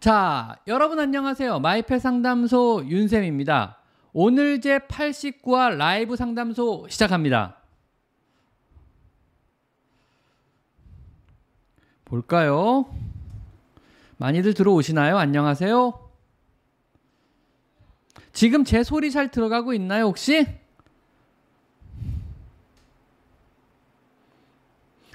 자, 0.00 0.56
여러분 0.68 1.00
안녕하세요. 1.00 1.58
마이펫 1.58 2.00
상담소 2.00 2.84
윤쌤입니다. 2.86 3.78
오늘 4.12 4.60
제 4.60 4.78
89화 4.78 5.76
라이브 5.76 6.14
상담소 6.14 6.86
시작합니다. 6.88 7.56
볼까요? 12.04 12.94
많이들 14.18 14.54
들어오시나요? 14.54 15.18
안녕하세요. 15.18 16.08
지금 18.32 18.62
제 18.62 18.84
소리 18.84 19.10
잘 19.10 19.32
들어가고 19.32 19.74
있나요, 19.74 20.04
혹시? 20.04 20.46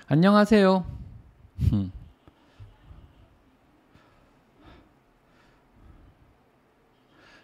안녕하세요. 0.08 0.86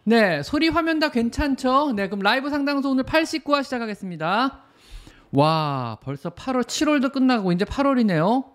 네, 0.04 0.42
소리 0.44 0.70
화면 0.70 1.00
다 1.00 1.10
괜찮죠? 1.10 1.94
네, 1.96 2.08
그럼 2.08 2.22
라이브 2.22 2.50
상담소 2.50 2.90
오늘 2.90 3.04
89화 3.04 3.64
시작하겠습니다. 3.64 4.64
와, 5.32 5.98
벌써 6.02 6.30
8월, 6.32 6.64
7월도 6.64 7.12
끝나고 7.12 7.52
이제 7.52 7.66
8월이네요. 7.66 8.46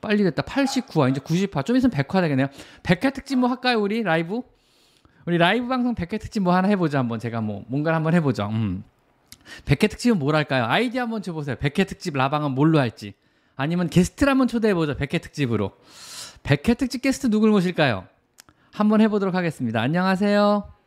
빨리 0.00 0.22
됐다. 0.24 0.42
89화, 0.42 1.10
이제 1.10 1.20
90화. 1.20 1.64
좀 1.64 1.76
있으면 1.76 1.90
100화 1.92 2.20
되겠네요. 2.20 2.48
100회 2.82 3.12
특집 3.14 3.38
뭐 3.38 3.48
할까요, 3.48 3.80
우리 3.80 4.02
라이브? 4.02 4.42
우리 5.26 5.38
라이브 5.38 5.66
방송 5.68 5.94
100회 5.94 6.20
특집 6.20 6.40
뭐 6.40 6.54
하나 6.54 6.68
해보자, 6.68 6.98
한번. 6.98 7.18
제가 7.18 7.40
뭐, 7.40 7.64
뭔가를 7.68 7.96
한번 7.96 8.14
해보죠. 8.14 8.48
음. 8.48 8.84
100회 9.64 9.90
특집은 9.90 10.18
뭘 10.18 10.36
할까요? 10.36 10.64
아이디어 10.66 11.02
한번 11.02 11.22
줘보세요. 11.22 11.56
100회 11.56 11.86
특집 11.86 12.16
라방은 12.16 12.52
뭘로 12.52 12.78
할지. 12.78 13.14
아니면 13.56 13.88
게스트를 13.88 14.30
한번 14.30 14.48
초대해보죠. 14.48 14.96
100회 14.96 15.20
특집으로. 15.20 15.72
100회 16.42 16.78
특집 16.78 17.02
게스트 17.02 17.28
누굴 17.28 17.50
모실까요? 17.50 18.06
한번 18.72 19.00
해보도록 19.00 19.34
하겠습니다. 19.34 19.80
안녕하세요. 19.80 20.81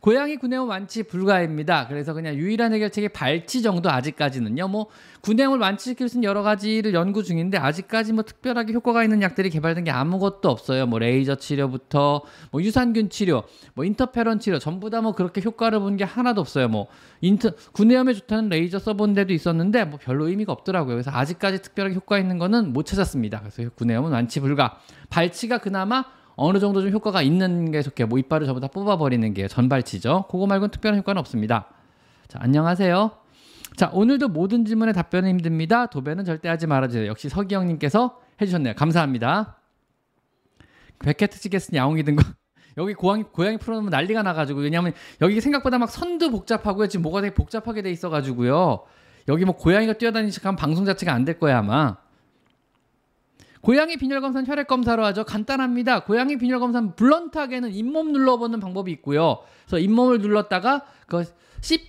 고양이 0.00 0.36
구내염 0.36 0.68
완치 0.68 1.02
불가입니다. 1.02 1.88
그래서 1.88 2.14
그냥 2.14 2.36
유일한 2.36 2.72
해결책이 2.72 3.08
발치 3.08 3.62
정도 3.62 3.90
아직까지는요. 3.90 4.68
뭐 4.68 4.86
구내염을 5.22 5.58
완치시킬 5.58 6.08
수 6.08 6.18
있는 6.18 6.28
여러 6.28 6.42
가지를 6.42 6.94
연구 6.94 7.24
중인데 7.24 7.58
아직까지 7.58 8.12
뭐 8.12 8.22
특별하게 8.22 8.72
효과가 8.72 9.02
있는 9.02 9.22
약들이 9.22 9.50
개발된 9.50 9.82
게 9.84 9.90
아무것도 9.90 10.48
없어요. 10.48 10.86
뭐 10.86 11.00
레이저 11.00 11.34
치료부터 11.34 12.22
뭐 12.52 12.62
유산균 12.62 13.10
치료, 13.10 13.42
뭐 13.74 13.84
인터페론 13.84 14.38
치료 14.38 14.58
전부 14.58 14.88
다 14.90 14.98
뭐 15.00 15.12
그렇게 15.12 15.40
효과를 15.44 15.80
본 15.80 15.96
게 15.96 16.04
하나도 16.04 16.40
없어요. 16.40 16.68
뭐 16.68 16.86
인터 17.20 17.50
구내염에 17.72 18.12
좋다는 18.14 18.48
레이저 18.50 18.78
써본 18.78 19.14
데도 19.14 19.32
있었는데 19.32 19.84
뭐 19.84 19.98
별로 20.00 20.28
의미가 20.28 20.52
없더라고요. 20.52 20.94
그래서 20.94 21.10
아직까지 21.10 21.62
특별하게 21.62 21.96
효과 21.96 22.18
있는 22.18 22.38
거는 22.38 22.72
못 22.72 22.86
찾았습니다. 22.86 23.40
그래서 23.40 23.70
구내염은 23.74 24.12
완치 24.12 24.38
불가. 24.38 24.78
발치가 25.10 25.58
그나마 25.58 26.04
어느 26.38 26.60
정도 26.60 26.80
좀 26.80 26.90
효과가 26.92 27.20
있는 27.20 27.72
게 27.72 27.82
좋게 27.82 28.04
뭐 28.04 28.18
이빨을 28.18 28.46
전부 28.46 28.60
다 28.60 28.68
뽑아버리는 28.68 29.34
게 29.34 29.48
전발치죠. 29.48 30.26
그거 30.30 30.46
말고는 30.46 30.70
특별한 30.70 30.98
효과는 31.00 31.18
없습니다. 31.18 31.66
자, 32.28 32.38
안녕하세요. 32.40 33.10
자, 33.76 33.90
오늘도 33.92 34.28
모든 34.28 34.64
질문에 34.64 34.92
답변은 34.92 35.28
힘듭니다. 35.30 35.86
도배는 35.86 36.24
절대 36.24 36.48
하지 36.48 36.68
말아주세요. 36.68 37.06
역시 37.08 37.28
서기영님께서 37.28 38.20
해주셨네요. 38.40 38.74
감사합니다. 38.74 39.56
백회 41.00 41.26
특집 41.28 41.50
게스트 41.50 41.74
야옹이 41.74 42.04
든 42.04 42.14
거. 42.14 42.22
여기 42.78 42.94
고양이, 42.94 43.24
고양이 43.24 43.56
풀어놓으면 43.58 43.90
난리가 43.90 44.22
나가지고. 44.22 44.60
왜냐면 44.60 44.92
여기 45.20 45.40
생각보다 45.40 45.78
막 45.78 45.90
선도 45.90 46.30
복잡하고요. 46.30 46.86
지금 46.86 47.02
뭐가 47.02 47.20
되게 47.20 47.34
복잡하게 47.34 47.82
돼 47.82 47.90
있어가지고요. 47.90 48.84
여기 49.26 49.44
뭐 49.44 49.56
고양이가 49.56 49.94
뛰어다니는 49.94 50.30
척하면 50.30 50.54
방송 50.56 50.84
자체가 50.84 51.12
안 51.12 51.24
될 51.24 51.40
거야, 51.40 51.58
아마. 51.58 51.96
고양이 53.68 53.98
빈혈 53.98 54.22
검사는 54.22 54.48
혈액 54.48 54.66
검사로 54.66 55.04
하죠. 55.04 55.24
간단합니다. 55.24 56.00
고양이 56.04 56.38
빈혈 56.38 56.58
검사는 56.58 56.96
blunt하게는 56.96 57.74
잇몸 57.74 58.12
눌러보는 58.12 58.60
방법이 58.60 58.90
있고요. 58.92 59.40
그래서 59.66 59.78
잇몸을 59.78 60.22
눌렀다가 60.22 60.86
그 61.06 61.24
C 61.60 61.86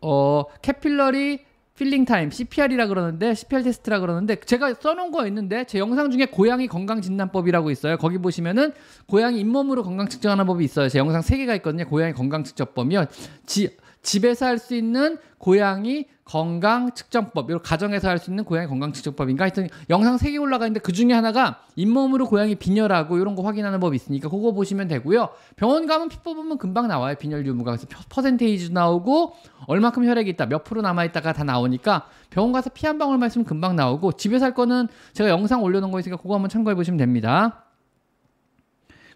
어 0.00 0.44
capillary 0.62 1.40
filling 1.74 2.04
time 2.04 2.30
CPR이라 2.30 2.86
그러는데 2.86 3.34
CPR 3.34 3.64
테스트라 3.64 3.98
그러는데 3.98 4.36
제가 4.36 4.74
써놓은 4.74 5.10
거 5.10 5.26
있는데 5.26 5.64
제 5.64 5.80
영상 5.80 6.12
중에 6.12 6.26
고양이 6.26 6.68
건강 6.68 7.02
진단법이라고 7.02 7.72
있어요. 7.72 7.96
거기 7.96 8.18
보시면은 8.18 8.72
고양이 9.08 9.40
잇몸으로 9.40 9.82
건강 9.82 10.08
측정하는 10.08 10.46
법이 10.46 10.64
있어요. 10.64 10.88
제 10.88 11.00
영상 11.00 11.22
세 11.22 11.38
개가 11.38 11.56
있거든요. 11.56 11.86
고양이 11.86 12.12
건강 12.12 12.44
측정법이요. 12.44 13.06
지 13.46 13.76
집에서 14.06 14.46
할 14.46 14.58
수 14.58 14.74
있는 14.74 15.18
고양이 15.38 16.06
건강 16.24 16.92
측정법, 16.92 17.50
이런 17.50 17.60
가정에서 17.60 18.08
할 18.08 18.18
수 18.18 18.30
있는 18.30 18.44
고양이 18.44 18.66
건강 18.68 18.92
측정법인가 18.92 19.44
하여튼 19.44 19.68
영상 19.90 20.16
3개 20.16 20.40
올라가 20.40 20.66
있는데 20.66 20.80
그 20.80 20.92
중에 20.92 21.12
하나가 21.12 21.60
잇몸으로 21.74 22.26
고양이 22.26 22.54
빈혈하고 22.54 23.18
이런 23.18 23.34
거 23.34 23.42
확인하는 23.42 23.78
법이 23.80 23.96
있으니까 23.96 24.28
그거 24.28 24.52
보시면 24.52 24.88
되고요. 24.88 25.28
병원 25.56 25.86
가면 25.86 26.08
피 26.08 26.18
뽑으면 26.18 26.58
금방 26.58 26.88
나와요. 26.88 27.16
빈혈 27.16 27.44
유무가. 27.46 27.72
그래서 27.72 27.86
퍼센테이지 28.08 28.72
나오고 28.72 29.34
얼마큼 29.66 30.06
혈액이 30.06 30.30
있다, 30.30 30.46
몇 30.46 30.64
프로 30.64 30.80
남아있다가 30.82 31.32
다 31.32 31.44
나오니까 31.44 32.06
병원 32.30 32.52
가서 32.52 32.70
피 32.70 32.86
한 32.86 32.98
방울만 32.98 33.26
있으면 33.26 33.44
금방 33.44 33.74
나오고 33.74 34.12
집에서 34.12 34.44
할 34.44 34.54
거는 34.54 34.86
제가 35.12 35.28
영상 35.28 35.62
올려놓은 35.62 35.90
거 35.90 35.98
있으니까 35.98 36.22
그거 36.22 36.34
한번 36.34 36.48
참고해 36.48 36.76
보시면 36.76 36.96
됩니다. 36.96 37.65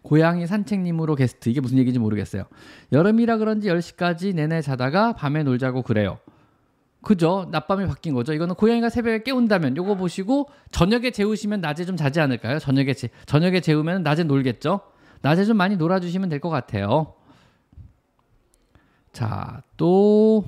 고양이 0.03 0.47
산책님으로 0.47 1.15
게스트 1.15 1.49
이게 1.49 1.61
무슨 1.61 1.79
얘기인지 1.79 1.99
모르겠어요. 1.99 2.45
여름이라 2.93 3.37
그런지 3.39 3.69
10시까지 3.69 4.35
내내 4.35 4.63
자다가 4.63 5.13
밤에 5.13 5.43
놀자고 5.43 5.83
그래요. 5.83 6.19
그죠? 7.03 7.49
낮밤이 7.51 7.87
바뀐 7.87 8.15
거죠. 8.15 8.33
이거는 8.35 8.55
고양이가 8.55 8.91
새벽에 8.91 9.23
깨운다면 9.23 9.77
요거 9.77 9.95
보시고 9.97 10.51
저녁에 10.71 11.11
재우시면 11.11 11.61
낮에 11.61 11.85
좀 11.87 11.97
자지 11.97 12.21
않을까요? 12.21 12.59
저녁에 12.59 12.93
재, 12.95 13.09
저녁에 13.27 13.61
재우면 13.61 14.03
낮에 14.03 14.25
놀겠죠? 14.25 14.81
낮에 15.23 15.45
좀 15.45 15.57
많이 15.57 15.77
놀아주시면 15.77 16.29
될 16.29 16.41
것 16.41 16.51
같아요. 16.51 17.15
자, 19.13 19.63
또 19.77 20.45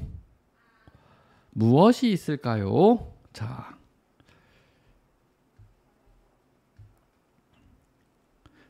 무엇이 1.51 2.11
있을까요? 2.11 3.13
자. 3.33 3.77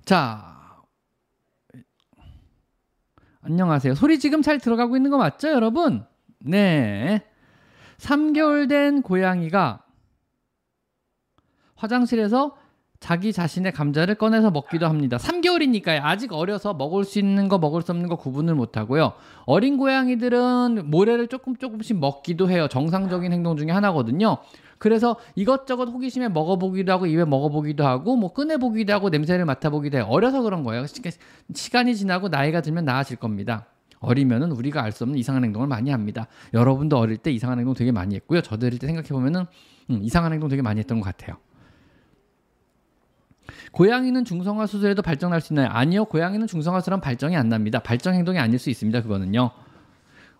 자. 0.05 0.52
안녕하세요. 3.45 3.97
소리 3.97 4.21
지금 4.21 4.41
잘 4.41 4.59
들어가고 4.59 4.97
있는 4.97 5.11
거 5.11 5.19
맞죠, 5.19 5.49
여러분? 5.49 6.05
네. 6.39 7.23
3개월 7.99 8.69
된 8.69 9.03
고양이가 9.03 9.83
화장실에서 11.75 12.57
자기 13.01 13.33
자신의 13.33 13.73
감자를 13.73 14.15
꺼내서 14.15 14.53
먹기도 14.53 14.87
합니다. 14.87 15.17
3개월이니까요. 15.17 16.01
아직 16.05 16.33
어려서 16.33 16.73
먹을 16.73 17.03
수 17.03 17.19
있는 17.19 17.49
거 17.49 17.59
먹을 17.59 17.83
수 17.83 17.91
없는 17.91 18.09
거 18.09 18.15
구분을 18.15 18.55
못 18.55 18.77
하고요. 18.77 19.15
어린 19.45 19.77
고양이들은 19.77 20.89
모래를 20.89 21.27
조금 21.27 21.57
조금씩 21.57 21.99
먹기도 21.99 22.49
해요. 22.49 22.69
정상적인 22.69 23.33
행동 23.33 23.57
중에 23.57 23.73
하나거든요. 23.73 24.39
그래서 24.83 25.17
이것저것 25.37 25.85
호기심에 25.85 26.31
먹어보기도 26.31 26.91
하고 26.91 27.07
입에 27.07 27.25
먹어보기도 27.25 27.87
하고 27.87 28.17
뭐 28.17 28.33
꺼내보기도 28.33 28.93
하고 28.93 29.11
냄새를 29.11 29.45
맡아보기도 29.45 29.99
해요. 29.99 30.07
어려서 30.09 30.43
그런 30.43 30.65
거예요. 30.65 30.87
시간이 31.55 31.95
지나고 31.95 32.29
나이가 32.29 32.63
들면 32.63 32.85
나아질 32.85 33.19
겁니다. 33.19 33.67
어리면은 34.01 34.51
우리가 34.51 34.83
알 34.83 34.91
수 34.91 35.05
없는 35.05 35.21
이상한 35.21 35.45
행동을 35.45 35.69
많이 35.69 35.93
합니다. 35.93 36.27
여러분도 36.53 36.99
어릴 36.99 37.17
때 37.17 37.31
이상한 37.31 37.61
행동 37.61 37.75
되게 37.75 37.93
많이 37.93 38.17
했고요. 38.17 38.41
저도 38.41 38.67
어릴 38.67 38.81
때 38.81 38.89
생각해 38.89 39.11
보면은 39.11 39.47
음, 39.91 40.01
이상한 40.03 40.33
행동 40.33 40.49
되게 40.49 40.63
많이 40.63 40.81
했던 40.81 40.99
것 40.99 41.05
같아요. 41.05 41.37
고양이는 43.71 44.25
중성화 44.25 44.67
수술에도 44.67 45.01
발정 45.03 45.31
날 45.31 45.41
수 45.41 45.53
있나요? 45.53 45.69
아니요. 45.71 46.07
고양이는 46.07 46.49
중성화 46.49 46.81
수술은 46.81 47.01
발정이 47.01 47.37
안 47.37 47.49
납니다. 47.49 47.79
발정 47.79 48.15
행동이 48.15 48.41
아닐 48.41 48.59
수 48.59 48.69
있습니다. 48.69 49.03
그거는요. 49.03 49.53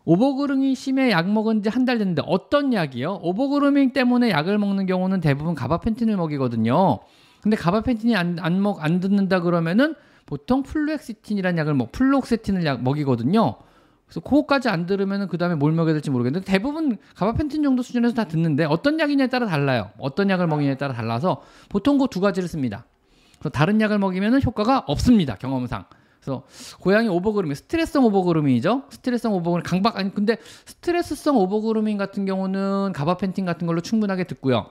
overgrooming 0.05 0.75
심해 0.75 1.11
약 1.11 1.31
먹은 1.31 1.63
지 1.63 1.69
한 1.71 1.85
달 1.85 1.99
됐는데 1.99 2.23
어떤 2.27 2.73
약이요? 2.73 3.21
overgrooming 3.23 3.93
때문에 3.93 4.31
약을 4.31 4.59
먹는 4.59 4.87
경우는 4.87 5.21
대부분 5.21 5.55
gabapentin을 5.55 6.17
먹이거든요. 6.17 6.99
근데 7.43 7.57
gabapentin이 7.57 8.15
안, 8.17 8.39
안 8.41 8.61
먹, 8.63 8.83
안 8.85 9.01
듣는다 9.01 9.41
그러면은 9.41 9.95
보통 10.27 10.63
fluoxetine이라는 10.63 11.59
약을 11.59 11.75
뭐 11.75 11.89
fluoxetine을 11.93 12.65
약 12.65 12.83
먹이거든요. 12.83 13.57
그래서 14.07 14.21
그거까지 14.21 14.69
안 14.69 14.87
들으면 14.87 15.27
그 15.29 15.39
다음에 15.39 15.55
뭘 15.55 15.73
먹여야 15.73 15.95
될지 15.95 16.11
모르겠는데 16.11 16.45
대부분 16.45 16.99
gabapentin 17.17 17.63
정도 17.63 17.83
수준에서 17.83 18.15
다 18.15 18.25
듣는데 18.25 18.65
어떤 18.65 19.01
약이냐에 19.01 19.29
따라 19.29 19.47
달라요. 19.47 19.91
어떤 19.99 20.31
약을 20.31 20.47
먹이냐에 20.47 20.77
따라 20.77 20.93
달라서 20.95 21.43
보통 21.69 21.99
그 21.99 22.07
두 22.09 22.21
가지를 22.21 22.49
씁니다. 22.49 22.85
그래서 23.39 23.51
다른 23.51 23.81
약을 23.81 23.99
먹이면 23.99 24.43
효과가 24.43 24.85
없습니다. 24.87 25.37
경험상. 25.37 25.85
그래서 26.23 26.45
고양이 26.79 27.09
overgrooming, 27.09 27.55
스트레스성 27.55 28.05
overgrooming이죠. 28.05 28.85
스트레스성 28.91 29.35
overgrooming 29.35 29.65
강박 29.65 29.99
아니 29.99 30.15
근데 30.15 30.37
스트레스성 30.67 31.37
overgrooming 31.37 31.99
같은 31.99 32.25
경우는 32.25 32.93
gabapentin 32.93 33.45
같은 33.45 33.67
걸로 33.67 33.81
충분하게 33.81 34.25
듣고요. 34.25 34.71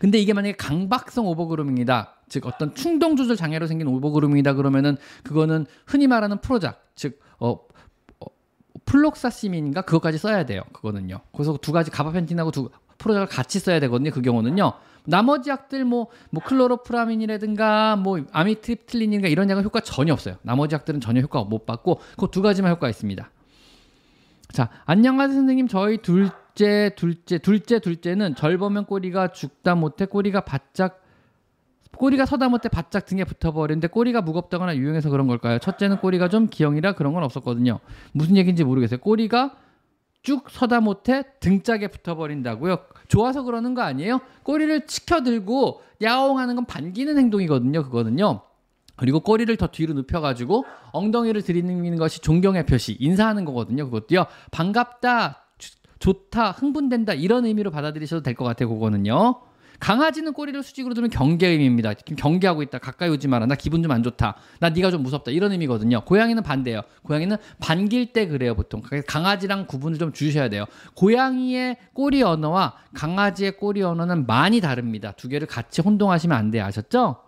근데 0.00 0.18
이게 0.18 0.32
만약에 0.32 0.56
강박성 0.56 1.26
overgrooming이다. 1.28 2.14
즉 2.28 2.46
어떤 2.46 2.74
충동 2.74 3.14
조절 3.14 3.36
장애로 3.36 3.68
생긴 3.68 3.86
overgrooming이다 3.86 4.54
그러면은 4.54 4.96
그거는 5.22 5.66
흔히 5.86 6.08
말하는 6.08 6.40
Prozac 6.40 6.84
즉 6.96 7.20
어, 7.38 7.52
어 8.20 8.26
fluoxetine인가 8.84 9.82
그것까지 9.82 10.18
써야 10.18 10.44
돼요. 10.44 10.62
그거는요. 10.72 11.20
그래서 11.32 11.56
두 11.62 11.70
가지 11.70 11.92
gabapentin하고 11.92 12.50
두 12.50 12.70
Prozac을 12.98 13.28
같이 13.28 13.60
써야 13.60 13.78
되거든요. 13.78 14.10
그 14.10 14.22
경우는요. 14.22 14.72
나머지 15.08 15.48
약들 15.48 15.84
뭐, 15.86 16.08
뭐 16.30 16.42
clomipramine이라든가 16.44 17.96
뭐 17.96 18.20
amitriptyline인가 18.30 19.28
이런 19.28 19.48
약은 19.48 19.64
효과 19.64 19.80
전혀 19.80 20.12
없어요. 20.12 20.36
나머지 20.42 20.74
약들은 20.74 21.00
전혀 21.00 21.22
효과 21.22 21.42
못 21.44 21.64
보고 21.64 22.00
그 22.16 22.28
두 22.30 22.42
가지만 22.42 22.70
효과 22.70 22.88
있습니다. 22.90 23.30
자, 24.52 24.68
안녕하세요 24.84 25.34
선생님. 25.34 25.66
저희 25.68 25.98
둘째, 25.98 26.90
둘째, 26.94 27.38
둘째, 27.38 27.78
둘째는 27.78 28.34
절 28.34 28.58
보면 28.58 28.84
꼬리가 28.84 29.28
죽다 29.28 29.74
못해 29.74 30.04
꼬리가 30.04 30.42
바짝 30.42 31.02
꼬리가 31.96 32.26
서다 32.26 32.48
못해 32.48 32.68
바짝 32.68 33.06
등에 33.06 33.24
붙어버리는데 33.24 33.88
꼬리가 33.88 34.20
무겁다거나 34.20 34.76
유용해서 34.76 35.08
그런 35.10 35.26
걸까요? 35.26 35.58
첫째는 35.58 35.96
꼬리가 35.98 36.28
좀 36.28 36.46
기형이라 36.48 36.92
그런 36.92 37.14
건 37.14 37.24
없었거든요. 37.24 37.80
무슨 38.12 38.36
얘기인지 38.36 38.62
모르겠어요. 38.62 39.00
꼬리가 39.00 39.56
쭉 40.22 40.44
서다 40.50 40.80
못해 40.80 41.22
등짝에 41.40 41.88
붙어버린다고요? 41.88 42.78
좋아서 43.08 43.42
그러는 43.42 43.74
거 43.74 43.82
아니에요? 43.82 44.20
꼬리를 44.42 44.86
치켜들고 44.86 45.82
야옹하는 46.02 46.56
건 46.56 46.64
반기는 46.66 47.16
행동이거든요. 47.16 47.84
그거는요. 47.84 48.42
그리고 48.96 49.20
꼬리를 49.20 49.56
더 49.56 49.68
뒤로 49.68 49.94
눕혀가지고 49.94 50.64
엉덩이를 50.92 51.42
들이는 51.42 51.96
것이 51.96 52.20
존경의 52.20 52.66
표시, 52.66 52.96
인사하는 52.98 53.44
거거든요. 53.44 53.84
그것도요. 53.86 54.26
반갑다, 54.50 55.44
좋다, 56.00 56.50
흥분된다 56.52 57.14
이런 57.14 57.46
의미로 57.46 57.70
받아들이셔도 57.70 58.22
될 58.22 58.34
것 58.34 58.44
같아요. 58.44 58.68
그거는요. 58.68 59.40
강아지는 59.80 60.32
꼬리를 60.32 60.60
수직으로 60.62 60.94
두면 60.94 61.10
경계 61.10 61.48
의미입니다. 61.48 61.94
경계하고 61.94 62.62
있다. 62.62 62.78
가까이 62.78 63.08
오지 63.10 63.28
마라. 63.28 63.46
나 63.46 63.54
기분 63.54 63.82
좀 63.82 63.92
안 63.92 64.02
좋다. 64.02 64.36
나 64.60 64.68
네가 64.70 64.90
좀 64.90 65.02
무섭다. 65.02 65.30
이런 65.30 65.52
의미거든요. 65.52 66.02
고양이는 66.04 66.42
반대예요. 66.42 66.82
고양이는 67.02 67.36
반길 67.60 68.12
때 68.12 68.26
그래요, 68.26 68.54
보통. 68.54 68.82
강아지랑 69.06 69.66
구분을 69.66 69.98
좀 69.98 70.12
주셔야 70.12 70.48
돼요. 70.48 70.64
고양이의 70.94 71.76
꼬리 71.94 72.22
언어와 72.22 72.74
강아지의 72.94 73.56
꼬리 73.56 73.82
언어는 73.82 74.26
많이 74.26 74.60
다릅니다. 74.60 75.12
두 75.12 75.28
개를 75.28 75.46
같이 75.46 75.80
혼동하시면 75.80 76.36
안 76.36 76.50
돼요. 76.50 76.64
아셨죠? 76.64 77.22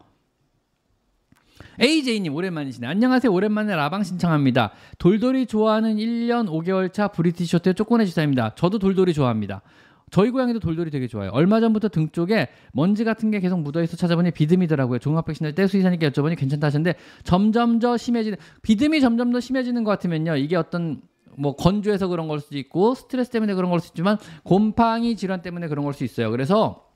AJ님 1.80 2.34
오랜만이시네. 2.34 2.86
안녕하세요. 2.86 3.32
오랜만에 3.32 3.74
라방 3.74 4.02
신청합니다. 4.02 4.72
돌돌이 4.98 5.46
좋아하는 5.46 5.96
1년 5.96 6.46
5개월 6.48 6.92
차 6.92 7.08
브리티시 7.08 7.56
호텔 7.56 7.74
쪼꼬네 7.74 8.04
주사입니다. 8.04 8.54
저도 8.54 8.78
돌돌이 8.78 9.14
좋아합니다. 9.14 9.62
저희 10.10 10.30
고양이도 10.30 10.58
돌돌이 10.60 10.90
되게 10.90 11.06
좋아요. 11.06 11.30
얼마 11.32 11.60
전부터 11.60 11.88
등 11.88 12.08
쪽에 12.10 12.48
먼지 12.72 13.04
같은 13.04 13.30
게 13.30 13.40
계속 13.40 13.60
묻어있어 13.60 13.96
찾아보니 13.96 14.32
비듬이더라고요. 14.32 14.98
종합백신을 14.98 15.54
때 15.54 15.66
수의사님께 15.66 16.10
여쭤보니 16.10 16.36
괜찮다 16.36 16.66
하시는데 16.66 16.94
점점 17.22 17.78
더 17.78 17.96
심해지는 17.96 18.36
비듬이 18.62 19.00
점점 19.00 19.32
더 19.32 19.40
심해지는 19.40 19.84
것 19.84 19.90
같으면요. 19.92 20.36
이게 20.36 20.56
어떤 20.56 21.02
뭐 21.38 21.54
건조해서 21.54 22.08
그런 22.08 22.28
걸 22.28 22.40
수도 22.40 22.58
있고 22.58 22.94
스트레스 22.94 23.30
때문에 23.30 23.54
그런 23.54 23.70
걸 23.70 23.80
수도 23.80 23.92
있지만 23.92 24.18
곰팡이 24.42 25.16
질환 25.16 25.42
때문에 25.42 25.68
그런 25.68 25.84
걸 25.84 25.94
수 25.94 26.04
있어요. 26.04 26.30
그래서 26.30 26.86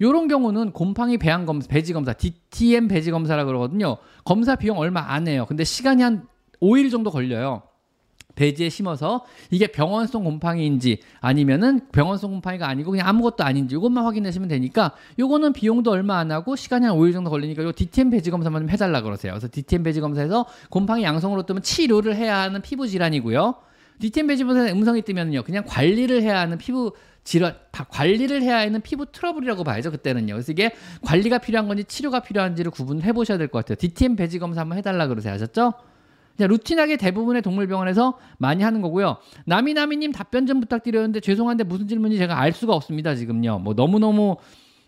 요런 0.00 0.28
경우는 0.28 0.72
곰팡이 0.72 1.16
배양 1.16 1.46
검사, 1.46 1.68
배지 1.68 1.92
검사, 1.92 2.12
DTM 2.12 2.88
배지 2.88 3.10
검사라 3.10 3.44
그러거든요. 3.44 3.96
검사 4.24 4.56
비용 4.56 4.78
얼마 4.78 5.00
안 5.12 5.26
해요. 5.28 5.46
근데 5.48 5.64
시간이 5.64 6.02
한 6.02 6.26
5일 6.60 6.90
정도 6.90 7.10
걸려요. 7.10 7.62
배지에 8.36 8.68
심어서 8.68 9.24
이게 9.50 9.66
병원성 9.66 10.22
곰팡이인지 10.22 11.00
아니면은 11.20 11.80
병원성 11.90 12.30
곰팡이가 12.30 12.68
아니고 12.68 12.92
그냥 12.92 13.08
아무것도 13.08 13.42
아닌지 13.42 13.74
이것만 13.74 14.04
확인하시면 14.04 14.48
되니까 14.48 14.92
요거는 15.18 15.52
비용도 15.54 15.90
얼마 15.90 16.18
안 16.18 16.30
하고 16.30 16.54
시간이 16.54 16.86
한 16.86 16.94
5일 16.94 17.12
정도 17.12 17.30
걸리니까 17.30 17.64
요 17.64 17.72
DTM 17.72 18.10
배지 18.10 18.30
검사만 18.30 18.62
좀 18.62 18.70
해달라 18.70 19.00
그러세요. 19.00 19.32
그래서 19.32 19.48
DTM 19.50 19.82
배지 19.82 20.00
검사에서 20.00 20.46
곰팡이 20.70 21.02
양성으로 21.02 21.42
뜨면 21.44 21.62
치료를 21.62 22.14
해야 22.14 22.38
하는 22.38 22.62
피부 22.62 22.86
질환이고요. 22.86 23.56
DTM 23.98 24.26
배지 24.28 24.44
검사에 24.44 24.70
음성이 24.70 25.02
뜨면요 25.02 25.42
그냥 25.42 25.64
관리를 25.66 26.22
해야 26.22 26.38
하는 26.38 26.58
피부 26.58 26.92
질환 27.24 27.54
관리를 27.72 28.42
해야 28.42 28.58
하는 28.58 28.80
피부 28.82 29.06
트러블이라고 29.10 29.64
봐야죠 29.64 29.90
그때는요. 29.90 30.34
그래서 30.34 30.52
이게 30.52 30.70
관리가 31.02 31.38
필요한 31.38 31.66
건지 31.66 31.82
치료가 31.84 32.20
필요한지를 32.20 32.70
구분을 32.70 33.02
해보셔야 33.04 33.38
될 33.38 33.48
것 33.48 33.60
같아요. 33.64 33.76
DTM 33.76 34.14
배지 34.16 34.38
검사 34.38 34.60
한번 34.60 34.78
해달라 34.78 35.08
그러세요. 35.08 35.32
아셨죠? 35.34 35.72
루틴하게 36.44 36.96
대부분의 36.96 37.42
동물병원에서 37.42 38.18
많이 38.38 38.62
하는 38.62 38.82
거고요. 38.82 39.16
나미나미님 39.46 40.12
답변 40.12 40.46
좀 40.46 40.60
부탁드렸는데 40.60 41.20
죄송한데 41.20 41.64
무슨 41.64 41.88
질문인지 41.88 42.18
제가 42.18 42.38
알 42.38 42.52
수가 42.52 42.74
없습니다. 42.74 43.14
지금요. 43.14 43.60
뭐 43.60 43.74
너무너무 43.74 44.36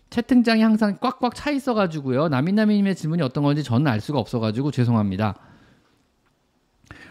채팅장이 0.09 0.61
항상 0.61 0.97
꽉꽉 0.99 1.35
차 1.35 1.51
있어가지고요. 1.51 2.29
나미나미님의 2.29 2.95
질문이 2.95 3.21
어떤 3.21 3.43
건지 3.43 3.63
저는 3.63 3.87
알 3.87 4.01
수가 4.01 4.19
없어가지고 4.19 4.71
죄송합니다. 4.71 5.35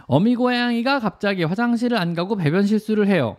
어미 0.07 0.37
고양이가 0.37 1.01
갑자기 1.01 1.45
화장실을 1.45 1.99
안 1.99 2.15
가고 2.15 2.37
배변 2.37 2.67
실수를 2.67 3.09
해요. 3.09 3.37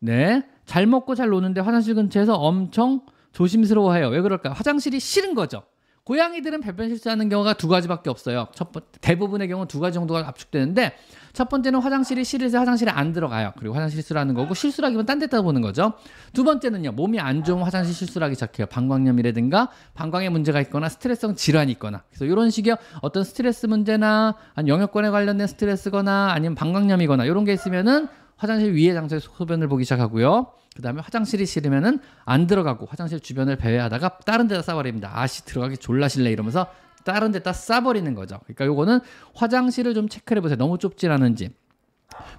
네. 0.00 0.42
잘 0.64 0.86
먹고 0.86 1.14
잘 1.14 1.28
노는데 1.28 1.60
화장실 1.60 1.94
근처에서 1.94 2.34
엄청 2.34 3.02
조심스러워해요. 3.32 4.08
왜 4.08 4.20
그럴까요? 4.20 4.52
화장실이 4.54 4.98
싫은 4.98 5.34
거죠. 5.34 5.62
고양이들은 6.04 6.60
배변 6.60 6.88
실수하는 6.88 7.28
경우가 7.28 7.54
두 7.54 7.68
가지밖에 7.68 8.10
없어요. 8.10 8.48
첫 8.54 8.72
번, 8.72 8.82
대부분의 9.00 9.48
경우 9.48 9.66
두 9.66 9.80
가지 9.80 9.94
정도가 9.94 10.26
압축되는데 10.26 10.96
첫 11.32 11.48
번째는 11.48 11.80
화장실이 11.80 12.24
싫어서 12.24 12.58
화장실에 12.58 12.90
안 12.90 13.12
들어가요. 13.12 13.52
그리고 13.58 13.74
화장실 13.74 13.98
실수를 13.98 14.20
하는 14.20 14.34
거고 14.34 14.54
실수라기면 14.54 15.06
딴 15.06 15.18
데다 15.18 15.42
보는 15.42 15.60
거죠. 15.60 15.92
두 16.32 16.42
번째는요. 16.42 16.92
몸이 16.92 17.20
안 17.20 17.44
좋으면 17.44 17.64
화장실 17.64 17.94
실수를 17.94 18.24
하기 18.24 18.34
시작해요. 18.34 18.66
방광염이라든가 18.66 19.68
방광에 19.94 20.30
문제가 20.30 20.60
있거나 20.62 20.88
스트레스성 20.88 21.36
질환이 21.36 21.72
있거나. 21.72 22.02
그래서 22.08 22.24
이런 22.24 22.50
식의 22.50 22.78
어떤 23.02 23.22
스트레스 23.22 23.66
문제나 23.66 24.34
아니 24.54 24.70
영역권에 24.70 25.10
관련된 25.10 25.46
스트레스거나 25.46 26.32
아니면 26.32 26.54
방광염이거나 26.56 27.24
이런 27.26 27.44
게 27.44 27.52
있으면은 27.52 28.08
화장실 28.36 28.74
위에 28.74 28.94
장소에서 28.94 29.30
소변을 29.36 29.68
보기 29.68 29.84
시작하고요. 29.84 30.52
그 30.76 30.82
다음에 30.82 31.00
화장실이 31.02 31.46
싫으면은 31.46 32.00
안 32.24 32.46
들어가고 32.46 32.86
화장실 32.86 33.20
주변을 33.20 33.56
배회하다가 33.56 34.18
다른 34.24 34.46
데다 34.46 34.62
싸버립니다. 34.62 35.10
아씨 35.18 35.44
들어가기 35.44 35.78
졸라 35.78 36.08
싫네 36.08 36.30
이러면서 36.30 36.68
다른 37.04 37.32
데다 37.32 37.52
싸버리는 37.52 38.14
거죠. 38.14 38.38
그러니까 38.44 38.66
요거는 38.66 39.00
화장실을 39.34 39.94
좀 39.94 40.08
체크를 40.08 40.40
해보세요. 40.40 40.56
너무 40.56 40.78
좁진 40.78 41.10
않은지. 41.10 41.50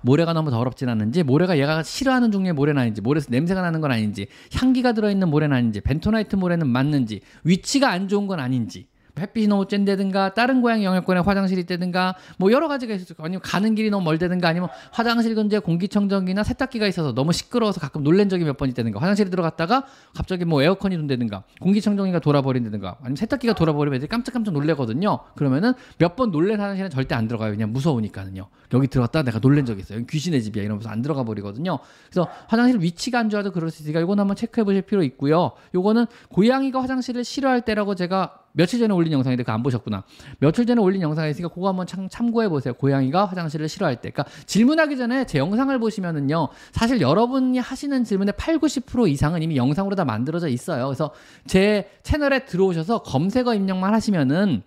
모래가 0.01 0.33
너무 0.33 0.51
더럽진 0.51 0.89
않은지 0.89 1.23
모래가 1.23 1.57
얘가 1.57 1.81
싫어하는 1.81 2.31
종류의 2.31 2.53
모래는 2.53 2.81
아닌지 2.81 3.01
모래에서 3.01 3.27
냄새가 3.31 3.61
나는 3.61 3.81
건 3.81 3.91
아닌지 3.91 4.27
향기가 4.53 4.91
들어있는 4.91 5.29
모래는 5.29 5.55
아닌지 5.55 5.79
벤토나이트 5.81 6.35
모래는 6.35 6.67
맞는지 6.67 7.21
위치가 7.43 7.89
안 7.89 8.07
좋은 8.07 8.27
건 8.27 8.39
아닌지 8.39 8.87
햇빛이 9.19 9.47
너무 9.47 9.65
쬐다든가 9.65 10.33
다른 10.33 10.61
고양이 10.61 10.85
영역권에 10.85 11.19
화장실이 11.21 11.61
있다든가 11.61 12.15
뭐 12.37 12.51
여러 12.51 12.67
가지가 12.67 12.93
있을 12.93 13.15
거 13.15 13.23
아니면 13.23 13.41
가는 13.43 13.75
길이 13.75 13.89
너무 13.89 14.03
멀다든가 14.05 14.47
아니면 14.47 14.69
화장실 14.91 15.35
근처에 15.35 15.59
공기청정기나 15.59 16.43
세탁기가 16.43 16.87
있어서 16.87 17.13
너무 17.13 17.33
시끄러워서 17.33 17.79
가끔 17.79 18.03
놀란 18.03 18.29
적이 18.29 18.45
몇 18.45 18.57
번 18.57 18.69
있다든가 18.69 18.99
화장실에 18.99 19.29
들어갔다가 19.29 19.85
갑자기 20.15 20.45
뭐 20.45 20.61
에어컨이 20.61 20.95
돈다든가 20.97 21.43
공기청정기가 21.61 22.19
돌아버린다든가 22.19 22.97
아니면 23.01 23.15
세탁기가 23.15 23.53
돌아버리면 23.53 23.97
애들이 23.97 24.07
깜짝깜짝 24.09 24.53
놀래거든요. 24.53 25.19
그러면은 25.35 25.73
몇 25.97 26.15
번 26.15 26.31
놀란 26.31 26.59
화장실은 26.59 26.89
절대 26.89 27.15
안 27.15 27.27
들어가요. 27.27 27.51
그냥 27.51 27.71
무서우니까는요. 27.71 28.47
여기 28.73 28.87
들어갔다 28.87 29.23
내가 29.23 29.39
놀란 29.39 29.65
적 29.65 29.79
있어요. 29.79 30.05
귀신의 30.05 30.43
집이야. 30.43 30.63
이러면서 30.63 30.89
안 30.89 31.01
들어가 31.01 31.23
버리거든요. 31.23 31.79
그래서 32.09 32.29
화장실 32.47 32.81
위치가 32.81 33.19
안 33.19 33.29
좋아도 33.29 33.51
그럴 33.51 33.71
수 33.71 33.81
있으니까 33.81 33.99
이건 34.01 34.19
한번 34.19 34.35
체크해 34.35 34.63
보실 34.63 34.81
필요 34.81 35.03
있고요. 35.03 35.51
요거는 35.73 36.05
고양이가 36.29 36.81
화장실을 36.81 37.23
싫어할 37.23 37.61
때라고 37.61 37.95
제가 37.95 38.39
며칠 38.53 38.79
전에 38.79 38.93
올린 38.93 39.13
영상인데 39.13 39.43
그거 39.43 39.53
안 39.53 39.63
보셨구나. 39.63 40.03
며칠 40.39 40.65
전에 40.65 40.81
올린 40.81 41.01
영상이 41.01 41.31
있으니까 41.31 41.53
그거 41.53 41.69
한번 41.69 41.87
참, 41.87 42.07
참고해 42.09 42.49
보세요. 42.49 42.73
고양이가 42.73 43.25
화장실을 43.25 43.69
싫어할 43.69 44.01
때. 44.01 44.09
그러니까 44.09 44.25
질문하기 44.45 44.97
전에 44.97 45.25
제 45.25 45.37
영상을 45.37 45.77
보시면은요. 45.79 46.49
사실 46.71 47.01
여러분이 47.01 47.59
하시는 47.59 48.03
질문의 48.03 48.33
8, 48.37 48.59
90% 48.59 49.09
이상은 49.09 49.41
이미 49.41 49.57
영상으로 49.57 49.95
다 49.95 50.05
만들어져 50.05 50.47
있어요. 50.47 50.85
그래서 50.85 51.11
제 51.47 51.89
채널에 52.03 52.45
들어오셔서 52.45 53.03
검색어 53.03 53.55
입력만 53.55 53.93
하시면은 53.93 54.63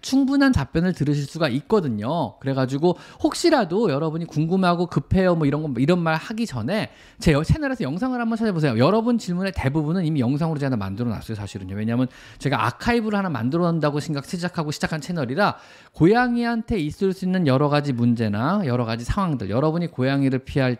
충분한 0.00 0.52
답변을 0.52 0.92
들으실 0.92 1.24
수가 1.24 1.48
있거든요. 1.48 2.38
그래가지고 2.38 2.96
혹시라도 3.22 3.90
여러분이 3.90 4.26
궁금하고 4.26 4.86
급해요 4.86 5.34
뭐 5.34 5.46
이런 5.46 5.62
거 5.62 5.80
이런 5.80 6.00
말 6.00 6.16
하기 6.16 6.46
전에 6.46 6.90
제 7.18 7.34
채널에서 7.42 7.84
영상을 7.84 8.18
한번 8.18 8.36
찾아보세요. 8.36 8.78
여러분 8.78 9.18
질문의 9.18 9.52
대부분은 9.54 10.04
이미 10.04 10.20
영상으로 10.20 10.58
제가 10.58 10.76
만들어 10.76 11.08
놨어요 11.10 11.34
사실은요. 11.34 11.74
왜냐하면 11.76 12.08
제가 12.38 12.66
아카이브를 12.66 13.18
하나 13.18 13.28
만들어 13.28 13.64
놓는다고 13.64 14.00
생각 14.00 14.24
시작하고 14.24 14.70
시작한 14.70 15.00
채널이라 15.00 15.56
고양이한테 15.92 16.78
있을 16.78 17.12
수 17.12 17.24
있는 17.24 17.46
여러 17.46 17.68
가지 17.68 17.92
문제나 17.92 18.62
여러 18.66 18.84
가지 18.84 19.04
상황들 19.04 19.50
여러분이 19.50 19.88
고양이를 19.88 20.40
피할 20.40 20.76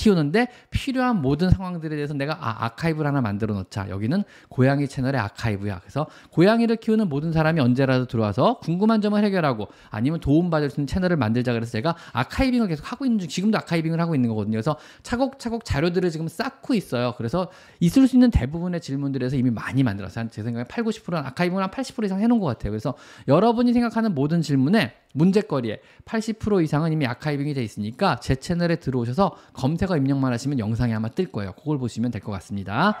키우는데 0.00 0.48
필요한 0.70 1.20
모든 1.20 1.50
상황들에 1.50 1.94
대해서 1.94 2.14
내가 2.14 2.38
아, 2.40 2.64
아카이브를 2.64 3.06
하나 3.06 3.20
만들어 3.20 3.54
놓자. 3.54 3.90
여기는 3.90 4.24
고양이 4.48 4.88
채널의 4.88 5.20
아카이브야. 5.20 5.80
그래서 5.80 6.06
고양이를 6.30 6.76
키우는 6.76 7.10
모든 7.10 7.32
사람이 7.32 7.60
언제라도 7.60 8.06
들어와서 8.06 8.60
궁금한 8.60 9.02
점을 9.02 9.22
해결하고 9.22 9.68
아니면 9.90 10.20
도움받을 10.20 10.70
수 10.70 10.80
있는 10.80 10.86
채널을 10.86 11.18
만들자 11.18 11.52
그래서 11.52 11.72
제가 11.72 11.96
아카이빙을 12.12 12.68
계속 12.68 12.90
하고 12.90 13.04
있는 13.04 13.18
중 13.18 13.28
지금도 13.28 13.58
아카이빙을 13.58 14.00
하고 14.00 14.14
있는 14.14 14.30
거거든요. 14.30 14.52
그래서 14.52 14.76
차곡차곡 15.02 15.66
자료들을 15.66 16.08
지금 16.08 16.28
쌓고 16.28 16.72
있어요. 16.72 17.14
그래서 17.18 17.48
있을 17.80 18.08
수 18.08 18.16
있는 18.16 18.30
대부분의 18.30 18.80
질문들에서 18.80 19.36
이미 19.36 19.50
많이 19.50 19.82
만들었어요. 19.82 20.28
제 20.30 20.42
생각에 20.42 20.64
8, 20.64 20.82
90%는 20.82 21.18
아카이빙을 21.26 21.62
한 21.62 21.70
80% 21.70 22.04
이상 22.04 22.20
해놓은 22.20 22.40
것 22.40 22.46
같아요. 22.46 22.70
그래서 22.70 22.94
여러분이 23.28 23.74
생각하는 23.74 24.14
모든 24.14 24.40
질문에 24.40 24.94
문제거리에 25.12 25.80
80% 26.04 26.62
이상은 26.62 26.92
이미 26.92 27.06
아카이빙이 27.06 27.52
돼 27.54 27.62
있으니까 27.62 28.20
제 28.20 28.36
채널에 28.36 28.76
들어오셔서 28.76 29.36
검색 29.52 29.89
어 29.90 29.96
입력만 29.96 30.32
하시면 30.32 30.58
영상이 30.58 30.92
아마 30.94 31.08
뜰 31.08 31.30
거예요. 31.30 31.52
그걸 31.52 31.78
보시면 31.78 32.10
될 32.10 32.20
것 32.20 32.32
같습니다. 32.32 32.96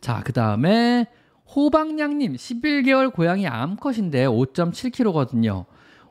자, 0.00 0.22
그 0.24 0.32
다음에 0.32 1.06
호박냥님 1.54 2.34
11개월 2.34 3.12
고양이 3.12 3.46
암컷인데 3.46 4.26
5.7kg거든요. 4.26 5.64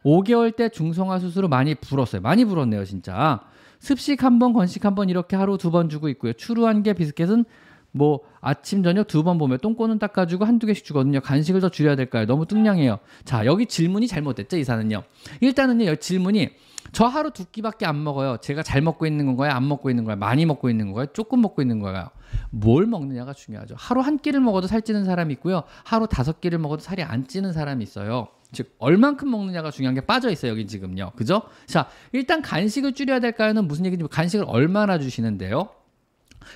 5개월 0.04 0.56
때 0.56 0.70
중성화 0.70 1.20
수술로 1.20 1.48
많이 1.48 1.76
불었어요. 1.76 2.22
많이 2.22 2.46
불었네요, 2.46 2.86
진짜. 2.86 3.42
습식 3.80 4.24
한 4.24 4.40
번, 4.40 4.54
건식 4.54 4.86
한 4.86 4.96
번 4.96 5.10
이렇게 5.10 5.36
하루 5.36 5.58
두 5.58 5.72
번 5.72 5.90
주고 5.90 6.10
있고요. 6.10 6.34
추루한 6.34 6.84
게 6.84 6.94
비스켓은 6.94 7.46
뭐 7.92 8.20
아침 8.42 8.84
저녁 8.84 9.08
두 9.08 9.24
번 9.24 9.38
보면 9.38 9.58
똥꼬는 9.60 9.98
닦아주고 10.00 10.46
한두 10.46 10.68
개씩 10.68 10.86
주거든요. 10.86 11.22
간식을 11.22 11.62
더 11.62 11.70
줄여야 11.70 11.96
될까요? 11.96 12.26
너무 12.26 12.46
뚱냥해요. 12.46 13.00
자 13.26 13.46
여기 13.46 13.66
질문이 13.66 14.08
잘못됐죠 14.08 14.58
이사는요. 14.58 15.04
일단은요 15.42 15.96
질문이 15.96 16.50
저 16.92 17.06
하루 17.06 17.32
두 17.32 17.46
끼밖에 17.46 17.86
안 17.86 18.04
먹어요. 18.04 18.38
제가 18.38 18.64
잘 18.64 18.82
먹고 18.82 19.06
있는 19.06 19.26
건가요? 19.26 19.52
안 19.52 19.68
먹고 19.68 19.90
있는 19.90 20.06
거예요? 20.06 20.18
많이 20.18 20.46
먹고 20.46 20.70
있는 20.70 20.88
건가요? 20.88 21.08
조금 21.14 21.42
먹고 21.42 21.62
있는 21.62 21.80
거예요? 21.80 22.10
뭘 22.50 22.86
먹느냐가 22.86 23.34
중요하죠. 23.34 23.76
하루 23.78 24.02
한 24.02 24.18
끼를 24.18 24.40
먹어도 24.40 24.68
살찌는 24.68 25.06
사람이 25.06 25.34
있고요. 25.36 25.64
하루 25.84 26.08
다섯 26.08 26.42
끼를 26.42 26.60
먹어도 26.60 26.82
살이 26.82 27.04
안 27.04 27.28
찌는 27.28 27.54
사람이 27.54 27.84
있어요. 27.84 28.28
즉 28.52 28.76
얼만큼 28.80 29.30
먹느냐가 29.30 29.70
중요한 29.70 29.94
게 29.94 30.02
빠져 30.02 30.32
있어요 30.32 30.52
여기 30.52 30.66
지금요 30.66 31.12
그죠 31.16 31.44
자 31.68 31.88
일단 32.12 32.42
간식을 32.42 32.94
줄여야 32.94 33.20
될까요는 33.20 33.68
무슨 33.68 33.86
얘기인지 33.86 34.08
간식을 34.10 34.46
얼마나 34.48 34.98
주시는데요 34.98 35.70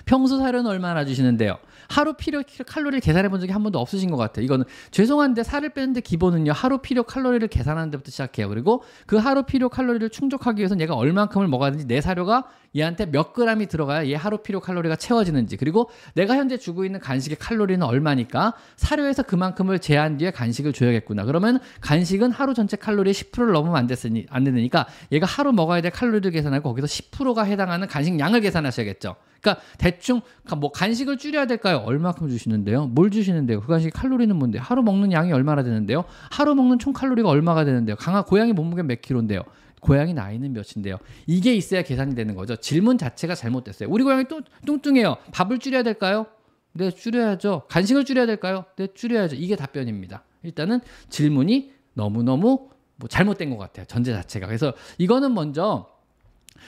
평소 0.06 0.38
사료는 0.38 0.70
얼마나 0.70 1.06
주시는데요? 1.06 1.58
하루 1.90 2.14
필요 2.14 2.42
칼로리를 2.66 3.00
계산해 3.02 3.30
본 3.30 3.40
적이 3.40 3.52
한 3.52 3.64
번도 3.64 3.80
없으신 3.80 4.10
것 4.10 4.18
같아요. 4.18 4.46
이거는 4.46 4.66
죄송한데 4.92 5.44
살을 5.44 5.70
빼는데 5.70 6.02
기본은요. 6.02 6.52
하루 6.52 6.80
필요 6.80 7.04
칼로리를 7.04 7.48
계산하는 7.48 7.92
데부터 7.92 8.12
시작해요. 8.12 8.50
그리고 8.50 8.84
그 9.06 9.18
하루 9.18 9.44
필요 9.44 9.70
칼로리를 9.70 10.10
충족하기 10.10 10.60
위해서는 10.60 10.82
얘가 10.82 10.96
얼만큼을 10.96 11.48
먹어야 11.48 11.72
되는지 11.72 11.88
내 11.88 12.02
사료가 12.02 12.46
얘한테 12.76 13.06
몇 13.06 13.34
그램이 13.34 13.68
들어가야 13.68 14.08
얘 14.08 14.16
하루 14.16 14.40
필요 14.40 14.60
칼로리가 14.60 14.96
채워지는지 14.96 15.58
그리고 15.58 15.90
내가 16.16 16.36
현재 16.36 16.58
주고 16.58 16.86
있는 16.86 17.00
간식의 17.00 17.38
칼로리는 17.38 17.86
얼마니까 17.86 18.54
사료에서 18.78 19.24
그만큼을 19.24 19.80
제한 19.80 20.18
뒤에 20.18 20.32
간식을 20.32 20.74
줘야겠구나. 20.74 21.26
그러면 21.26 21.60
간식은 21.82 22.32
하루 22.32 22.54
전체 22.54 22.78
칼로리의 22.78 23.14
10%를 23.14 23.54
넘으면 23.54 23.76
안 23.76 23.88
됐으니 23.88 24.26
안 24.30 24.44
되니까 24.44 24.88
얘가 25.12 25.28
하루 25.28 25.52
먹어야 25.52 25.82
될 25.82 25.92
칼로리를 25.92 26.32
계산하고 26.32 26.70
거기서 26.70 26.88
10%가 26.88 27.44
해당하는 27.44 27.88
간식 27.88 28.18
양을 28.20 28.42
계산하셔야겠죠. 28.42 29.16
그러니까 29.44 29.62
대충 29.78 30.22
뭐 30.58 30.72
간식을 30.72 31.18
줄여야 31.18 31.46
될까요? 31.46 31.84
얼마큼 31.86 32.30
주시는데요? 32.30 32.88
뭘 32.88 33.12
주시는데요? 33.12 33.60
그 33.62 33.68
간식 33.68 33.92
칼로리는 33.92 34.34
뭔데? 34.36 34.58
하루 34.58 34.82
먹는 34.82 35.12
양이 35.12 35.32
얼마나 35.34 35.62
되는데요? 35.64 36.06
하루 36.32 36.56
먹는 36.56 36.80
총 36.80 36.94
칼로리가 36.94 37.30
얼마가 37.30 37.66
되는데요? 37.66 37.98
강아 37.98 38.24
고양이 38.24 38.54
몸무게 38.54 38.82
몇 38.84 39.02
킬로인데요? 39.02 39.44
고양이 39.82 40.14
나이는 40.14 40.54
몇인데요? 40.54 40.98
이게 41.28 41.54
있어야 41.54 41.82
계산이 41.82 42.16
되는 42.16 42.36
거죠. 42.36 42.56
질문 42.56 42.98
자체가 42.98 43.36
잘못됐어요. 43.36 43.90
우리 43.92 44.06
고양이 44.06 44.24
또 44.30 44.40
뚱뚱해요. 44.66 45.18
밥을 45.34 45.60
줄여야 45.60 45.84
될까요? 45.84 46.26
네, 46.72 46.90
줄여야죠. 46.90 47.64
간식을 47.68 48.06
줄여야 48.06 48.26
될까요? 48.26 48.64
네, 48.78 48.88
줄여야죠. 48.94 49.36
이게 49.36 49.58
답변입니다. 49.58 50.24
일단은 50.44 50.80
질문이 51.10 51.74
너무너무 51.94 52.70
뭐 52.96 53.10
잘못된 53.10 53.50
것 53.50 53.58
같아요. 53.58 53.86
전제 53.88 54.14
자체가. 54.14 54.48
그래서 54.48 54.74
이거는 54.98 55.34
먼저 55.34 55.93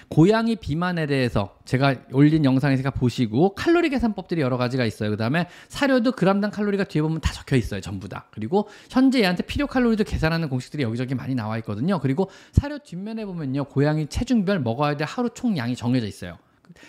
고양이 0.10 0.56
비만에 0.56 1.06
대해서 1.06 1.58
제가 1.66 1.96
올린 2.12 2.46
영상에서 2.46 2.92
보시고 2.92 3.56
칼로리 3.56 3.90
계산법들이 3.90 4.42
여러 4.42 4.58
가지가 4.58 4.86
있어요. 4.86 5.10
그다음에 5.12 5.48
사료도 5.68 6.14
그람당 6.14 6.52
칼로리가 6.52 6.86
뒤에 6.86 7.02
보면 7.02 7.22
다 7.22 7.34
적혀 7.34 7.56
있어요. 7.56 7.82
전부 7.82 8.08
다. 8.08 8.28
그리고 8.32 8.68
현재 8.90 9.22
얘한테 9.22 9.44
필요 9.44 9.68
칼로리도 9.68 10.04
계산하는 10.04 10.50
공식들이 10.50 10.84
여기저기 10.84 11.16
많이 11.16 11.36
나와 11.36 11.58
있거든요. 11.60 12.00
그리고 12.00 12.30
사료 12.52 12.80
뒷면에 12.80 13.26
보면요. 13.26 13.66
고양이 13.66 14.08
체중별 14.08 14.60
먹어야 14.60 14.98
될 14.98 15.08
하루 15.08 15.30
총량이 15.30 15.76
정해져 15.76 16.08
있어요. 16.08 16.38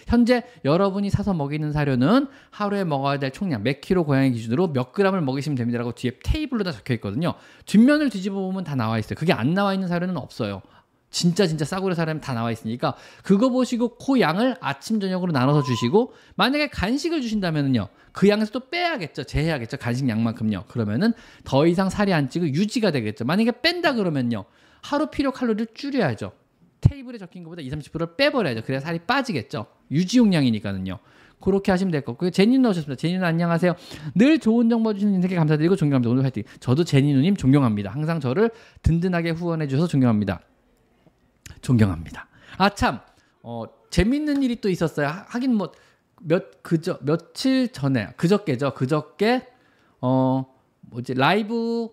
현재 0.07 0.43
여러분이 0.65 1.11
사서 1.11 1.35
먹이는 1.35 1.73
사료는 1.73 2.29
하루에 2.51 2.85
먹어야 2.85 3.19
될 3.19 3.31
총량 3.31 3.63
몇 3.63 3.81
킬로 3.81 4.05
고양이 4.05 4.33
기준으로 4.33 4.73
몇 4.73 4.93
그램을 4.93 5.21
먹이시면 5.21 5.57
됩니다라고 5.57 5.93
뒤에 5.93 6.13
테이블로 6.23 6.65
다 6.65 6.73
적혀 6.73 6.95
있거든요. 6.95 7.35
뒷면을 7.67 8.11
뒤집어 8.11 8.37
보면 8.37 8.65
다 8.65 8.75
나와 8.75 8.99
있어요. 8.99 9.15
그게 9.17 9.33
안 9.33 9.55
나와 9.55 9.75
있는 9.75 9.89
사료는 9.89 10.17
없어요. 10.17 10.63
진짜 11.17 11.47
진짜 11.47 11.65
싸구려 11.65 11.95
사람이 11.95 12.21
다 12.21 12.35
나와 12.35 12.53
있으니까 12.53 12.95
그거 13.23 13.49
보시고 13.49 13.97
그 13.97 14.21
양을 14.21 14.57
아침 14.61 15.01
저녁으로 15.01 15.33
나눠서 15.33 15.63
주시고 15.63 16.13
만약에 16.35 16.69
간식을 16.69 17.23
주신다면은요 17.23 17.89
그 18.13 18.29
양에서 18.29 18.51
또 18.51 18.69
빼야겠죠 18.69 19.25
제해야겠죠 19.25 19.79
간식 19.79 20.07
양만큼요 20.11 20.65
그러면은 20.69 21.15
더 21.43 21.67
이상 21.67 21.89
살이 21.89 22.13
안 22.13 22.29
찌고 22.29 22.49
유지가 22.49 22.91
되겠죠 22.91 23.25
만약에 23.25 23.63
뺀다 23.63 23.95
그러면요 23.95 24.45
하루 24.83 25.07
필요 25.07 25.33
칼로리를 25.33 25.69
줄여야죠 25.73 26.33
테이블에 26.83 27.17
적힌 27.17 27.45
것보다 27.45 27.63
20, 27.63 27.79
30%를 27.79 28.17
빼버려야죠 28.17 28.61
그래야 28.61 28.81
살이 28.81 28.99
빠지겠죠 28.99 29.65
유지 29.93 30.19
용량이니까는요 30.19 30.99
그렇게 31.41 31.71
하시면 31.73 31.93
될 31.93 32.03
것 32.03 32.13
같고요. 32.13 32.31
제니 32.31 32.59
나오셨습니다. 32.59 32.99
제니 32.99 33.19
누 33.19 33.25
안녕하세요. 33.25 33.75
늘 34.15 34.39
좋은 34.39 34.69
정보 34.71 34.95
주시는 34.95 35.15
인생께 35.15 35.37
감사드리고 35.37 35.77
존경합니다. 35.77 36.11
오늘 36.11 36.25
화이팅. 36.25 36.45
저도 36.61 36.85
제니 36.85 37.13
누님 37.13 37.37
존경합니다. 37.37 37.91
항상 37.91 38.21
저를 38.21 38.51
든든하게 38.83 39.31
후원해 39.31 39.67
주셔서 39.67 39.87
존경합니다. 39.87 40.41
존경합니다. 41.67 42.29
아 42.59 42.71
참, 42.71 43.01
어, 43.43 43.65
재밌는 43.91 44.43
일이 44.43 44.61
또 44.61 44.69
있었어요. 44.69 45.09
하긴 45.29 45.55
뭐 45.55 45.73
몇 46.23 46.63
그저 46.63 46.99
며칠 47.03 47.73
전에 47.73 48.13
그저께죠. 48.17 48.75
그저께 48.75 49.47
어 50.01 50.47
뭐지 50.81 51.15
라이브 51.15 51.89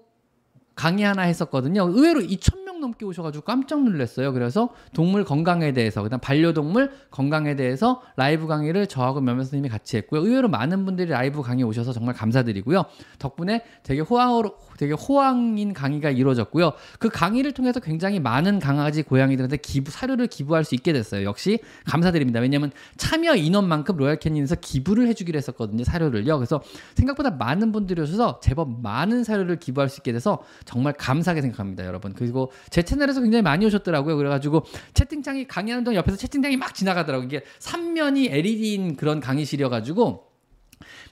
강의 0.75 1.05
하나 1.05 1.23
했었거든요. 1.23 1.83
의외로 1.87 2.21
2천 2.21 2.62
넘게 2.83 3.05
오셔가지고 3.05 3.43
깜짝 3.45 3.83
놀랐어요. 3.83 4.33
그래서 4.33 4.69
동물 4.93 5.23
건강에 5.23 5.73
대해서, 5.73 6.03
그다음 6.03 6.19
반려동물 6.19 6.91
건강에 7.09 7.55
대해서 7.55 8.01
라이브 8.15 8.45
강의를 8.47 8.87
저하고 8.87 9.21
몇몇 9.21 9.43
선생님이 9.43 9.69
같이 9.69 9.97
했고요. 9.97 10.21
의외로 10.21 10.49
많은 10.49 10.85
분들이 10.85 11.09
라이브 11.09 11.41
강의 11.41 11.63
오셔서 11.63 11.93
정말 11.93 12.13
감사드리고요. 12.13 12.83
덕분에 13.19 13.63
되게 13.83 14.01
호황으로, 14.01 14.55
되게 14.77 14.93
호황인 14.93 15.73
강의가 15.73 16.09
이루어졌고요. 16.09 16.73
그 16.99 17.09
강의를 17.09 17.53
통해서 17.53 17.79
굉장히 17.79 18.19
많은 18.19 18.59
강아지, 18.59 19.01
고양이들한테 19.03 19.57
기부, 19.57 19.91
사료를 19.91 20.27
기부할 20.27 20.63
수 20.63 20.75
있게 20.75 20.93
됐어요. 20.93 21.25
역시 21.25 21.59
감사드립니다. 21.85 22.39
왜냐하면 22.39 22.71
참여 22.97 23.35
인원만큼 23.35 23.97
Royal 23.97 24.17
Canin에서 24.17 24.55
기부를 24.55 25.07
해주기로 25.07 25.37
했었거든요. 25.37 25.83
사료를요. 25.83 26.37
그래서 26.37 26.61
생각보다 26.95 27.31
많은 27.31 27.71
분들이 27.71 28.01
오셔서 28.01 28.39
제법 28.41 28.81
많은 28.81 29.23
사료를 29.23 29.57
기부할 29.57 29.89
수 29.89 29.99
있게 29.99 30.11
돼서 30.11 30.43
정말 30.65 30.93
감사하게 30.93 31.41
생각합니다, 31.41 31.85
여러분. 31.85 32.13
그리고 32.13 32.51
제 32.73 32.81
채널에서 32.81 33.21
굉장히 33.21 33.43
많이 33.43 33.63
오셨더라고요. 33.67 34.17
그래가지고 34.17 34.65
채팅창이 34.95 35.45
강의하는 35.47 35.83
동안 35.83 35.95
옆에서 35.97 36.17
채팅창이 36.17 36.57
막 36.57 36.73
지나가더라고요. 36.73 37.27
이게 37.27 37.43
3면이 37.59 38.31
LED인 38.31 38.95
그런 38.95 39.19
강의실이어가지고 39.19 40.23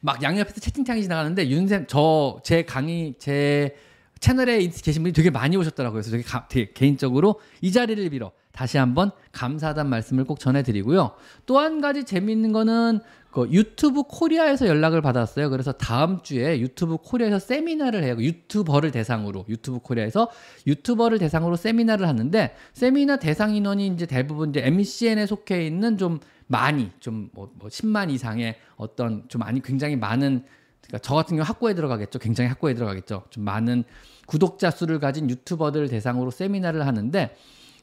막 0.02 0.24
양옆에서 0.24 0.60
채팅창이 0.60 1.04
지나가는데 1.04 1.48
윤쌤 1.50 1.86
저 1.86 2.42
제 2.44 2.64
강의 2.64 3.14
제 3.20 3.76
채널에 4.20 4.58
계신 4.68 5.04
분이 5.04 5.14
되게 5.14 5.30
많이 5.30 5.56
오셨더라고요. 5.56 6.02
그래서 6.02 6.10
되게, 6.10 6.24
가, 6.24 6.48
되게 6.48 6.72
개인적으로 6.74 7.40
이 7.62 7.72
자리를 7.72 8.10
빌어 8.10 8.32
다시 8.52 8.80
한번 8.80 9.12
감사하다는 9.32 9.88
말씀을 9.90 10.24
꼭 10.24 10.40
전해드리고요. 10.40 11.12
또 11.46 11.60
한 11.60 11.80
가지 11.80 12.04
재미있는 12.06 12.52
거는 12.54 13.02
그 13.32 13.48
유튜브 13.50 14.04
코리아에서 14.04 14.68
연락을 14.68 15.02
받았어요. 15.02 15.50
그래서 15.50 15.72
다음 15.72 16.22
주에 16.22 16.60
유튜브 16.60 16.98
코리아에서 16.98 17.40
세미나를 17.40 18.04
해요. 18.04 18.16
유튜버를 18.20 18.92
대상으로 18.92 19.46
유튜브 19.48 19.80
코리아에서 19.80 20.30
유튜버를 20.68 21.18
대상으로 21.18 21.56
세미나를 21.56 22.08
하는데 22.08 22.56
세미나 22.74 23.18
대상 23.18 23.56
인원이 23.56 23.88
이제 23.88 24.06
대부분 24.06 24.50
이제 24.50 24.62
MCN에 24.66 25.26
속해 25.26 25.66
있는 25.66 25.98
좀 25.98 26.20
많이 26.48 26.92
좀뭐 27.00 27.54
뭐 27.56 27.70
10만 27.70 28.06
뭐 28.06 28.14
이상의 28.14 28.58
어떤 28.76 29.24
좀 29.30 29.40
많이 29.40 29.62
굉장히 29.62 29.96
많은 29.96 30.44
그러니까 30.82 31.00
저 31.02 31.16
같은 31.16 31.38
경우 31.38 31.48
학고에 31.48 31.74
들어가겠죠. 31.74 32.20
굉장히 32.20 32.50
학고에 32.50 32.74
들어가겠죠. 32.74 33.24
좀 33.30 33.46
많은 33.46 33.86
구독자 34.26 34.72
수를 34.72 35.00
가진 35.00 35.30
유튜버들 35.30 35.88
대상으로 35.88 36.32
세미나를 36.32 36.86
하는데 36.86 37.36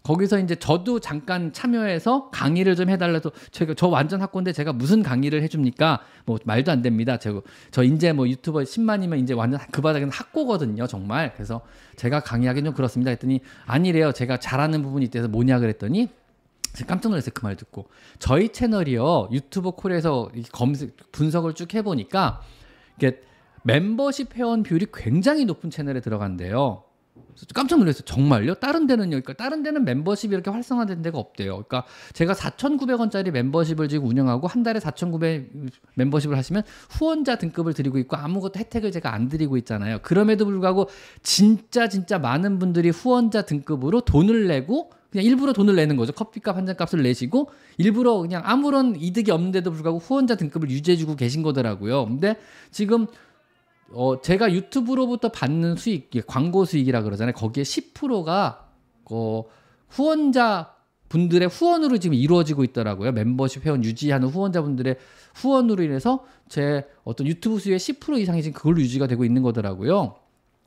거기서 0.08 0.38
이제 0.38 0.54
저도 0.54 1.00
잠깐 1.00 1.52
참여해서 1.52 2.30
강의를 2.30 2.76
좀 2.76 2.88
해달라서 2.88 3.30
제가 3.50 3.74
저 3.76 3.88
완전 3.88 4.22
학고인데 4.22 4.54
제가 4.54 4.72
무슨 4.72 5.02
강의를 5.02 5.42
해줍니까? 5.42 6.00
뭐 6.24 6.38
말도 6.46 6.72
안 6.72 6.80
됩니다. 6.80 7.18
저, 7.18 7.42
저 7.70 7.82
이제 7.82 8.14
뭐 8.14 8.26
유튜버 8.26 8.60
10만이면 8.60 9.22
이제 9.22 9.34
완전 9.34 9.60
그 9.70 9.82
바닥에는 9.82 10.10
학고거든요. 10.10 10.86
정말. 10.86 11.34
그래서 11.34 11.60
제가 11.96 12.20
강의하기 12.20 12.64
좀 12.64 12.72
그렇습니다. 12.72 13.10
했더니 13.10 13.42
아니래요. 13.66 14.12
제가 14.12 14.38
잘하는 14.38 14.82
부분이 14.82 15.04
있대서 15.04 15.28
뭐냐 15.28 15.58
그랬더니 15.58 16.08
깜짝 16.86 17.10
놀랐어요. 17.10 17.32
그 17.34 17.42
말 17.42 17.56
듣고. 17.56 17.90
저희 18.18 18.48
채널이요. 18.48 19.28
유튜브 19.32 19.72
콜에서 19.72 20.30
검색, 20.52 20.96
분석을 21.12 21.52
쭉 21.52 21.74
해보니까 21.74 22.40
이게 22.96 23.20
멤버십 23.62 24.34
회원 24.36 24.62
비율이 24.62 24.86
굉장히 24.94 25.44
높은 25.44 25.68
채널에 25.68 26.00
들어간대요. 26.00 26.87
깜짝 27.54 27.78
놀랐어요. 27.78 28.02
정말요? 28.04 28.54
다른 28.54 28.86
데는요? 28.86 29.10
그러니까 29.10 29.32
다른 29.34 29.62
데는 29.62 29.84
멤버십이 29.84 30.32
이렇게 30.32 30.50
활성화된 30.50 31.02
데가 31.02 31.18
없대요. 31.18 31.52
그러니까 31.54 31.84
제가 32.12 32.34
4,900원짜리 32.34 33.30
멤버십을 33.30 33.88
지금 33.88 34.06
운영하고 34.08 34.46
한 34.46 34.62
달에 34.62 34.80
4,900 34.80 35.50
멤버십을 35.94 36.36
하시면 36.36 36.62
후원자 36.90 37.36
등급을 37.36 37.74
드리고 37.74 37.98
있고 37.98 38.16
아무것도 38.16 38.58
혜택을 38.58 38.92
제가 38.92 39.14
안 39.14 39.28
드리고 39.28 39.56
있잖아요. 39.58 39.98
그럼에도 40.02 40.44
불구하고 40.44 40.88
진짜 41.22 41.88
진짜 41.88 42.18
많은 42.18 42.58
분들이 42.58 42.90
후원자 42.90 43.42
등급으로 43.42 44.00
돈을 44.02 44.46
내고 44.48 44.90
그냥 45.10 45.24
일부러 45.24 45.54
돈을 45.54 45.74
내는 45.74 45.96
거죠. 45.96 46.12
커피값 46.12 46.56
한 46.56 46.66
잔 46.66 46.76
값을 46.76 47.02
내시고 47.02 47.48
일부러 47.78 48.18
그냥 48.18 48.42
아무런 48.44 48.94
이득이 48.94 49.30
없는데도 49.30 49.72
불구하고 49.72 49.98
후원자 49.98 50.34
등급을 50.34 50.70
유지해주고 50.70 51.16
계신 51.16 51.42
거더라고요. 51.42 52.04
근데 52.04 52.36
지금 52.70 53.06
어 53.92 54.20
제가 54.20 54.52
유튜브로부터 54.52 55.30
받는 55.30 55.76
수익, 55.76 56.10
광고 56.26 56.64
수익이라 56.64 57.02
그러잖아요. 57.02 57.32
거기에 57.34 57.64
10%가 57.64 58.68
어 59.10 59.44
후원자 59.88 60.74
분들의 61.08 61.48
후원으로 61.48 61.98
지금 61.98 62.14
이루어지고 62.14 62.64
있더라고요. 62.64 63.12
멤버십 63.12 63.64
회원 63.64 63.82
유지하는 63.82 64.28
후원자분들의 64.28 64.96
후원으로 65.34 65.82
인해서 65.82 66.24
제 66.48 66.86
어떤 67.04 67.26
유튜브 67.26 67.58
수익의 67.58 67.78
10% 67.78 68.18
이상이 68.20 68.42
지금 68.42 68.56
그걸로 68.56 68.80
유지가 68.80 69.06
되고 69.06 69.24
있는 69.24 69.42
거더라고요. 69.42 70.16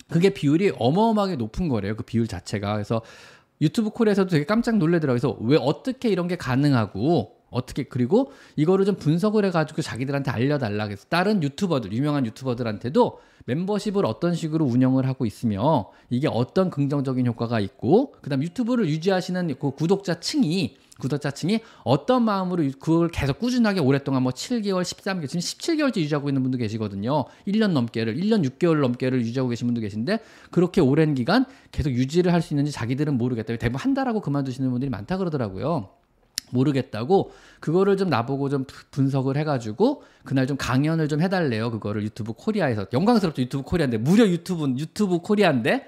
그게 0.10 0.32
비율이 0.32 0.74
어마어마하게 0.78 1.36
높은 1.36 1.68
거래요. 1.68 1.96
그 1.96 2.04
비율 2.04 2.28
자체가. 2.28 2.74
그래서 2.74 3.02
유튜브 3.62 3.92
콜에서도 3.92 4.30
되게 4.30 4.46
깜짝 4.46 4.78
놀래더라고요. 4.78 5.20
그래서 5.20 5.38
왜 5.42 5.58
어떻게 5.62 6.10
이런 6.10 6.28
게 6.28 6.36
가능하고 6.36 7.41
어떻게 7.52 7.84
그리고 7.84 8.32
이거를 8.56 8.86
좀 8.86 8.96
분석을 8.96 9.46
해가지고 9.46 9.84
자기들한테 9.84 10.32
알려달라 10.32 10.86
그래서 10.86 11.06
다른 11.08 11.44
유튜버들 11.44 11.94
유명한 11.94 12.26
유튜버들한테도 12.26 13.20
멤버십을 13.46 14.06
어떤 14.06 14.34
식으로 14.34 14.66
운영을 14.66 15.06
하고 15.08 15.26
있으며 15.26 15.90
이게 16.10 16.28
어떤 16.28 16.70
긍정적인 16.70 17.28
효과가 17.28 17.60
있고 17.60 18.14
그다음 18.22 18.42
유튜브를 18.44 18.88
유지하시는 18.88 19.56
그 19.60 19.72
구독자 19.72 20.20
층이 20.20 20.78
구독자 21.00 21.32
층이 21.32 21.62
어떤 21.84 22.24
마음으로 22.24 22.64
그걸 22.80 23.10
계속 23.10 23.40
꾸준하게 23.40 23.80
오랫동안 23.80 24.22
뭐 24.22 24.32
7개월, 24.32 24.84
13개월, 24.84 25.28
지금 25.28 25.40
17개월째 25.40 25.98
유지하고 25.98 26.30
있는 26.30 26.44
분도 26.44 26.60
계시거든요. 26.60 27.26
1년 27.48 27.72
넘게를, 27.72 28.16
1년 28.18 28.48
6개월 28.48 28.80
넘게를 28.82 29.20
유지하고 29.22 29.50
계신 29.50 29.68
분도 29.68 29.82
계신데 29.82 30.20
그렇게 30.52 30.80
오랜 30.80 31.16
기간 31.16 31.46
계속 31.72 31.90
유지를 31.90 32.32
할 32.32 32.42
수 32.42 32.54
있는지 32.54 32.72
자기들은 32.72 33.18
모르겠다. 33.18 33.56
대부분 33.58 33.82
한 33.82 33.94
달하고 33.94 34.22
그만두시는 34.22 34.70
분들이 34.70 34.90
많다 34.90 35.18
그러더라고요. 35.18 35.90
모르겠다고 36.50 37.32
그거를 37.60 37.98
좀 37.98 38.10
나보고 38.10 38.50
좀 38.50 38.66
분석을 38.92 39.38
해가지고 39.38 40.04
그날 40.24 40.48
좀 40.48 40.58
강연을 40.58 41.08
좀 41.08 41.22
해달래요. 41.22 41.72
그거를 41.72 42.04
유튜브 42.04 42.34
코리아에서 42.34 42.88
영광스럽죠 42.92 43.42
유튜브 43.42 43.64
코리아인데 43.64 43.98
무려 43.98 44.28
유튜브 44.28 44.68
유튜브 44.78 45.20
코리아인데 45.20 45.86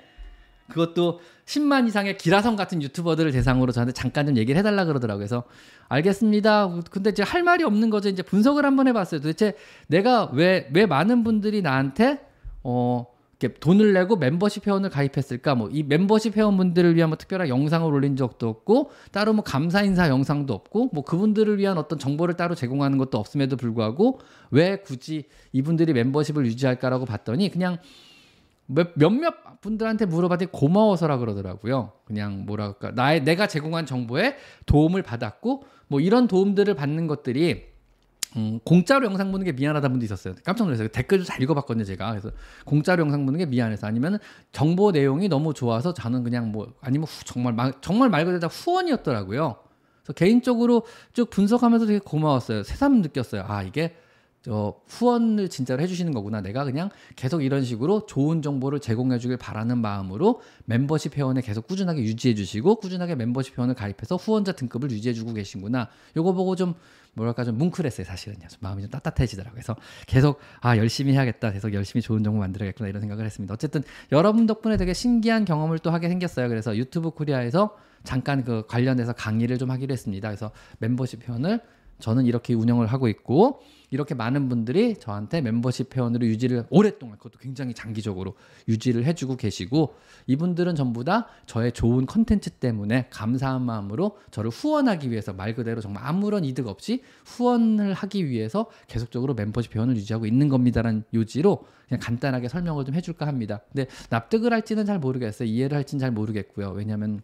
그것도 0.70 1.20
10만 1.46 1.88
이상의 1.88 2.18
기라성 2.18 2.56
같은 2.56 2.82
유튜버들을 2.82 3.32
대상으로 3.32 3.72
저한테 3.72 3.92
잠깐 3.94 4.26
좀 4.28 4.38
얘기를 4.38 4.58
해달라 4.58 4.86
그러더라고요. 4.86 5.20
그래서 5.20 5.44
알겠습니다. 5.90 6.80
근데 6.90 7.10
이제 7.10 7.22
할 7.22 7.44
말이 7.44 7.64
없는 7.64 7.90
거죠. 7.90 8.10
이제 8.10 8.24
분석을 8.24 8.66
한번 8.66 8.88
해봤어요. 8.88 9.22
도대체 9.22 9.54
내가 9.88 10.30
왜, 10.34 10.70
왜 10.74 10.86
많은 10.86 11.24
분들이 11.24 11.62
나한테, 11.62 12.26
어, 12.64 13.06
이렇게 13.40 13.60
돈을 13.60 13.94
내고 13.94 14.16
멤버십 14.16 14.68
회원을 14.68 14.90
가입했을까? 14.90 15.56
뭐 15.56 15.70
이 15.72 15.84
멤버십 15.84 16.38
회원분들을 16.38 16.96
위한 16.96 17.10
뭐 17.10 17.18
특별한 17.18 17.50
영상을 17.50 17.92
올린 17.92 18.16
적도 18.16 18.48
없고 18.48 18.92
따로 19.12 19.34
뭐 19.34 19.44
감사 19.44 19.82
인사 19.82 20.08
영상도 20.08 20.54
없고 20.54 20.92
뭐 20.94 21.04
그분들을 21.04 21.58
위한 21.58 21.78
어떤 21.78 22.00
정보를 22.00 22.36
따로 22.36 22.56
제공하는 22.56 22.98
것도 22.98 23.18
없음에도 23.18 23.58
불구하고 23.58 24.20
왜 24.52 24.78
굳이 24.78 25.26
이분들이 25.52 25.94
멤버십을 25.94 26.46
유지할까라고 26.46 27.06
봤더니 27.06 27.50
그냥 27.50 27.80
몇몇 28.96 29.62
분들한테 29.62 30.06
물어봤더니 30.06 30.52
고마워서라 30.52 31.18
그러더라고요. 31.18 31.92
그냥 32.06 32.46
뭐랄까 32.46 32.92
나의 32.92 33.24
내가 33.24 33.48
제공한 33.48 33.86
정보에 33.86 34.36
도움을 34.66 35.02
받았고 35.02 35.64
뭐 35.88 36.00
이런 36.00 36.28
도움들을 36.28 36.74
받는 36.74 37.08
것들이 37.08 37.73
음, 38.36 38.60
공짜로 38.64 39.06
영상 39.06 39.32
보는 39.32 39.46
게 39.46 39.52
미안하다 39.52 39.90
분도 39.90 40.06
있었어요. 40.06 40.34
깜짝 40.44 40.64
놀랐어요. 40.66 40.88
댓글도 40.88 41.24
잘 41.24 41.42
읽어봤거든요, 41.42 41.84
제가. 41.86 42.10
그래서 42.10 42.32
공짜로 42.66 43.02
영상 43.02 43.26
보는 43.26 43.38
게 43.38 43.46
미안해서 43.46 43.86
아니면 43.86 44.18
정보 44.52 44.92
내용이 44.92 45.30
너무 45.30 45.54
좋아서 45.54 45.94
저는 45.94 46.24
그냥 46.24 46.52
뭐 46.52 46.74
아니면 46.82 47.08
후, 47.08 47.24
정말 47.26 47.54
말, 47.54 47.74
정말 47.82 48.10
말 48.10 48.26
그대로 48.26 48.40
다 48.40 48.48
후원이었더라고요. 48.48 49.56
그래서 50.04 50.14
개인적으로 50.14 50.84
쭉 51.14 51.30
분석하면서 51.30 51.86
되게 51.86 52.00
고마웠어요. 52.00 52.64
새삼 52.64 53.02
느꼈어요. 53.02 53.46
아 53.48 53.64
이게 53.64 53.96
저 54.44 54.76
후원을 54.88 55.48
진짜로 55.48 55.82
해주시는 55.82 56.14
거구나. 56.14 56.42
내가 56.42 56.66
그냥 56.66 56.90
계속 57.16 57.44
이런 57.44 57.64
식으로 57.64 58.06
좋은 58.06 58.42
정보를 58.42 58.82
제공해주길 58.82 59.38
바라는 59.38 59.78
마음으로 59.78 60.42
멤버십 60.66 61.18
회원에 61.18 61.40
계속 61.40 61.66
꾸준하게 61.66 62.02
유지해주시고 62.02 62.76
꾸준하게 62.76 63.16
멤버십 63.16 63.58
회원을 63.58 63.74
가입해서 63.74 64.18
후원자 64.18 64.52
등급을 64.52 64.92
유지해주고 64.92 65.34
계신구나. 65.34 65.88
요거 66.18 66.34
보고 66.34 66.58
좀 66.58 66.74
뭐랄까 67.14 67.46
좀 67.46 67.58
뭉클했어요 67.58 68.06
사실은요. 68.06 68.48
좀 68.50 68.58
마음이 68.60 68.82
좀 68.82 68.92
따뜻해지더라고요. 68.92 69.54
그래서 69.54 69.78
계속 70.08 70.40
아 70.60 70.76
열심히 70.76 71.14
해야겠다. 71.14 71.52
계속 71.52 71.74
열심히 71.74 72.02
좋은 72.02 72.22
정보 72.22 72.40
만들어야겠구나 72.40 72.90
이런 72.90 73.00
생각을 73.00 73.26
했습니다. 73.26 73.54
어쨌든 73.54 73.82
여러분 74.12 74.46
덕분에 74.46 74.76
되게 74.76 74.94
신기한 74.94 75.46
경험을 75.46 75.80
또 75.80 75.90
하게 75.90 76.10
생겼어요. 76.10 76.50
그래서 76.50 76.76
유튜브 76.76 77.12
코리아에서 77.12 77.78
잠깐 78.04 78.44
그 78.44 78.66
관련해서 78.68 79.14
강의를 79.14 79.58
좀 79.58 79.72
하기로 79.72 79.94
했습니다. 79.94 80.28
그래서 80.28 80.52
멤버십 80.80 81.30
회원을 81.30 81.62
저는 82.00 82.26
이렇게 82.26 82.54
운영을 82.54 82.88
하고 82.88 83.08
있고 83.08 83.62
이렇게 83.94 84.16
많은 84.16 84.50
분들이 84.50 84.96
저한테 84.96 85.40
멤버십 85.42 85.96
회원으로 85.96 86.26
유지를 86.26 86.66
오랫동안 86.72 87.20
그것도 87.20 87.38
굉장히 87.38 87.76
장기적으로 87.76 88.34
유지를 88.68 89.06
해주고 89.06 89.38
계시고 89.38 89.94
이분들은 90.26 90.74
전부 90.74 91.04
다 91.04 91.28
저의 91.46 91.72
좋은 91.72 92.08
컨텐츠 92.08 92.50
때문에 92.52 93.10
감사한 93.12 93.62
마음으로 93.62 94.18
저를 94.32 94.50
후원하기 94.50 95.12
위해서 95.12 95.32
말 95.32 95.54
그대로 95.54 95.80
정말 95.80 96.04
아무런 96.08 96.44
이득 96.44 96.68
없이 96.68 97.04
후원을 97.26 97.94
하기 97.94 98.28
위해서 98.28 98.66
계속적으로 98.88 99.36
멤버십 99.36 99.76
회원을 99.76 99.96
유지하고 99.96 100.26
있는 100.26 100.50
겁니다라는 100.50 101.04
요지로 101.14 101.64
그냥 101.88 102.00
간단하게 102.02 102.48
설명을 102.48 102.86
좀 102.86 102.96
해줄까 102.96 103.28
합니다. 103.28 103.62
근데 103.72 103.88
납득을 104.10 104.52
할지는 104.52 104.88
잘 104.88 104.98
모르겠어요. 104.98 105.48
이해를 105.48 105.78
할지는 105.78 106.00
잘 106.00 106.10
모르겠고요. 106.10 106.72
왜냐하면 106.72 107.22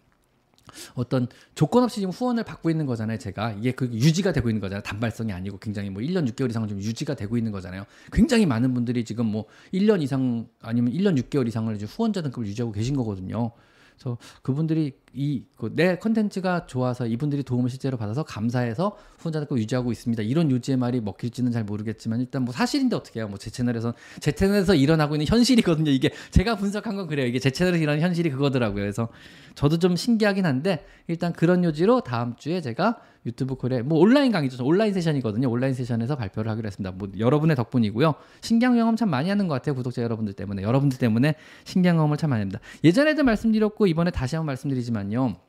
어떤 0.95 1.27
조건 1.55 1.83
없이 1.83 1.99
지금 1.99 2.11
후원을 2.11 2.43
받고 2.43 2.69
있는 2.69 2.85
거잖아요. 2.85 3.17
제가 3.17 3.53
이게 3.53 3.71
그 3.71 3.85
유지가 3.85 4.31
되고 4.31 4.49
있는 4.49 4.61
거잖아요. 4.61 4.83
단발성이 4.83 5.33
아니고 5.33 5.57
굉장히 5.59 5.89
뭐 5.89 6.01
1년 6.01 6.29
6개월 6.31 6.49
이상은 6.49 6.67
좀 6.67 6.79
유지가 6.79 7.15
되고 7.15 7.37
있는 7.37 7.51
거잖아요. 7.51 7.85
굉장히 8.11 8.45
많은 8.45 8.73
분들이 8.73 9.05
지금 9.05 9.25
뭐 9.25 9.45
1년 9.73 10.01
이상 10.01 10.47
아니면 10.61 10.93
1년 10.93 11.21
6개월 11.21 11.47
이상을 11.47 11.75
이제 11.75 11.85
후원자 11.85 12.21
등급을 12.21 12.47
유지하고 12.47 12.71
계신 12.71 12.95
거거든요. 12.95 13.51
그래서 13.99 14.17
그분들이 14.41 14.93
이내 15.13 15.43
그 15.57 15.99
컨텐츠가 15.99 16.67
좋아서 16.67 17.05
이분들이 17.05 17.43
도움을 17.43 17.69
실제로 17.69 17.97
받아서 17.97 18.23
감사해서 18.23 18.95
후원자 19.17 19.39
등급 19.39 19.57
유지하고 19.57 19.91
있습니다. 19.91 20.23
이런 20.23 20.49
요지의 20.49 20.77
말이 20.77 21.01
먹힐지는 21.01 21.51
잘 21.51 21.63
모르겠지만 21.65 22.21
일단 22.21 22.43
뭐 22.43 22.53
사실인데 22.53 22.95
어떻게 22.95 23.19
해요? 23.19 23.27
뭐 23.27 23.37
제 23.37 23.49
채널에서 23.49 23.93
제 24.19 24.31
채널에서 24.31 24.75
일어나고 24.75 25.15
있는 25.15 25.27
현실이거든요. 25.27 25.91
이게 25.91 26.11
제가 26.31 26.55
분석한 26.55 26.95
건 26.95 27.07
그래요. 27.07 27.25
이게 27.25 27.39
제 27.39 27.49
채널에서 27.49 27.81
일어나는 27.81 28.03
현실이 28.05 28.29
그거더라고요. 28.31 28.81
그래서 28.81 29.09
저도 29.55 29.79
좀 29.79 29.95
신기하긴 29.95 30.45
한데 30.45 30.85
일단 31.07 31.33
그런 31.33 31.63
요지로 31.63 32.01
다음 32.01 32.35
주에 32.35 32.61
제가 32.61 33.01
유튜브 33.29 33.55
콜에 33.55 33.81
뭐 33.81 33.99
온라인 33.99 34.31
강의죠. 34.31 34.63
온라인 34.65 34.93
세션이거든요. 34.93 35.49
온라인 35.49 35.73
세션에서 35.73 36.15
발표를 36.15 36.51
하기로 36.51 36.67
했습니다. 36.67 36.91
뭐 36.91 37.09
여러분의 37.17 37.55
덕분이고요. 37.55 38.15
신기한 38.41 38.75
경험 38.75 38.95
참 38.95 39.09
많이 39.09 39.29
하는 39.29 39.47
것 39.47 39.53
같아요. 39.55 39.75
구독자 39.75 40.01
여러분들 40.01 40.33
때문에 40.33 40.63
여러분들 40.63 40.97
때문에 40.97 41.35
신기한 41.63 41.97
경험을 41.97 42.17
참 42.17 42.31
많이 42.31 42.41
합니다. 42.41 42.59
예전에도 42.83 43.23
말씀드렸고 43.23 43.87
이번에 43.87 44.11
다시 44.11 44.35
한번 44.35 44.47
말씀드리지만요. 44.47 45.48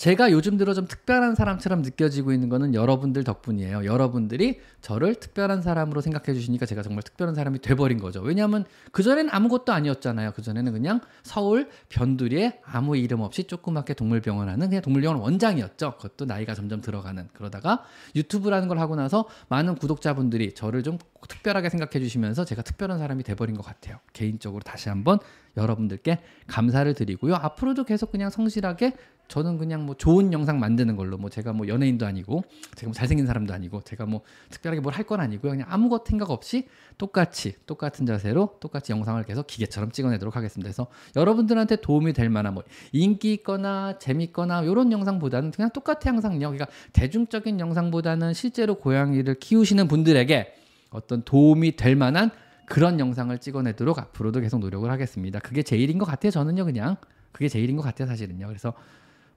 제가 0.00 0.30
요즘 0.30 0.56
들어 0.56 0.72
좀 0.72 0.86
특별한 0.86 1.34
사람처럼 1.34 1.82
느껴지고 1.82 2.32
있는 2.32 2.48
거는 2.48 2.72
여러분들 2.74 3.22
덕분이에요. 3.22 3.84
여러분들이 3.84 4.58
저를 4.80 5.14
특별한 5.14 5.60
사람으로 5.60 6.00
생각해 6.00 6.32
주시니까 6.32 6.64
제가 6.64 6.80
정말 6.80 7.02
특별한 7.02 7.34
사람이 7.34 7.58
돼버린 7.58 7.98
거죠. 7.98 8.22
왜냐하면 8.22 8.64
그전에는 8.92 9.30
아무것도 9.30 9.74
아니었잖아요. 9.74 10.32
그전에는 10.32 10.72
그냥 10.72 11.02
서울 11.22 11.68
변두리에 11.90 12.60
아무 12.64 12.96
이름 12.96 13.20
없이 13.20 13.44
조그맣게 13.44 13.92
동물병원 13.92 14.48
하는 14.48 14.68
그냥 14.68 14.80
동물병원 14.80 15.20
원장이었죠. 15.20 15.96
그것도 15.98 16.24
나이가 16.24 16.54
점점 16.54 16.80
들어가는. 16.80 17.28
그러다가 17.34 17.84
유튜브라는 18.16 18.68
걸 18.68 18.78
하고 18.78 18.96
나서 18.96 19.28
많은 19.50 19.74
구독자분들이 19.74 20.54
저를 20.54 20.82
좀 20.82 20.96
특별하게 21.28 21.68
생각해 21.68 22.02
주시면서 22.02 22.46
제가 22.46 22.62
특별한 22.62 22.98
사람이 22.98 23.22
돼버린 23.22 23.54
것 23.54 23.66
같아요. 23.66 23.98
개인적으로 24.14 24.62
다시 24.62 24.88
한번 24.88 25.18
여러분들께 25.58 26.20
감사를 26.46 26.94
드리고요. 26.94 27.34
앞으로도 27.34 27.84
계속 27.84 28.12
그냥 28.12 28.30
성실하게 28.30 28.94
저는 29.30 29.56
그냥 29.58 29.86
뭐 29.86 29.94
좋은 29.94 30.32
영상 30.32 30.58
만드는 30.58 30.96
걸로 30.96 31.16
뭐 31.16 31.30
제가 31.30 31.52
뭐 31.52 31.68
연예인도 31.68 32.04
아니고 32.04 32.42
제가 32.74 32.88
뭐 32.88 32.92
잘생긴 32.92 33.26
사람도 33.26 33.54
아니고 33.54 33.80
제가 33.82 34.04
뭐 34.04 34.22
특별하게 34.50 34.80
뭘 34.80 34.92
할 34.92 35.04
건 35.06 35.20
아니고요. 35.20 35.52
그냥 35.52 35.66
아무것도 35.70 36.04
생각 36.06 36.30
없이 36.30 36.68
똑같이 36.98 37.54
똑같은 37.66 38.04
자세로 38.04 38.56
똑같이 38.60 38.92
영상을 38.92 39.22
계속 39.24 39.46
기계처럼 39.46 39.92
찍어내도록 39.92 40.36
하겠습니다. 40.36 40.66
그래서 40.66 40.88
여러분들한테 41.16 41.76
도움이 41.76 42.12
될 42.12 42.28
만한 42.28 42.54
뭐 42.54 42.64
인기 42.92 43.32
있거나 43.34 43.98
재밌거나 43.98 44.62
이런 44.62 44.92
영상보다는 44.92 45.52
그냥 45.52 45.70
똑같아 45.70 46.00
항상요. 46.06 46.40
그러니까 46.40 46.66
대중적인 46.92 47.60
영상보다는 47.60 48.34
실제로 48.34 48.74
고양이를 48.74 49.36
키우시는 49.36 49.88
분들에게 49.88 50.54
어떤 50.90 51.22
도움이 51.22 51.76
될 51.76 51.94
만한 51.94 52.30
그런 52.66 52.98
영상을 53.00 53.36
찍어내도록 53.38 53.98
앞으로도 53.98 54.40
계속 54.40 54.58
노력을 54.58 54.88
하겠습니다. 54.90 55.38
그게 55.38 55.62
제일인 55.62 55.98
것 55.98 56.04
같아요. 56.04 56.30
저는요, 56.30 56.64
그냥. 56.64 56.96
그게 57.32 57.48
제일인 57.48 57.76
것 57.76 57.82
같아요, 57.82 58.08
사실은요. 58.08 58.46
그래서 58.48 58.74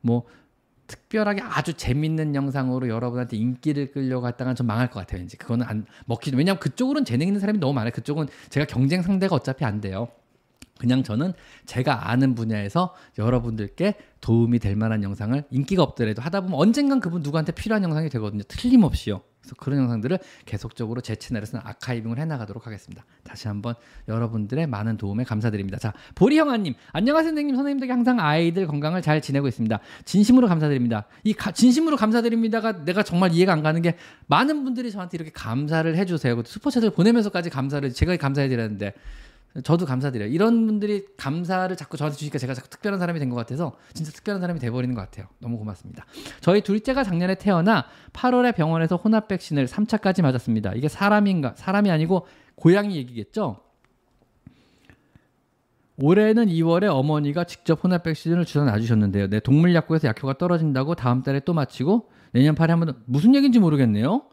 뭐 0.03 0.25
특별하게 0.85 1.41
아주 1.41 1.73
재밌는 1.73 2.35
영상으로 2.35 2.89
여러분한테 2.89 3.37
인기를 3.37 3.91
끌려고 3.91 4.27
했다가 4.27 4.53
좀 4.53 4.67
망할 4.67 4.89
것 4.89 4.99
같아요. 4.99 5.21
왠지 5.21 5.37
그거는 5.37 5.65
안 5.65 5.85
먹히죠. 6.05 6.37
왜냐하면 6.37 6.59
그쪽으로는 6.59 7.05
재능 7.05 7.25
있는 7.25 7.39
사람이 7.39 7.59
너무 7.59 7.73
많아요. 7.73 7.91
그쪽은 7.91 8.27
제가 8.49 8.65
경쟁 8.67 9.01
상대가 9.01 9.35
어차피 9.35 9.65
안 9.65 9.81
돼요. 9.81 10.09
그냥 10.77 11.01
저는 11.03 11.33
제가 11.65 12.09
아는 12.09 12.35
분야에서 12.35 12.93
여러분들께 13.17 13.95
도움이 14.19 14.59
될 14.59 14.75
만한 14.75 15.03
영상을 15.03 15.43
인기가 15.49 15.81
없더라도 15.83 16.21
하다 16.21 16.41
보면 16.41 16.59
언젠간 16.59 16.99
그분 16.99 17.21
누구한테 17.21 17.53
필요한 17.53 17.83
영상이 17.83 18.09
되거든요. 18.09 18.43
틀림없이요. 18.43 19.21
그래서 19.43 19.55
그런 19.57 19.79
영상들을 19.79 20.19
계속적으로 20.45 21.01
제 21.01 21.15
채널에서는 21.15 21.65
아카이빙을 21.65 22.17
해나가도록 22.17 22.65
하겠습니다. 22.65 23.03
다시 23.23 23.49
한번 23.49 23.75
여러분들의 24.07 24.67
많은 24.67 24.97
도움에 24.97 25.25
감사드립니다. 25.25 25.77
자, 25.77 25.93
보리형아님, 26.15 26.73
안녕하세요, 26.93 27.29
선생님. 27.29 27.55
선생님들께 27.55 27.91
항상 27.91 28.19
아이들 28.19 28.65
건강을 28.67 29.01
잘 29.01 29.21
지내고 29.21 29.47
있습니다. 29.49 29.79
진심으로 30.05 30.47
감사드립니다. 30.47 31.05
이 31.25 31.33
가, 31.33 31.51
진심으로 31.51 31.97
감사드립니다가 31.97 32.85
내가 32.85 33.03
정말 33.03 33.33
이해가 33.33 33.51
안 33.51 33.61
가는 33.61 33.81
게 33.81 33.97
많은 34.27 34.63
분들이 34.63 34.91
저한테 34.91 35.17
이렇게 35.17 35.31
감사를 35.31 35.93
해주세요. 35.95 36.41
슈퍼챗을 36.41 36.95
보내면서까지 36.95 37.49
감사를 37.49 37.91
제가 37.93 38.15
감사해드렸는데 38.15 38.93
저도 39.61 39.85
감사드려요. 39.85 40.29
이런 40.29 40.65
분들이 40.65 41.05
감사를 41.15 41.75
자꾸 41.75 41.95
저한테 41.95 42.17
주니까 42.17 42.39
제가 42.39 42.55
자꾸 42.55 42.69
특별한 42.69 42.99
사람이 42.99 43.19
된 43.19 43.29
것 43.29 43.35
같아서 43.35 43.73
진짜 43.93 44.11
특별한 44.11 44.41
사람이 44.41 44.59
돼버리는 44.59 44.95
것 44.95 45.01
같아요. 45.01 45.27
너무 45.39 45.57
고맙습니다. 45.59 46.05
저희 46.41 46.61
둘째가 46.61 47.03
작년에 47.03 47.35
태어나 47.35 47.85
8월에 48.13 48.55
병원에서 48.55 48.95
혼합 48.95 49.27
백신을 49.27 49.67
3차까지 49.67 50.23
맞았습니다. 50.23 50.73
이게 50.73 50.87
사람인가? 50.87 51.53
사람이 51.55 51.91
아니고 51.91 52.25
고양이 52.55 52.95
얘기겠죠? 52.95 53.59
올해는 55.97 56.47
2월에 56.47 56.85
어머니가 56.85 57.43
직접 57.43 57.83
혼합 57.83 58.03
백신을 58.03 58.45
주사 58.45 58.65
놔주셨는데요. 58.65 59.29
네, 59.29 59.39
동물 59.39 59.75
약국에서 59.75 60.07
약효가 60.07 60.39
떨어진다고 60.39 60.95
다음 60.95 61.21
달에 61.21 61.39
또 61.41 61.53
마치고 61.53 62.09
내년 62.31 62.55
8에 62.55 62.69
한번 62.69 62.95
무슨 63.05 63.35
얘기인지 63.35 63.59
모르겠네요. 63.59 64.23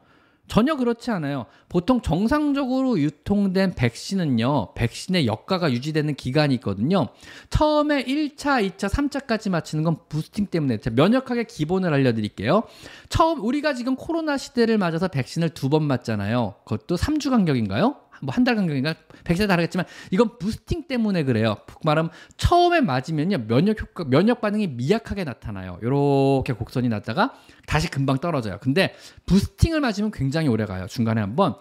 전혀 0.48 0.74
그렇지 0.74 1.12
않아요. 1.12 1.46
보통 1.68 2.00
정상적으로 2.00 2.98
유통된 2.98 3.74
백신은요, 3.76 4.74
백신의 4.74 5.26
역가가 5.26 5.70
유지되는 5.70 6.16
기간이 6.16 6.54
있거든요. 6.56 7.08
처음에 7.50 8.04
1차, 8.04 8.68
2차, 8.68 8.88
3차까지 8.88 9.48
맞히는 9.50 9.84
건 9.84 9.98
부스팅 10.08 10.46
때문에 10.46 10.78
면역학의 10.90 11.44
기본을 11.46 11.94
알려드릴게요. 11.94 12.64
처음, 13.08 13.44
우리가 13.44 13.74
지금 13.74 13.94
코로나 13.96 14.36
시대를 14.36 14.76
맞아서 14.78 15.06
백신을 15.08 15.50
두 15.50 15.70
번 15.70 15.84
맞잖아요. 15.84 16.56
그것도 16.64 16.96
3주 16.96 17.30
간격인가요? 17.30 17.94
뭐 18.22 18.32
한 18.34 18.44
달 18.44 18.56
간격인가 18.56 18.94
백신에 19.24 19.46
다르겠지만 19.46 19.86
이건 20.10 20.38
부스팅 20.38 20.86
때문에 20.88 21.24
그래요. 21.24 21.56
말하면 21.84 22.10
처음에 22.36 22.80
맞으면요 22.80 23.46
면역 23.46 23.80
효과 23.80 24.04
면역 24.04 24.40
반응이 24.40 24.68
미약하게 24.68 25.24
나타나요. 25.24 25.78
이렇게 25.82 26.52
곡선이 26.52 26.88
났다가 26.88 27.34
다시 27.66 27.90
금방 27.90 28.18
떨어져요. 28.18 28.58
근데 28.60 28.94
부스팅을 29.26 29.80
맞으면 29.80 30.10
굉장히 30.10 30.48
오래 30.48 30.64
가요. 30.66 30.86
중간에 30.86 31.20
한번 31.20 31.54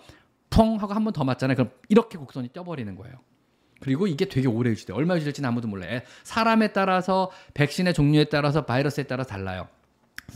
펑 0.49 0.79
하고 0.81 0.93
한 0.93 1.03
번 1.03 1.13
더 1.13 1.23
맞잖아요. 1.23 1.55
그럼 1.55 1.71
이렇게 1.89 2.17
곡선이 2.17 2.51
떠버리는 2.53 2.93
거예요. 2.95 3.15
그리고 3.81 4.07
이게 4.07 4.25
되게 4.25 4.47
오래 4.47 4.71
유지돼. 4.71 4.93
얼마 4.93 5.15
유지될지는 5.15 5.47
아무도 5.47 5.67
몰라요. 5.67 6.01
사람에 6.23 6.73
따라서 6.73 7.31
백신의 7.53 7.93
종류에 7.93 8.25
따라서 8.25 8.65
바이러스에 8.65 9.03
따라 9.03 9.23
달라요. 9.23 9.67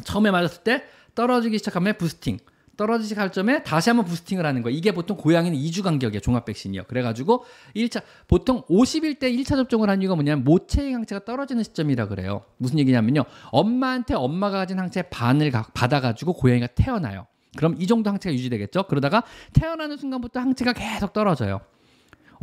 처음에 0.06 0.32
맞았을 0.32 0.64
때 0.64 0.84
떨어지기 1.16 1.58
시작하면 1.58 1.98
부스팅. 1.98 2.40
떨어지지 2.78 3.16
갈 3.16 3.32
점에 3.32 3.64
다시 3.64 3.90
한번 3.90 4.06
부스팅을 4.06 4.46
하는 4.46 4.62
거예요. 4.62 4.78
이게 4.78 4.92
보통 4.92 5.16
고양이는 5.18 5.58
2주 5.58 5.84
간격이에요. 5.84 6.22
종합 6.22 6.46
백신이요. 6.46 6.84
그래가지고 6.86 7.46
1차 7.76 8.02
보통 8.28 8.64
50일 8.64 9.20
때 9.20 9.32
1차 9.32 9.50
접종을 9.50 9.90
한 9.90 10.02
이유가 10.02 10.16
뭐냐면 10.16 10.44
모체의 10.44 10.94
항체가 10.94 11.26
떨어지는 11.26 11.64
시점이라 11.64 12.08
그래요. 12.08 12.44
무슨 12.58 12.80
얘기냐면요. 12.80 13.26
엄마한테 13.52 14.16
엄마가 14.16 14.60
가진 14.60 14.80
항체 14.80 15.04
반을 15.04 15.52
받아가지고 15.74 16.34
고양이가 16.34 16.68
태어나요. 16.68 17.28
그럼 17.56 17.76
이 17.80 17.86
정도 17.86 18.10
항체가 18.10 18.34
유지되겠죠. 18.34 18.84
그러다가 18.84 19.24
태어나는 19.54 19.98
순간부터 19.98 20.40
항체가 20.40 20.74
계속 20.74 21.14
떨어져요. 21.14 21.62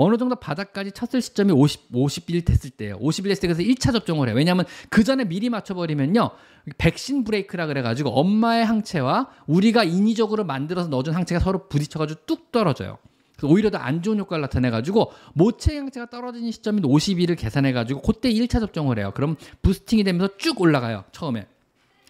어느 0.02 0.16
정도 0.16 0.34
바닥까지 0.36 0.92
쳤을 0.92 1.20
시점이 1.20 1.52
50, 1.52 1.92
50일 1.92 2.44
됐을 2.44 2.70
때예요. 2.70 2.98
50일 2.98 3.24
됐을 3.24 3.40
때 3.42 3.48
그래서 3.48 3.62
1차 3.62 3.92
접종을 3.92 4.28
해요. 4.28 4.36
왜냐하면 4.36 4.64
그 4.88 5.04
전에 5.04 5.24
미리 5.24 5.50
맞춰버리면요. 5.50 6.30
백신 6.78 7.24
브레이크라 7.24 7.66
그래가지고 7.66 8.10
엄마의 8.10 8.64
항체와 8.64 9.28
우리가 9.46 9.84
인위적으로 9.84 10.44
만들어서 10.44 10.88
넣어준 10.88 11.14
항체가 11.14 11.40
서로 11.40 11.68
부딪혀가지고 11.68 12.20
뚝 12.26 12.50
떨어져요. 12.52 12.98
오히려 13.42 13.70
더 13.70 13.78
안 13.78 14.02
좋은 14.02 14.18
효과를 14.18 14.42
나타내가지고 14.42 15.12
모체 15.34 15.76
항체가 15.78 16.10
떨어지는 16.10 16.50
시점인 16.50 16.84
50일을 16.84 17.38
계산해가지고 17.38 18.02
그때 18.02 18.30
1차 18.30 18.60
접종을 18.60 18.98
해요. 18.98 19.12
그럼 19.14 19.36
부스팅이 19.62 20.04
되면서 20.04 20.36
쭉 20.36 20.60
올라가요. 20.60 21.04
처음에. 21.12 21.46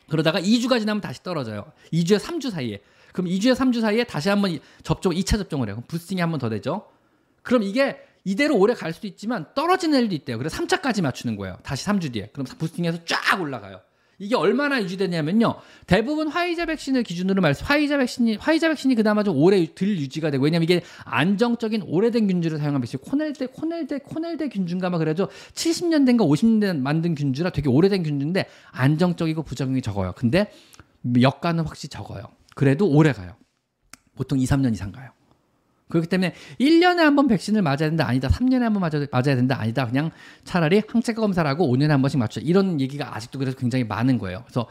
그러다가 0.09 0.41
2주가 0.41 0.81
지나면 0.81 1.01
다시 1.01 1.23
떨어져요. 1.23 1.67
2주에 1.93 2.19
3주 2.19 2.51
사이에. 2.51 2.81
그럼 3.13 3.29
2주에 3.29 3.55
3주 3.55 3.81
사이에 3.81 4.05
다시 4.05 4.29
한번 4.29 4.59
접종, 4.83 5.13
2차 5.13 5.37
접종을 5.39 5.69
해요. 5.69 5.77
그럼 5.77 5.85
부스팅이 5.87 6.21
한 6.21 6.31
번 6.31 6.41
더 6.41 6.49
되죠. 6.49 6.87
그럼 7.51 7.65
이게 7.65 7.97
이대로 8.23 8.57
오래 8.57 8.75
갈 8.75 8.93
수도 8.93 9.09
있지만 9.09 9.45
떨어지는 9.57 9.99
일도 10.03 10.15
있대요. 10.15 10.39
그래서 10.39 10.57
3차까지 10.57 11.03
맞추는 11.03 11.35
거예요. 11.35 11.59
다시 11.65 11.85
3주 11.85 12.13
뒤에. 12.13 12.29
그럼 12.33 12.47
부스팅해서 12.47 13.05
쫙 13.05 13.41
올라가요. 13.41 13.81
이게 14.21 14.37
얼마나 14.37 14.81
유지되냐면요. 14.81 15.57
대부분 15.89 16.29
화이자 16.29 16.67
백신을 16.67 17.03
기준으로 17.03 17.43
말해서 17.43 17.65
화이자 17.65 17.99
백신이 17.99 18.37
화이자 18.37 18.69
백신이 18.69 18.95
그나마 18.95 19.25
좀 19.25 19.37
오래 19.37 19.67
들 19.75 19.99
유지가 19.99 20.31
되고 20.31 20.45
왜냐면 20.45 20.63
이게 20.63 20.83
안정적인 21.05 21.83
오래된 21.89 22.29
균주를 22.29 22.59
사용한 22.59 22.83
백신. 22.83 23.01
코넬대 23.01 23.47
코넬대 23.47 23.99
코넬대 23.99 24.49
균주인가 24.51 24.89
막 24.89 24.99
그래도 24.99 25.27
70년대인가 25.55 26.21
50년대 26.21 26.79
만든 26.79 27.17
균주라 27.17 27.51
되게 27.51 27.69
오래된 27.69 28.05
균주인데 28.05 28.47
안정적이고 28.71 29.43
부작용이 29.43 29.83
적어요. 29.83 30.13
근데 30.15 30.53
역가는 31.21 31.65
확실히 31.65 31.89
적어요. 31.89 32.23
그래도 32.55 32.89
오래 32.89 33.13
가요. 33.13 33.35
보통 34.15 34.39
2, 34.39 34.45
3년 34.45 34.73
이상 34.73 34.93
가요. 34.93 35.11
그렇기 35.91 36.09
때문에 36.09 36.35
1년에 36.61 36.99
한 36.99 37.17
번 37.17 37.27
백신을 37.29 37.61
맞아야 37.63 37.77
된다 37.79 38.07
아니다. 38.09 38.29
3년에 38.29 38.61
한 38.61 38.73
번 38.73 38.81
맞아야, 38.81 39.07
맞아야 39.11 39.37
된다 39.37 39.59
아니다. 39.61 39.87
그냥 39.87 40.11
차라리 40.45 40.83
항체 40.89 41.13
검사를 41.15 41.49
하고 41.49 41.67
5년에 41.77 41.89
한 41.89 42.01
번씩 42.01 42.19
맞춰. 42.19 42.41
이런 42.41 42.81
얘기가 42.81 43.15
아직도 43.17 43.39
그래서 43.39 43.57
굉장히 43.59 43.85
많은 43.85 44.17
거예요. 44.19 44.43
그래서 44.47 44.67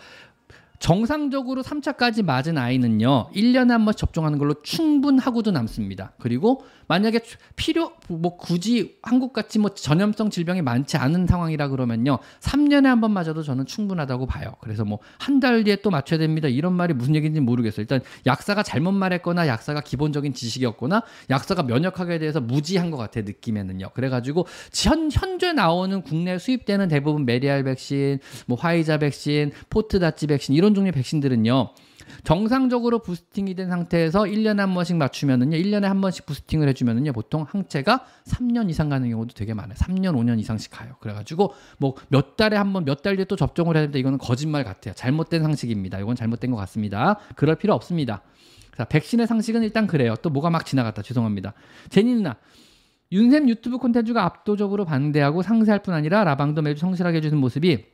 정상적으로 0.79 1.61
3차까지 1.61 2.23
맞은 2.23 2.57
아이는요, 2.57 3.29
1년에 3.35 3.69
한번 3.69 3.93
접종하는 3.93 4.39
걸로 4.39 4.55
충분하고도 4.63 5.51
남습니다. 5.51 6.13
그리고 6.19 6.63
만약에 6.87 7.19
필요, 7.55 7.91
뭐 8.07 8.37
굳이 8.37 8.97
한국같이 9.03 9.59
뭐 9.59 9.73
전염성 9.75 10.29
질병이 10.31 10.61
많지 10.63 10.97
않은 10.97 11.27
상황이라 11.27 11.67
그러면요, 11.67 12.19
3년에 12.39 12.85
한 12.85 12.99
번 12.99 13.11
맞아도 13.11 13.43
저는 13.43 13.65
충분하다고 13.65 14.25
봐요. 14.25 14.53
그래서 14.61 14.83
뭐 14.85 14.99
한 15.19 15.39
달 15.39 15.63
뒤에 15.63 15.77
또 15.77 15.89
맞춰야 15.89 16.19
됩니다. 16.19 16.47
이런 16.49 16.73
말이 16.73 16.93
무슨 16.93 17.15
얘기인지 17.15 17.39
모르겠어요. 17.39 17.81
일단 17.83 18.01
약사가 18.25 18.61
잘못 18.63 18.91
말했거나 18.91 19.47
약사가 19.47 19.79
기본적인 19.81 20.33
지식이었거나 20.33 21.03
약사가 21.29 21.63
면역학에 21.63 22.19
대해서 22.19 22.41
무지한 22.41 22.91
것 22.91 22.97
같아요. 22.97 23.23
느낌에는요. 23.25 23.91
그래가지고 23.93 24.47
현, 24.73 25.09
현재 25.11 25.53
나오는 25.53 26.01
국내 26.01 26.37
수입되는 26.37 26.87
대부분 26.89 27.25
메리알 27.25 27.63
백신, 27.63 28.19
뭐 28.47 28.57
화이자 28.57 28.97
백신, 28.97 29.51
포트다치 29.69 30.27
백신 30.27 30.55
이런 30.55 30.68
이런 30.69 30.75
종류의 30.75 30.91
백신들은요. 30.91 31.69
정상적으로 32.23 32.99
부스팅이 32.99 33.55
된 33.55 33.69
상태에서 33.69 34.21
1년에 34.23 34.57
한 34.57 34.73
번씩 34.73 34.97
맞추면은요. 34.97 35.57
1년에 35.57 35.83
한 35.83 35.99
번씩 36.01 36.25
부스팅을 36.27 36.67
해 36.67 36.73
주면은요. 36.73 37.11
보통 37.13 37.45
항체가 37.47 38.05
3년 38.25 38.69
이상 38.69 38.89
가는 38.89 39.09
경우도 39.09 39.33
되게 39.33 39.53
많아요. 39.53 39.75
3년, 39.75 40.15
5년 40.15 40.39
이상씩 40.39 40.71
가요. 40.71 40.95
그래 40.99 41.13
가지고 41.13 41.53
뭐 41.79 41.95
몇 42.09 42.35
달에 42.37 42.55
한 42.57 42.71
번, 42.73 42.85
몇 42.85 43.01
달 43.01 43.15
뒤에 43.15 43.25
또 43.25 43.35
접종을 43.35 43.75
해야 43.75 43.83
되는데 43.83 43.99
이거는 43.99 44.17
거짓말 44.19 44.63
같아요. 44.63 44.93
잘못된 44.93 45.41
상식입니다. 45.41 45.99
이건 45.99 46.15
잘못된 46.15 46.51
것 46.51 46.57
같습니다. 46.57 47.17
그럴 47.35 47.55
필요 47.55 47.73
없습니다. 47.73 48.21
자, 48.77 48.85
백신의 48.85 49.25
상식은 49.27 49.63
일단 49.63 49.87
그래요. 49.87 50.15
또 50.21 50.29
뭐가 50.29 50.49
막 50.49 50.65
지나갔다. 50.65 51.01
죄송합니다. 51.01 51.53
제니 51.89 52.13
누나. 52.13 52.37
윤샘 53.11 53.49
유튜브 53.49 53.77
콘텐츠가 53.77 54.23
압도적으로 54.23 54.85
반대하고 54.85 55.41
상세할 55.41 55.81
뿐 55.81 55.93
아니라 55.95 56.23
라방도 56.23 56.61
매주 56.61 56.79
성실하게 56.81 57.17
해주는 57.17 57.37
모습이 57.37 57.85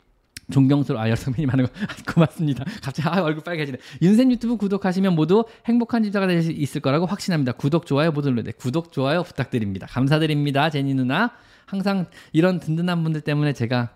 존경스러워 0.52 1.04
아 1.04 1.10
여성분이 1.10 1.46
많은 1.48 1.66
거 1.66 1.72
고맙습니다. 2.14 2.64
갑자기 2.84 3.08
아, 3.10 3.22
얼굴 3.24 3.44
빨개지네. 3.44 3.78
윤센 4.02 4.32
유튜브 4.32 4.58
구독하시면 4.58 5.16
모두 5.16 5.46
행복한 5.66 6.04
집사가 6.04 6.28
될 6.28 6.42
수 6.44 6.52
있을 6.52 6.82
거라고 6.82 7.06
확신합니다. 7.06 7.54
구독 7.54 7.86
좋아요 7.86 8.12
모두 8.12 8.30
눌러요. 8.30 8.44
네, 8.44 8.52
구독 8.52 8.92
좋아요 8.92 9.24
부탁드립니다. 9.24 9.88
감사드립니다. 9.90 10.70
제니 10.70 10.94
누나 10.94 11.32
항상 11.66 12.06
이런 12.34 12.60
든든한 12.60 13.04
분들 13.04 13.22
때문에 13.22 13.54
제가 13.54 13.90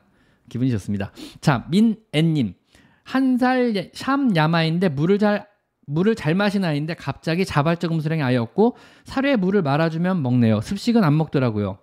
기분이 0.49 0.71
좋습니다. 0.71 1.11
자 1.41 1.65
민애님 1.69 2.53
한 3.03 3.37
살 3.37 3.91
샴 3.93 4.35
야마인데 4.35 4.89
물을 4.89 5.17
잘 5.19 5.47
물을 5.87 6.13
잘 6.13 6.35
마시는 6.35 6.67
아이인데 6.69 6.93
갑자기 6.93 7.45
자발적 7.45 7.91
음수량이 7.91 8.21
아예 8.21 8.37
없고 8.37 8.75
사료에 9.05 9.35
물을 9.37 9.63
말아주면 9.63 10.21
먹네요. 10.21 10.61
습식은 10.61 11.03
안 11.03 11.17
먹더라고요. 11.17 11.79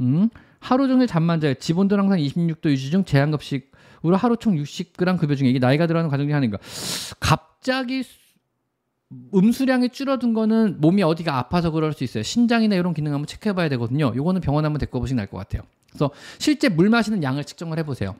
음, 0.00 0.30
하루 0.58 0.88
종일 0.88 1.06
잠만 1.06 1.40
자요. 1.40 1.52
지본도 1.54 1.98
항상 1.98 2.18
26도 2.18 2.70
유지 2.70 2.90
중 2.90 3.04
제한급식 3.04 3.71
우리 4.02 4.16
하루 4.16 4.36
총 4.36 4.56
60g 4.56 5.18
급여 5.18 5.34
중에 5.34 5.48
이게 5.48 5.58
나이가 5.58 5.86
들어가는 5.86 6.10
과정 6.10 6.26
중에 6.26 6.34
하나인가. 6.34 6.58
갑자기 7.20 8.04
음수량이 9.34 9.90
줄어든 9.90 10.32
거는 10.34 10.80
몸이 10.80 11.02
어디가 11.02 11.36
아파서 11.36 11.70
그럴 11.70 11.92
수 11.92 12.04
있어요. 12.04 12.22
신장이나 12.22 12.76
이런 12.76 12.94
기능 12.94 13.12
한번 13.12 13.26
체크해 13.26 13.54
봐야 13.54 13.68
되거든요. 13.70 14.12
요거는 14.14 14.40
병원 14.40 14.64
한번 14.64 14.78
데리고 14.78 15.00
보시는 15.00 15.18
날것 15.18 15.38
같아요. 15.38 15.62
그래서 15.90 16.10
실제 16.38 16.68
물 16.68 16.88
마시는 16.88 17.22
양을 17.22 17.44
측정을 17.44 17.78
해 17.78 17.84
보세요. 17.84 18.16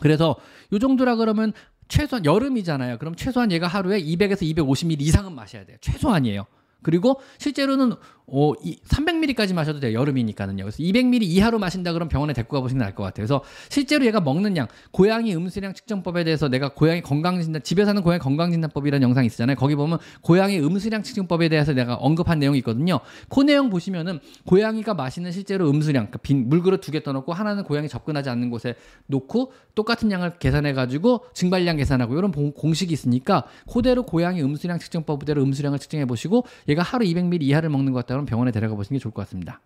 그래서 0.00 0.36
요 0.72 0.78
정도라 0.78 1.16
그러면 1.16 1.52
최소한 1.88 2.24
여름이잖아요. 2.24 2.98
그럼 2.98 3.14
최소한 3.14 3.52
얘가 3.52 3.68
하루에 3.68 4.00
200에서 4.02 4.42
250ml 4.42 5.00
이상은 5.02 5.34
마셔야 5.34 5.64
돼요. 5.64 5.76
최소한이에요. 5.80 6.46
그리고 6.82 7.20
실제로는 7.38 7.94
어, 8.28 8.52
300ml까지 8.54 9.54
마셔도 9.54 9.78
돼요. 9.78 9.98
여름이니까는요. 9.98 10.64
그래서 10.64 10.78
200ml 10.78 11.22
이하로 11.22 11.60
마신다 11.60 11.92
그러면 11.92 12.08
병원에 12.08 12.32
데리고 12.32 12.56
가보시는 12.56 12.80
게 12.80 12.84
나을 12.84 12.94
것 12.94 13.04
같아요. 13.04 13.26
그래서 13.26 13.42
실제로 13.68 14.04
얘가 14.04 14.20
먹는 14.20 14.56
양, 14.56 14.66
고양이 14.90 15.34
음수량 15.34 15.74
측정법에 15.74 16.24
대해서 16.24 16.48
내가 16.48 16.70
고양이 16.70 17.02
건강진단, 17.02 17.62
집에 17.62 17.84
사는 17.84 18.02
고양이 18.02 18.18
건강진단법이라는 18.18 19.06
영상이 19.06 19.26
있잖아요. 19.28 19.56
거기 19.56 19.76
보면 19.76 19.98
고양이 20.22 20.58
음수량 20.58 21.04
측정법에 21.04 21.48
대해서 21.48 21.72
내가 21.72 21.94
언급한 21.94 22.40
내용이 22.40 22.58
있거든요. 22.58 22.98
그 23.28 23.42
내용 23.42 23.70
보시면은 23.70 24.18
고양이가 24.44 24.94
마시는 24.94 25.30
실제로 25.30 25.68
음수량, 25.70 26.06
그러니까 26.06 26.18
빈 26.18 26.48
물그릇 26.48 26.80
두 26.80 26.90
개 26.90 27.02
떠놓고 27.02 27.32
하나는 27.32 27.62
고양이 27.62 27.88
접근하지 27.88 28.30
않는 28.30 28.50
곳에 28.50 28.74
놓고 29.06 29.52
똑같은 29.74 30.10
양을 30.10 30.38
계산해가지고 30.38 31.26
증발량 31.34 31.76
계산하고 31.76 32.16
이런 32.16 32.32
공식이 32.32 32.92
있으니까 32.92 33.44
그대로 33.72 34.02
고양이 34.04 34.42
음수량 34.42 34.78
측정법대로 34.78 35.42
음수량을 35.42 35.78
측정해 35.78 36.06
보시고 36.06 36.44
얘가 36.68 36.82
하루 36.82 37.04
200ml 37.04 37.42
이하를 37.42 37.68
먹는 37.68 37.92
것 37.92 38.06
같다 38.06 38.15
그러면 38.16 38.26
병원에 38.26 38.50
데려가 38.50 38.74
보시는 38.74 38.98
게 38.98 39.02
좋을 39.02 39.12
것 39.12 39.22
같습니다. 39.22 39.60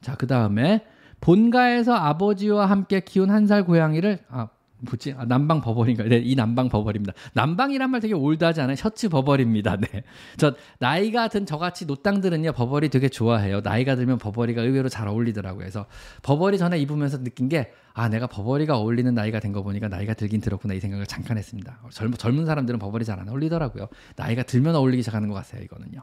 자, 0.00 0.16
그 0.16 0.26
다음에 0.26 0.84
본가에서 1.20 1.94
아버지와 1.94 2.66
함께 2.66 3.00
키운 3.00 3.30
한 3.30 3.46
살 3.46 3.64
고양이를 3.64 4.18
아 4.28 4.48
뭐지? 4.80 5.14
아, 5.18 5.24
남방 5.24 5.60
버버리인가? 5.60 6.04
네, 6.04 6.16
이 6.18 6.34
남방 6.34 6.68
버버리입니다. 6.68 7.12
남방이란 7.34 7.90
말 7.90 8.00
되게 8.00 8.14
올드하지 8.14 8.60
않아요? 8.62 8.76
셔츠 8.76 9.08
버버리입니다. 9.08 9.76
네. 9.76 10.02
저 10.36 10.54
나이가 10.78 11.28
든 11.28 11.44
저같이 11.46 11.86
노땅들은요 11.86 12.52
버버리 12.52 12.88
되게 12.88 13.08
좋아해요. 13.08 13.60
나이가 13.60 13.94
들면 13.96 14.18
버버리가 14.18 14.62
의외로 14.62 14.88
잘 14.88 15.06
어울리더라고요. 15.08 15.58
그래서 15.60 15.86
버버리 16.22 16.58
전에 16.58 16.78
입으면서 16.78 17.22
느낀 17.22 17.48
게 17.48 17.72
아, 17.92 18.08
내가 18.08 18.26
버버리가 18.28 18.78
어울리는 18.78 19.12
나이가 19.14 19.38
된 19.40 19.50
거 19.50 19.62
보니까 19.64 19.88
나이가 19.88 20.14
들긴 20.14 20.40
들었구나 20.40 20.74
이 20.74 20.80
생각을 20.80 21.06
잠깐 21.06 21.36
했습니다. 21.36 21.80
젊, 21.90 22.12
젊은 22.14 22.46
사람들은 22.46 22.78
버버리 22.78 23.04
잘 23.04 23.18
안 23.20 23.28
어울리더라고요. 23.28 23.88
나이가 24.16 24.44
들면 24.44 24.76
어울리기 24.76 25.02
시작하는 25.02 25.28
것 25.28 25.34
같아요, 25.34 25.62
이거는요. 25.64 26.00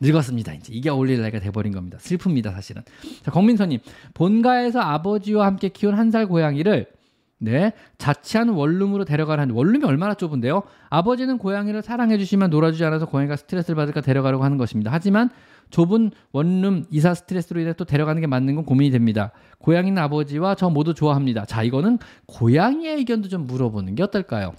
늙었습니다, 0.00 0.54
이제. 0.54 0.72
이게 0.72 0.88
어울릴 0.90 1.20
나이가 1.20 1.38
돼버린 1.38 1.72
겁니다. 1.74 1.98
슬픕니다, 1.98 2.52
사실은. 2.52 2.82
자, 3.22 3.30
권민서님. 3.30 3.80
본가에서 4.14 4.80
아버지와 4.80 5.44
함께 5.46 5.68
키운 5.68 5.94
한 5.94 6.08
살 6.10 6.26
고양이를 6.26 6.86
네, 7.40 7.72
자취한 7.98 8.48
원룸으로 8.48 9.04
데려가라는 9.04 9.54
원룸이 9.54 9.84
얼마나 9.84 10.14
좁은데요? 10.14 10.62
아버지는 10.90 11.38
고양이를 11.38 11.82
사랑해 11.82 12.18
주시면 12.18 12.50
놀아주지 12.50 12.84
않아서 12.84 13.06
고양이가 13.06 13.36
스트레스를 13.36 13.76
받을까 13.76 14.00
데려가려고 14.00 14.42
하는 14.42 14.58
것입니다. 14.58 14.90
하지만 14.92 15.30
좁은 15.70 16.10
원룸 16.32 16.86
이사 16.90 17.14
스트레스로 17.14 17.60
인해 17.60 17.74
또 17.74 17.84
데려가는 17.84 18.20
게 18.20 18.26
맞는 18.26 18.56
건 18.56 18.64
고민이 18.64 18.90
됩니다. 18.90 19.30
고양이는 19.58 20.02
아버지와 20.02 20.56
저 20.56 20.68
모두 20.68 20.94
좋아합니다. 20.94 21.44
자, 21.44 21.62
이거는 21.62 21.98
고양이의 22.26 22.96
의견도 22.96 23.28
좀 23.28 23.46
물어보는 23.46 23.94
게 23.94 24.02
어떨까요? 24.02 24.54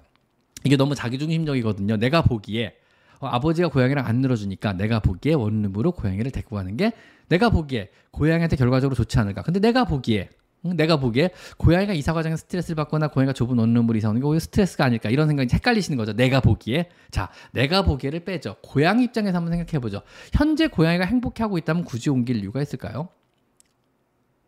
이게 0.63 0.77
너무 0.77 0.95
자기중심적이거든요. 0.95 1.97
내가 1.97 2.21
보기에 2.21 2.75
어, 3.19 3.27
아버지가 3.27 3.67
고양이랑 3.67 4.05
안 4.05 4.17
늘어주니까 4.17 4.73
내가 4.73 4.99
보기에 4.99 5.33
원룸으로 5.33 5.91
고양이를 5.91 6.31
데리고 6.31 6.55
가는 6.55 6.77
게 6.77 6.93
내가 7.27 7.49
보기에 7.49 7.89
고양이한테 8.11 8.55
결과적으로 8.55 8.95
좋지 8.95 9.19
않을까. 9.19 9.41
근데 9.41 9.59
내가 9.59 9.83
보기에 9.83 10.29
내가 10.61 10.97
보기에 10.97 11.31
고양이가 11.57 11.93
이사 11.93 12.13
과정에 12.13 12.35
스트레스를 12.35 12.75
받거나 12.75 13.07
고양이가 13.09 13.33
좁은 13.33 13.57
원룸으로 13.57 13.97
이사 13.97 14.09
오는 14.09 14.19
게 14.19 14.27
오히려 14.27 14.39
스트레스가 14.39 14.85
아닐까 14.85 15.09
이런 15.09 15.27
생각이 15.27 15.53
헷갈리시는 15.53 15.97
거죠. 15.97 16.13
내가 16.13 16.41
보기에 16.41 16.89
자 17.11 17.29
내가 17.51 17.83
보기에를 17.83 18.25
빼죠. 18.25 18.55
고양이 18.61 19.05
입장에서 19.05 19.37
한번 19.37 19.53
생각해 19.53 19.79
보죠. 19.79 20.01
현재 20.33 20.67
고양이가 20.67 21.05
행복해하고 21.05 21.57
있다면 21.57 21.85
굳이 21.85 22.09
옮길 22.09 22.37
이유가 22.37 22.61
있을까요? 22.61 23.09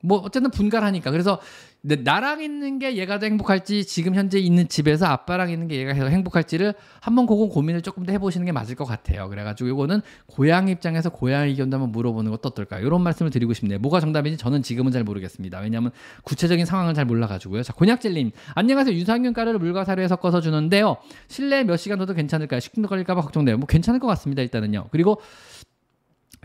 뭐 0.04 0.18
어쨌든 0.20 0.52
분갈하니까 0.52 1.12
그래서 1.12 1.40
나랑 1.84 2.44
있는 2.44 2.78
게 2.78 2.96
얘가 2.98 3.18
더 3.18 3.26
행복할지 3.26 3.86
지금 3.86 4.14
현재 4.14 4.38
있는 4.38 4.68
집에서 4.68 5.08
아빠랑 5.08 5.50
있는 5.50 5.68
게 5.68 5.78
얘가 5.78 5.96
더 5.96 6.06
행복할지를 6.08 6.76
한번 7.00 7.26
그거 7.26 7.48
고민을 7.48 7.82
조금 7.82 8.06
더 8.06 8.12
해보시는 8.12 8.46
게 8.46 8.52
맞을 8.52 8.76
것 8.76 8.86
같아요. 8.86 9.28
그래가지고 9.30 9.70
이거는 9.70 10.02
고양이 10.28 10.72
입장에서 10.72 11.10
고양이 11.10 11.50
의견도 11.50 11.78
한번 11.78 11.92
물어보는 11.92 12.30
것도 12.30 12.50
어떨까요? 12.50 12.86
이런 12.86 13.02
말씀을 13.02 13.32
드리고 13.32 13.54
싶네요. 13.54 13.80
뭐가 13.80 14.00
정답인지 14.00 14.38
저는 14.38 14.62
지금은 14.62 14.92
잘 14.92 15.04
모르겠습니다. 15.04 15.60
왜냐하면 15.60 15.92
구체적인 16.24 16.68
상황을 16.68 16.94
잘 16.94 17.06
몰라가지고요. 17.06 17.64
자 17.64 17.74
곤약젤님 17.74 18.32
안녕하세요. 18.54 18.96
유산균 18.96 19.34
가루를 19.34 19.60
물과 19.60 19.84
사료에 19.84 20.08
섞어서 20.08 20.40
주는데요. 20.40 20.98
실내 21.28 21.64
몇 21.64 21.78
시간 21.78 21.98
둬도 21.98 22.14
괜찮을까요? 22.14 22.60
식중독 22.60 22.90
걸릴까봐 22.90 23.22
걱정돼요. 23.22 23.58
뭐 23.58 23.66
괜찮을 23.66 24.00
것 24.00 24.06
같습니다. 24.06 24.44
일단은요. 24.44 24.90
그리고 24.92 25.20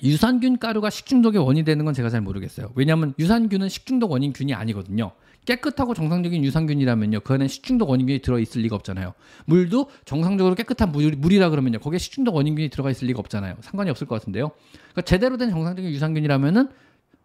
유산균 0.03 0.59
가루가 0.59 0.91
식중독의 0.91 1.43
원인이 1.43 1.65
되는 1.65 1.85
건 1.85 1.95
제가 1.95 2.11
잘 2.11 2.21
모르겠어요. 2.21 2.71
왜냐하면 2.75 3.15
유산균은 3.19 3.69
식중독 3.69 4.11
원인균이 4.11 4.53
아니거든요. 4.53 5.13
깨끗하고 5.47 5.95
정상적인 5.95 6.45
유산균이라면요. 6.45 7.21
그 7.21 7.33
안에 7.33 7.49
식중독 7.49 7.89
원인균이 7.89 8.19
들어있을 8.19 8.63
리가 8.63 8.77
없잖아요. 8.77 9.15
물도 9.47 9.91
정상적으로 10.05 10.55
깨끗한 10.55 10.93
물, 10.93 11.13
물이라 11.17 11.51
그러면요. 11.51 11.79
거기에 11.79 11.99
식중독 11.99 12.35
원인균이 12.35 12.69
들어가 12.69 12.91
있을 12.91 13.07
리가 13.09 13.21
없잖아요. 13.21 13.57
상관이 13.61 13.89
없을 13.91 14.07
것 14.07 14.17
같은데요. 14.17 14.51
그러니까 14.73 15.03
제대로 15.03 15.37
된 15.37 15.51
정상적인 15.51 15.91
유산균이라면은 15.93 16.69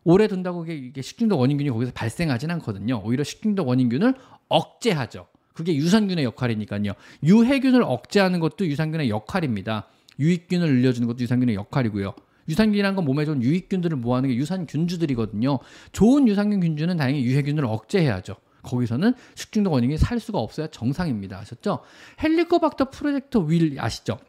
오래 0.03 0.27
둔다고 0.27 0.65
이게 0.65 1.01
식중독 1.01 1.39
원인균이 1.39 1.69
거기서 1.71 1.91
발생하진 1.93 2.51
않거든요. 2.51 3.01
오히려 3.03 3.23
식중독 3.23 3.67
원인균을 3.67 4.15
억제하죠. 4.47 5.27
그게 5.53 5.75
유산균의 5.75 6.23
역할이니까요. 6.23 6.93
유해균을 7.23 7.83
억제하는 7.83 8.39
것도 8.39 8.65
유산균의 8.67 9.09
역할입니다. 9.09 9.87
유익균을 10.19 10.67
늘려주는 10.75 11.07
것도 11.07 11.19
유산균의 11.19 11.55
역할이고요. 11.55 12.13
유산균이라는 12.49 12.95
건 12.95 13.05
몸에 13.05 13.25
좋은 13.25 13.41
유익균들을 13.41 13.97
모아하는 13.97 14.29
게 14.29 14.35
유산균주들이거든요. 14.35 15.59
좋은 15.91 16.27
유산균 16.27 16.59
균주는 16.61 16.95
다행히 16.97 17.23
유해균을 17.23 17.65
억제해야죠. 17.65 18.35
거기서는 18.63 19.13
식중독 19.35 19.73
원인이 19.73 19.97
살 19.97 20.19
수가 20.19 20.39
없어야 20.39 20.67
정상입니다. 20.67 21.39
아셨죠? 21.39 21.79
헬리코박터 22.21 22.89
프로젝터 22.89 23.39
윌 23.39 23.79
아시죠? 23.79 24.19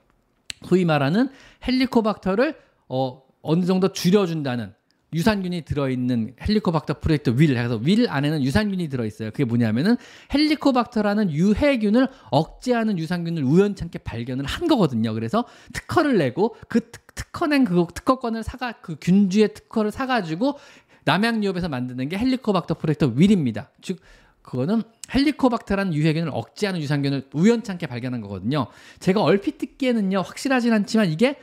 소위 0.65 0.85
말하는 0.85 1.29
헬리코박터를 1.67 2.57
어, 2.89 3.23
어느 3.43 3.65
정도 3.65 3.93
줄여준다는 3.93 4.73
유산균이 5.15 5.63
들어있는 5.63 6.37
헬리코박터 6.41 7.01
프로젝트 7.01 7.35
윌 7.37 7.57
해서 7.57 7.79
윌 7.83 8.09
안에는 8.09 8.43
유산균이 8.43 8.89
들어있어요. 8.89 9.31
그게 9.31 9.45
뭐냐면은 9.45 9.97
헬리코박터라는 10.33 11.31
유해균을 11.31 12.09
억제하는 12.31 12.99
유산균을 12.99 13.43
우연찮게 13.43 13.99
발견을 13.99 14.47
한 14.47 14.69
거거든요. 14.69 15.13
그래서 15.13 15.45
특허를 15.75 16.17
내고 16.17 16.57
그 16.69 16.81
특, 16.91 17.02
허낸 17.43 17.65
그 17.65 17.87
특허권을 17.93 18.45
사가 18.45 18.73
그 18.81 18.97
균주의 19.01 19.53
특허를 19.53 19.91
사가지고 19.91 20.59
남양유업에서 21.05 21.69
만드는 21.69 22.09
게 22.09 22.17
헬리코박터 22.17 22.75
프로젝트 22.75 23.13
윌입니다. 23.17 23.71
즉 23.81 23.99
그거는 24.43 24.83
헬리코박터라는 25.13 25.93
유해균을 25.93 26.31
억제하는 26.33 26.81
유산균을 26.81 27.31
우연찮게 27.33 27.87
발견한 27.87 28.21
거거든요. 28.21 28.69
제가 29.01 29.23
얼핏 29.23 29.59
듣기에는요 29.59 30.21
확실하진 30.21 30.73
않지만 30.73 31.11
이게 31.11 31.39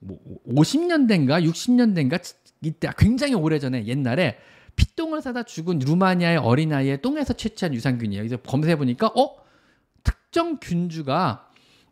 뭐 0.00 0.18
50년대인가 0.48 1.44
60년대인가 1.44 2.20
이때 2.62 2.90
굉장히 2.98 3.34
오래전에 3.34 3.86
옛날에 3.86 4.38
피똥을 4.76 5.22
사다 5.22 5.44
죽은 5.44 5.78
루마니아의 5.78 6.38
어린아이의 6.38 7.02
똥에서 7.02 7.32
채취한 7.32 7.72
유산균이에요. 7.74 8.22
그래서 8.22 8.36
검색해 8.42 8.76
보니까 8.76 9.08
어 9.08 9.36
특정 10.02 10.58
균주가 10.60 11.45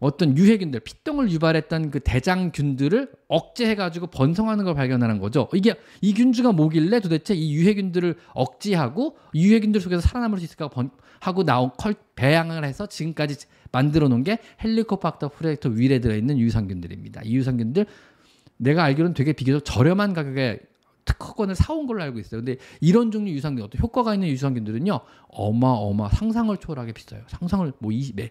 어떤 0.04 0.36
유해균들, 0.36 0.80
피똥을 0.80 1.30
유발했던 1.30 1.90
그 1.90 1.98
대장균들을 2.00 3.10
억제해가지고 3.26 4.08
번성하는 4.08 4.66
걸 4.66 4.74
발견하는 4.74 5.18
거죠. 5.18 5.48
이게 5.54 5.76
이 6.02 6.12
균주가 6.12 6.52
뭐길래 6.52 7.00
도대체 7.00 7.34
이 7.34 7.54
유해균들을 7.54 8.14
억제하고 8.34 9.16
유해균들 9.34 9.80
속에서 9.80 10.02
살아남을 10.02 10.38
수 10.38 10.44
있을까 10.44 10.68
하고 11.20 11.42
나온 11.42 11.70
걸 11.78 11.94
배양을 12.16 12.66
해서 12.66 12.86
지금까지 12.86 13.46
만들어 13.72 14.08
놓은 14.08 14.24
게 14.24 14.38
헬리코박터 14.62 15.30
프로젝트 15.30 15.70
윌에 15.70 16.00
들어있는 16.00 16.38
유산균들입니다. 16.38 17.22
이 17.24 17.36
유산균들 17.36 17.86
내가 18.58 18.84
알기로는 18.84 19.14
되게 19.14 19.32
비교적 19.32 19.64
저렴한 19.64 20.12
가격에 20.12 20.60
특허권을 21.06 21.54
사온 21.54 21.86
걸로 21.86 22.02
알고 22.02 22.18
있어요. 22.18 22.42
근데 22.42 22.58
이런 22.82 23.10
종류 23.10 23.32
유산균, 23.32 23.64
어떤 23.64 23.80
효과가 23.80 24.14
있는 24.14 24.28
유산균들은요, 24.28 25.00
어마어마 25.28 26.10
상상을 26.10 26.54
초월하게 26.58 26.92
비싸요. 26.92 27.22
상상을 27.28 27.72
뭐 27.78 27.90
20, 27.92 28.16
네, 28.16 28.30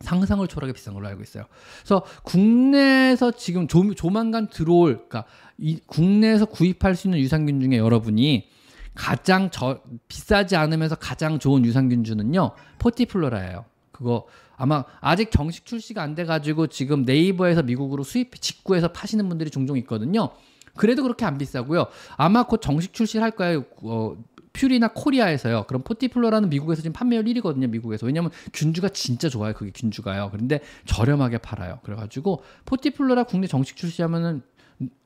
상상을 0.00 0.46
초월하게 0.46 0.72
비싼 0.72 0.94
걸로 0.94 1.06
알고 1.08 1.22
있어요. 1.22 1.44
그래서 1.80 2.04
국내에서 2.22 3.32
지금 3.32 3.66
조, 3.68 3.94
조만간 3.94 4.48
들어올, 4.48 4.94
그러니까 4.94 5.24
이 5.58 5.78
국내에서 5.86 6.46
구입할 6.46 6.94
수 6.94 7.06
있는 7.08 7.18
유산균 7.20 7.60
중에 7.60 7.78
여러분이 7.78 8.48
가장 8.94 9.50
저, 9.50 9.80
비싸지 10.08 10.56
않으면서 10.56 10.96
가장 10.96 11.38
좋은 11.38 11.64
유산균주는요, 11.64 12.52
FortiFlora예요. 12.78 13.64
그거 13.92 14.26
아마 14.56 14.84
아직 15.00 15.30
정식 15.30 15.64
출시가 15.66 16.02
안 16.02 16.14
돼가지고 16.14 16.66
지금 16.68 17.02
네이버에서 17.02 17.62
미국으로 17.62 18.02
수입 18.02 18.40
직구해서 18.40 18.88
파시는 18.88 19.28
분들이 19.28 19.50
종종 19.50 19.76
있거든요. 19.78 20.30
그래도 20.76 21.02
그렇게 21.02 21.24
안 21.24 21.38
비싸고요. 21.38 21.86
아마 22.16 22.44
곧 22.44 22.60
정식 22.60 22.92
출시를 22.92 23.22
할 23.22 23.30
거예요. 23.30 23.64
어, 23.82 24.16
Purina 24.56 24.88
코리아에서요. 24.88 25.64
그럼 25.68 25.82
FortiFlora는 25.82 26.48
미국에서 26.48 26.80
지금 26.80 26.94
판매율 26.94 27.24
1위거든요. 27.24 27.68
미국에서. 27.68 28.06
왜냐면 28.06 28.30
균주가 28.54 28.88
진짜 28.88 29.28
좋아요. 29.28 29.52
그게 29.52 29.70
균주가요. 29.70 30.30
그런데 30.32 30.60
저렴하게 30.86 31.38
팔아요. 31.38 31.80
그래가지고 31.82 32.42
FortiFlora 32.64 33.24
국내 33.24 33.46
정식 33.46 33.76
출시하면은 33.76 34.42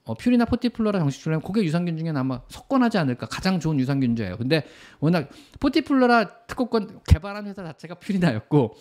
어, 0.05 0.15
Purina 0.15 0.45
FortiFlora 0.45 1.01
정식 1.01 1.19
출시하면 1.19 1.43
그게 1.43 1.65
유산균 1.65 1.99
중에 1.99 2.11
아마 2.15 2.41
석권하지 2.49 2.99
않을까. 2.99 3.27
가장 3.27 3.59
좋은 3.59 3.79
유산균주예요. 3.81 4.37
근데 4.37 4.65
워낙 5.01 5.29
FortiFlora 5.59 6.47
특허권 6.47 7.01
개발한 7.07 7.47
회사 7.47 7.65
자체가 7.65 7.97
Purina였고 7.97 8.77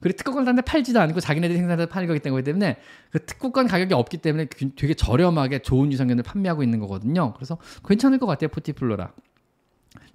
그리고 0.00 0.16
특허권 0.16 0.44
사는데 0.44 0.62
팔지도 0.62 1.00
않고 1.00 1.20
자기네들이 1.20 1.58
생산해서 1.58 1.88
파는 1.88 2.08
거기 2.08 2.20
때문에 2.20 2.76
그 3.10 3.24
특허권 3.24 3.66
가격이 3.66 3.94
없기 3.94 4.18
때문에 4.18 4.46
되게 4.76 4.94
저렴하게 4.94 5.60
좋은 5.60 5.92
유산균을 5.92 6.22
판매하고 6.22 6.62
있는 6.62 6.78
거거든요. 6.80 7.32
그래서 7.34 7.58
괜찮을 7.86 8.18
것 8.18 8.26
같아요. 8.26 8.48
FortiFlora. 8.48 9.12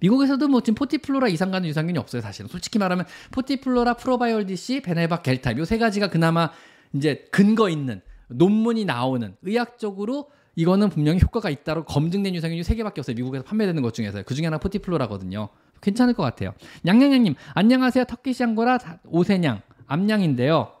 미국에서도 0.00 0.46
뭐 0.48 0.60
지금 0.60 0.74
FortiFlora 0.74 1.28
이상 1.28 1.50
가는 1.50 1.68
유산균이 1.68 1.98
없어요, 1.98 2.22
사실은. 2.22 2.48
솔직히 2.48 2.78
말하면 2.78 3.06
FortiFlora, 3.32 3.94
Proviable-DC, 3.94 4.82
Bene-Bac 4.82 5.22
gel 5.22 5.42
다 5.42 5.56
요 5.56 5.67
세 5.67 5.78
가지가 5.78 6.08
그나마 6.08 6.50
이제 6.92 7.26
근거 7.30 7.68
있는 7.68 8.00
논문이 8.28 8.84
나오는 8.84 9.36
의학적으로 9.42 10.30
이거는 10.56 10.88
분명히 10.88 11.20
효과가 11.22 11.50
있다고 11.50 11.84
검증된 11.84 12.34
유산균이 12.34 12.64
세 12.64 12.74
개밖에 12.74 13.00
없어요. 13.00 13.14
미국에서 13.14 13.44
판매되는 13.44 13.82
것 13.82 13.94
중에서 13.94 14.22
그 14.22 14.34
중에 14.34 14.46
하나 14.46 14.58
포티플로라거든요. 14.58 15.48
괜찮을 15.80 16.14
것 16.14 16.22
같아요. 16.22 16.52
양양양님 16.86 17.34
안녕하세요. 17.54 18.04
터키시 18.04 18.44
앙고라 18.44 18.78
오세냥 19.04 19.62
암양인데요. 19.86 20.79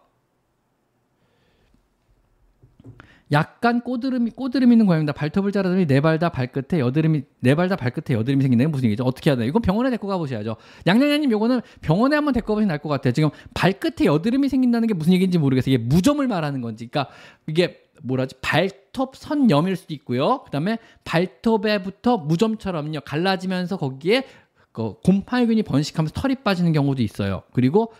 약간 3.32 3.80
꼬드름이 3.80 4.32
꼬드름 4.32 4.72
있는 4.72 4.86
고양이입니다. 4.86 5.12
발톱을 5.12 5.52
자르더니 5.52 5.86
네 5.86 6.00
발 6.00 6.18
다 6.18 6.30
발끝에 6.30 6.80
여드름이 6.80 7.22
네 7.40 7.54
발 7.54 7.68
다 7.68 7.76
발끝에 7.76 8.16
여드름이 8.16 8.42
생긴다. 8.42 8.68
무슨 8.68 8.86
얘기죠? 8.86 9.04
어떻게 9.04 9.30
해야 9.30 9.36
되나? 9.36 9.46
이건 9.46 9.62
병원에 9.62 9.88
데리고 9.90 10.08
가보셔야죠. 10.08 10.56
양양양님 10.86 11.30
요거는 11.30 11.60
병원에 11.80 12.16
한번 12.16 12.32
데리고 12.34 12.48
가보시면 12.48 12.72
알 12.72 12.78
것 12.80 12.88
같아요. 12.88 13.12
지금 13.12 13.30
발끝에 13.54 14.06
여드름이 14.06 14.48
생긴다는 14.48 14.88
게 14.88 14.94
무슨 14.94 15.12
얘기인지 15.12 15.38
모르겠어요. 15.38 15.74
이게 15.74 15.82
무좀을 15.84 16.26
말하는 16.26 16.60
건지, 16.60 16.88
그러니까 16.88 17.12
이게 17.46 17.82
뭐라지 18.02 18.34
발톱 18.40 19.14
선염일 19.14 19.76
수도 19.76 19.94
있고요. 19.94 20.42
그다음에 20.44 20.78
발톱에부터 21.04 22.18
무좀처럼요 22.18 23.00
갈라지면서 23.04 23.76
거기에 23.76 24.24
그 24.72 24.94
곰팡이균이 25.04 25.62
번식하면서 25.64 26.14
털이 26.14 26.36
빠지는 26.36 26.72
경우도 26.72 27.02
있어요. 27.02 27.42
그리고 27.52 27.92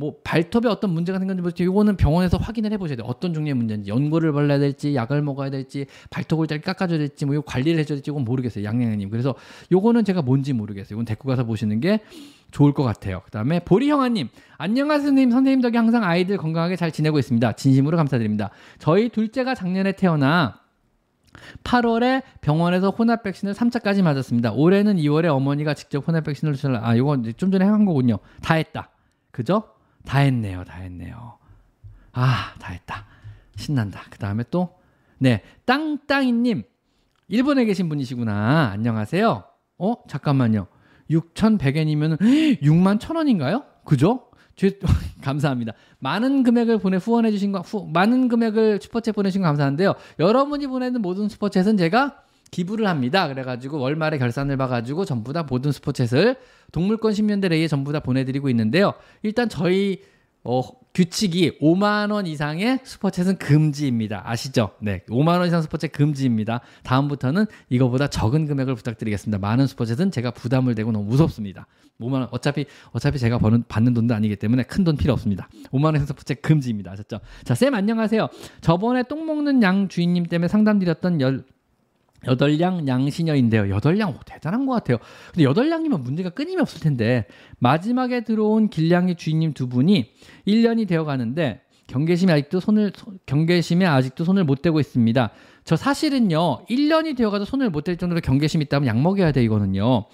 뭐 0.00 0.14
발톱에 0.24 0.66
어떤 0.66 0.94
문제가 0.94 1.18
생겼는지 1.18 1.42
모르겠 1.42 1.62
이거는 1.62 1.96
병원에서 1.98 2.38
확인을 2.38 2.72
해보셔야 2.72 2.96
돼요. 2.96 3.06
어떤 3.06 3.34
종류의 3.34 3.52
문제인지 3.52 3.90
연고를 3.90 4.32
발라야 4.32 4.58
될지 4.58 4.94
약을 4.94 5.20
먹어야 5.20 5.50
될지 5.50 5.84
발톱을 6.08 6.46
잘 6.46 6.62
깎아줘야 6.62 6.98
될지 6.98 7.26
뭐 7.26 7.34
이거 7.34 7.42
관리를 7.46 7.78
해줘야 7.78 7.96
될지 7.96 8.10
이건 8.10 8.24
모르겠어요. 8.24 8.64
양양님. 8.64 9.10
그래서 9.10 9.34
요거는 9.70 10.06
제가 10.06 10.22
뭔지 10.22 10.54
모르겠어요. 10.54 10.96
이건 10.96 11.04
데리고 11.04 11.28
가서 11.28 11.44
보시는 11.44 11.80
게 11.80 12.00
좋을 12.50 12.72
것 12.72 12.82
같아요. 12.82 13.20
그다음에 13.26 13.60
보리형아님 13.60 14.28
안녕하세요 14.56 15.08
선생님 15.08 15.30
선생님 15.32 15.60
덕에 15.60 15.76
항상 15.76 16.02
아이들 16.02 16.38
건강하게 16.38 16.76
잘 16.76 16.90
지내고 16.90 17.18
있습니다. 17.18 17.52
진심으로 17.52 17.98
감사드립니다. 17.98 18.48
저희 18.78 19.10
둘째가 19.10 19.54
작년에 19.54 19.92
태어나 19.92 20.60
8월에 21.62 22.22
병원에서 22.40 22.88
혼합 22.88 23.22
백신을 23.22 23.52
3차까지 23.52 24.02
맞았습니다. 24.02 24.52
올해는 24.52 24.96
2월에 24.96 25.26
어머니가 25.26 25.74
직접 25.74 26.08
혼합 26.08 26.24
백신을 26.24 26.54
주셨 26.54 26.72
아, 26.82 26.94
이거 26.94 27.20
좀 27.36 27.52
전에 27.52 27.66
한 27.66 27.84
거군요. 27.84 28.18
다 28.40 28.54
했다. 28.54 28.88
그죠? 29.30 29.64
다 30.04 30.18
했네요. 30.20 30.64
다 30.64 30.78
했네요. 30.78 31.38
아, 32.12 32.54
다 32.58 32.72
했다. 32.72 33.06
신난다. 33.56 34.02
그 34.10 34.18
다음에 34.18 34.44
또, 34.50 34.76
네, 35.18 35.42
땅땅이님. 35.66 36.62
일본에 37.28 37.64
계신 37.64 37.88
분이시구나. 37.88 38.70
안녕하세요. 38.72 39.44
어? 39.78 39.94
잠깐만요. 40.08 40.66
6,100엔이면 41.10 42.18
6만 42.60 42.98
1,000원인가요? 43.00 43.64
그죠? 43.84 44.30
제, 44.56 44.78
감사합니다. 45.22 45.72
많은 46.00 46.42
금액을 46.42 46.78
보내 46.78 46.96
후원해 46.96 47.30
주신 47.30 47.52
거, 47.52 47.60
후, 47.60 47.88
많은 47.92 48.28
금액을 48.28 48.78
슈퍼챗 48.80 49.14
보내신 49.14 49.42
거 49.42 49.48
감사한데요. 49.48 49.94
여러분이 50.18 50.66
보내는 50.66 51.02
모든 51.02 51.28
슈퍼챗은 51.28 51.78
제가 51.78 52.22
기부를 52.50 52.86
합니다. 52.86 53.28
그래가지고 53.28 53.78
월말에 53.78 54.18
결산을 54.18 54.56
봐가지고 54.56 55.04
전부 55.04 55.32
다 55.32 55.44
모든 55.48 55.70
슈퍼챗을 55.70 56.36
동물권 56.72 57.12
10년대 57.12 57.48
레이에 57.48 57.68
전부 57.68 57.92
다 57.92 58.00
보내드리고 58.00 58.48
있는데요. 58.50 58.94
일단 59.22 59.48
저희 59.48 60.02
어, 60.42 60.62
규칙이 60.94 61.58
5만 61.60 62.10
원 62.10 62.26
이상의 62.26 62.78
슈퍼챗은 62.78 63.38
금지입니다. 63.38 64.22
아시죠? 64.24 64.70
네, 64.80 65.02
5만 65.08 65.38
원 65.38 65.46
이상 65.46 65.60
슈퍼챗 65.62 65.92
금지입니다. 65.92 66.62
다음부터는 66.82 67.46
이거보다 67.68 68.08
적은 68.08 68.46
금액을 68.46 68.74
부탁드리겠습니다. 68.74 69.38
많은 69.38 69.66
슈퍼챗은 69.66 70.10
제가 70.10 70.32
부담을 70.32 70.74
되고 70.74 70.90
너무 70.90 71.04
무섭습니다. 71.04 71.66
5만 72.00 72.14
원 72.14 72.28
어차피 72.32 72.64
어차피 72.92 73.18
제가 73.18 73.38
버는 73.38 73.64
받는 73.68 73.92
돈도 73.94 74.14
아니기 74.14 74.34
때문에 74.36 74.62
큰 74.64 74.82
돈 74.84 74.96
필요 74.96 75.12
없습니다. 75.12 75.48
5만 75.70 75.84
원 75.84 75.96
이상 75.96 76.06
슈퍼챗 76.06 76.40
금지입니다. 76.42 76.90
아셨죠? 76.92 77.20
자, 77.44 77.54
쌤 77.54 77.74
안녕하세요. 77.74 78.28
저번에 78.62 79.02
똥 79.04 79.26
먹는 79.26 79.62
양 79.62 79.88
주인님 79.88 80.24
때문에 80.24 80.48
상담드렸던 80.48 81.20
열 81.20 81.44
여덟 82.26 82.60
양 82.60 82.86
양시녀인데요. 82.86 83.70
여덟 83.70 83.98
양 83.98 84.18
대단한 84.26 84.66
것 84.66 84.74
같아요. 84.74 84.98
근데 85.32 85.44
여덟 85.44 85.70
양이면 85.70 86.02
문제가 86.02 86.30
끊임이 86.30 86.60
없을 86.60 86.80
텐데 86.80 87.26
마지막에 87.58 88.22
들어온 88.22 88.68
길냥이 88.68 89.14
주인님 89.14 89.54
두 89.54 89.68
분이 89.68 90.10
1년이 90.46 90.86
되어 90.88 91.04
가는데 91.04 91.62
경계심이 91.86 92.30
아직도 92.30 92.60
손을 92.60 92.92
경계심에 93.26 93.84
아직도 93.86 94.24
손을 94.24 94.44
못 94.44 94.62
대고 94.62 94.78
있습니다. 94.80 95.30
저 95.64 95.76
사실은요. 95.76 96.66
1년이 96.68 97.16
되어 97.16 97.30
가도 97.30 97.44
손을 97.44 97.70
못 97.70 97.84
댈 97.84 97.96
정도로 97.96 98.20
경계심이 98.20 98.64
있다면 98.64 98.86
약 98.86 99.00
먹여야 99.00 99.32
돼 99.32 99.42
이거는요. 99.42 100.06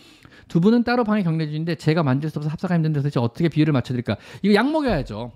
두 0.48 0.60
분은 0.60 0.84
따로 0.84 1.02
방에 1.04 1.22
격리 1.22 1.46
중인데 1.46 1.74
제가 1.74 2.02
만질 2.02 2.30
수 2.30 2.38
없어서 2.38 2.52
합사가 2.52 2.74
힘든데 2.76 3.00
도대체 3.00 3.18
어떻게 3.20 3.48
비율을 3.48 3.72
맞춰 3.72 3.92
드릴까? 3.92 4.16
이거 4.42 4.54
약 4.54 4.70
먹여야죠. 4.70 5.32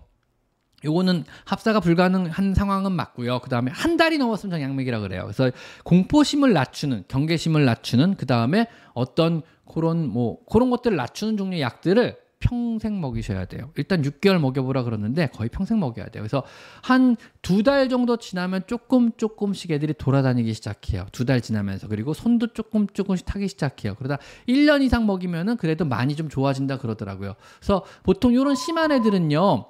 요거는 0.84 1.24
합사가 1.44 1.80
불가능한 1.80 2.54
상황은 2.54 2.92
맞고요. 2.92 3.40
그 3.40 3.50
다음에 3.50 3.70
한 3.72 3.96
달이 3.96 4.18
넘었으면 4.18 4.50
전 4.52 4.60
양맥이라 4.62 5.00
그래요. 5.00 5.22
그래서 5.24 5.50
공포심을 5.84 6.52
낮추는, 6.52 7.04
경계심을 7.08 7.64
낮추는, 7.64 8.16
그 8.16 8.26
다음에 8.26 8.66
어떤 8.94 9.42
그런 9.72 10.08
뭐 10.08 10.38
그런 10.50 10.70
것들을 10.70 10.96
낮추는 10.96 11.36
종류의 11.36 11.60
약들을 11.62 12.16
평생 12.42 13.02
먹이셔야 13.02 13.44
돼요. 13.44 13.70
일단 13.76 14.00
6개월 14.00 14.38
먹여보라 14.38 14.82
그러는데 14.84 15.26
거의 15.26 15.50
평생 15.50 15.78
먹여야 15.78 16.06
돼요. 16.06 16.22
그래서 16.22 16.42
한 16.82 17.16
두 17.42 17.62
달 17.62 17.90
정도 17.90 18.16
지나면 18.16 18.62
조금 18.66 19.12
조금씩 19.18 19.70
애들이 19.70 19.92
돌아다니기 19.92 20.54
시작해요. 20.54 21.04
두 21.12 21.26
달 21.26 21.42
지나면서 21.42 21.86
그리고 21.88 22.14
손도 22.14 22.54
조금 22.54 22.86
조금씩 22.86 23.26
타기 23.26 23.46
시작해요. 23.48 23.94
그러다 23.96 24.16
1년 24.48 24.80
이상 24.82 25.06
먹이면은 25.06 25.58
그래도 25.58 25.84
많이 25.84 26.16
좀 26.16 26.30
좋아진다 26.30 26.78
그러더라고요. 26.78 27.34
그래서 27.58 27.84
보통 28.02 28.32
이런 28.32 28.54
심한 28.54 28.90
애들은요. 28.90 29.66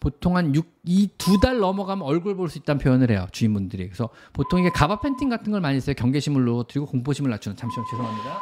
보통 0.00 0.36
한 0.36 0.54
6, 0.54 0.66
이 0.86 1.08
두 1.18 1.38
달 1.40 1.58
넘어가면 1.58 2.06
얼굴 2.06 2.34
볼 2.34 2.48
수 2.48 2.58
있다는 2.58 2.80
표현을 2.80 3.10
해요. 3.10 3.26
주인분들이. 3.32 3.84
그래서 3.86 4.08
보통 4.32 4.58
이게 4.60 4.70
가바 4.70 5.00
팬팅 5.00 5.28
같은 5.28 5.52
걸 5.52 5.60
많이 5.60 5.78
써요. 5.80 5.94
경계심을 5.94 6.42
놓아드리고 6.44 6.86
공포심을 6.86 7.30
낮추는. 7.30 7.56
잠시만 7.56 7.86
죄송합니다. 7.90 8.40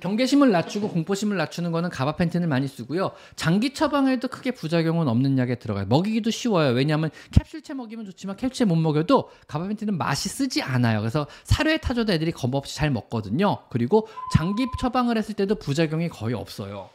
경계심을 0.00 0.52
낮추고 0.52 0.88
공포심을 0.90 1.36
낮추는 1.36 1.72
거는 1.72 1.90
가바 1.90 2.14
펜틴을 2.14 2.46
많이 2.46 2.68
쓰고요. 2.68 3.10
장기 3.34 3.74
처방에도 3.74 4.28
크게 4.28 4.52
부작용은 4.52 5.08
없는 5.08 5.36
약에 5.36 5.56
들어가요. 5.56 5.86
먹이기도 5.86 6.30
쉬워요. 6.30 6.70
왜냐하면 6.70 7.10
캡슐체 7.32 7.74
먹이면 7.74 8.04
좋지만 8.04 8.36
캡슐체 8.36 8.66
못 8.66 8.76
먹여도 8.76 9.30
가바 9.48 9.66
펜틴은 9.66 9.98
맛이 9.98 10.28
쓰지 10.28 10.62
않아요. 10.62 11.00
그래서 11.00 11.26
사료에 11.42 11.78
타줘도 11.78 12.12
애들이 12.12 12.30
겁 12.30 12.54
없이 12.54 12.76
잘 12.76 12.92
먹거든요. 12.92 13.64
그리고 13.68 14.06
장기 14.32 14.66
처방을 14.80 15.18
했을 15.18 15.34
때도 15.34 15.56
부작용이 15.56 16.08
거의 16.08 16.36
없어요. 16.36 16.88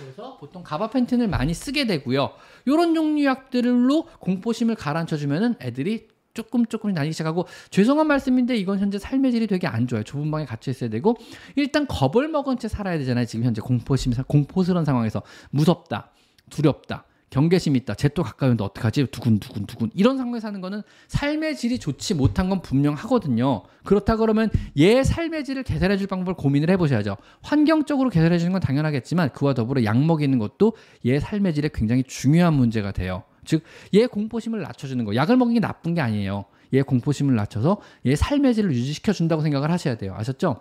그래서 0.00 0.36
보통 0.38 0.62
가바펜틴을 0.62 1.28
많이 1.28 1.54
쓰게 1.54 1.86
되고요. 1.86 2.32
이런 2.66 2.94
종류 2.94 3.24
약들로 3.24 4.08
공포심을 4.18 4.74
가라앉혀 4.74 5.16
주면은 5.16 5.54
애들이 5.60 6.08
조금 6.32 6.64
조금 6.66 6.94
다니기 6.94 7.12
시작하고 7.12 7.46
죄송한 7.70 8.06
말씀인데 8.06 8.56
이건 8.56 8.78
현재 8.78 8.98
삶의 8.98 9.32
질이 9.32 9.46
되게 9.46 9.66
안 9.66 9.86
좋아요. 9.86 10.04
좁은 10.04 10.30
방에 10.30 10.44
갇혀 10.44 10.70
있어야 10.70 10.88
되고 10.90 11.16
일단 11.56 11.86
겁을 11.86 12.28
먹은 12.28 12.58
채 12.58 12.68
살아야 12.68 12.98
되잖아요. 12.98 13.24
지금 13.26 13.44
현재 13.44 13.60
공포심 13.60 14.12
공포스러운 14.26 14.84
상황에서 14.84 15.22
무섭다, 15.50 16.10
두렵다. 16.50 17.04
경계심이 17.30 17.78
있다. 17.78 17.94
쟤 17.94 18.08
또 18.08 18.22
가까이 18.22 18.48
오는데 18.48 18.64
어떡하지? 18.64 19.06
두근두근 19.06 19.66
두근. 19.66 19.90
이런 19.94 20.16
상황에 20.16 20.40
사는 20.40 20.60
거는 20.60 20.82
삶의 21.08 21.56
질이 21.56 21.78
좋지 21.78 22.14
못한 22.14 22.48
건 22.48 22.60
분명하거든요. 22.60 23.62
그렇다 23.84 24.16
그러면 24.16 24.50
얘 24.78 25.04
삶의 25.04 25.44
질을 25.44 25.62
개선해 25.62 25.96
줄 25.96 26.08
방법을 26.08 26.34
고민을 26.34 26.70
해 26.70 26.76
보셔야죠. 26.76 27.16
환경적으로 27.42 28.10
개선해 28.10 28.38
주는 28.38 28.52
건 28.52 28.60
당연하겠지만 28.60 29.30
그와 29.30 29.54
더불어 29.54 29.84
약 29.84 29.98
먹이는 30.02 30.38
것도 30.38 30.74
얘 31.06 31.20
삶의 31.20 31.54
질에 31.54 31.70
굉장히 31.72 32.02
중요한 32.02 32.54
문제가 32.54 32.90
돼요. 32.90 33.22
즉, 33.44 33.62
얘 33.94 34.06
공포심을 34.06 34.60
낮춰주는 34.60 35.04
거. 35.04 35.14
약을 35.14 35.36
먹는 35.36 35.54
게 35.54 35.60
나쁜 35.60 35.94
게 35.94 36.00
아니에요. 36.00 36.44
얘 36.74 36.82
공포심을 36.82 37.34
낮춰서 37.34 37.80
얘 38.06 38.14
삶의 38.16 38.54
질을 38.54 38.72
유지시켜 38.72 39.12
준다고 39.12 39.42
생각을 39.42 39.70
하셔야 39.70 39.96
돼요. 39.96 40.14
아셨죠? 40.16 40.60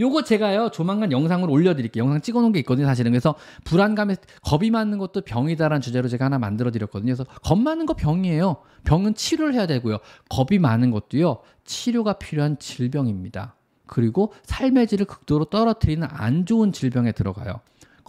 요거 0.00 0.24
제가요 0.24 0.70
조만간 0.70 1.12
영상을 1.12 1.48
올려드릴게요. 1.48 2.04
영상 2.04 2.20
찍어놓은 2.20 2.52
게 2.52 2.58
있거든요, 2.60 2.86
사실은. 2.86 3.12
그래서 3.12 3.34
불안감에 3.64 4.16
겁이 4.42 4.70
많은 4.70 4.98
것도 4.98 5.22
병이다라는 5.22 5.80
주제로 5.80 6.08
제가 6.08 6.26
하나 6.26 6.38
만들어드렸거든요. 6.38 7.14
그래서 7.14 7.24
겁 7.42 7.58
많은 7.58 7.86
거 7.86 7.94
병이에요. 7.94 8.56
병은 8.84 9.14
치료를 9.14 9.54
해야 9.54 9.66
되고요. 9.66 9.98
겁이 10.28 10.58
많은 10.58 10.90
것도요 10.90 11.38
치료가 11.64 12.14
필요한 12.14 12.58
질병입니다. 12.58 13.54
그리고 13.86 14.32
삶의 14.44 14.86
질을 14.86 15.06
극도로 15.06 15.46
떨어뜨리는 15.46 16.06
안 16.10 16.46
좋은 16.46 16.72
질병에 16.72 17.12
들어가요. 17.12 17.60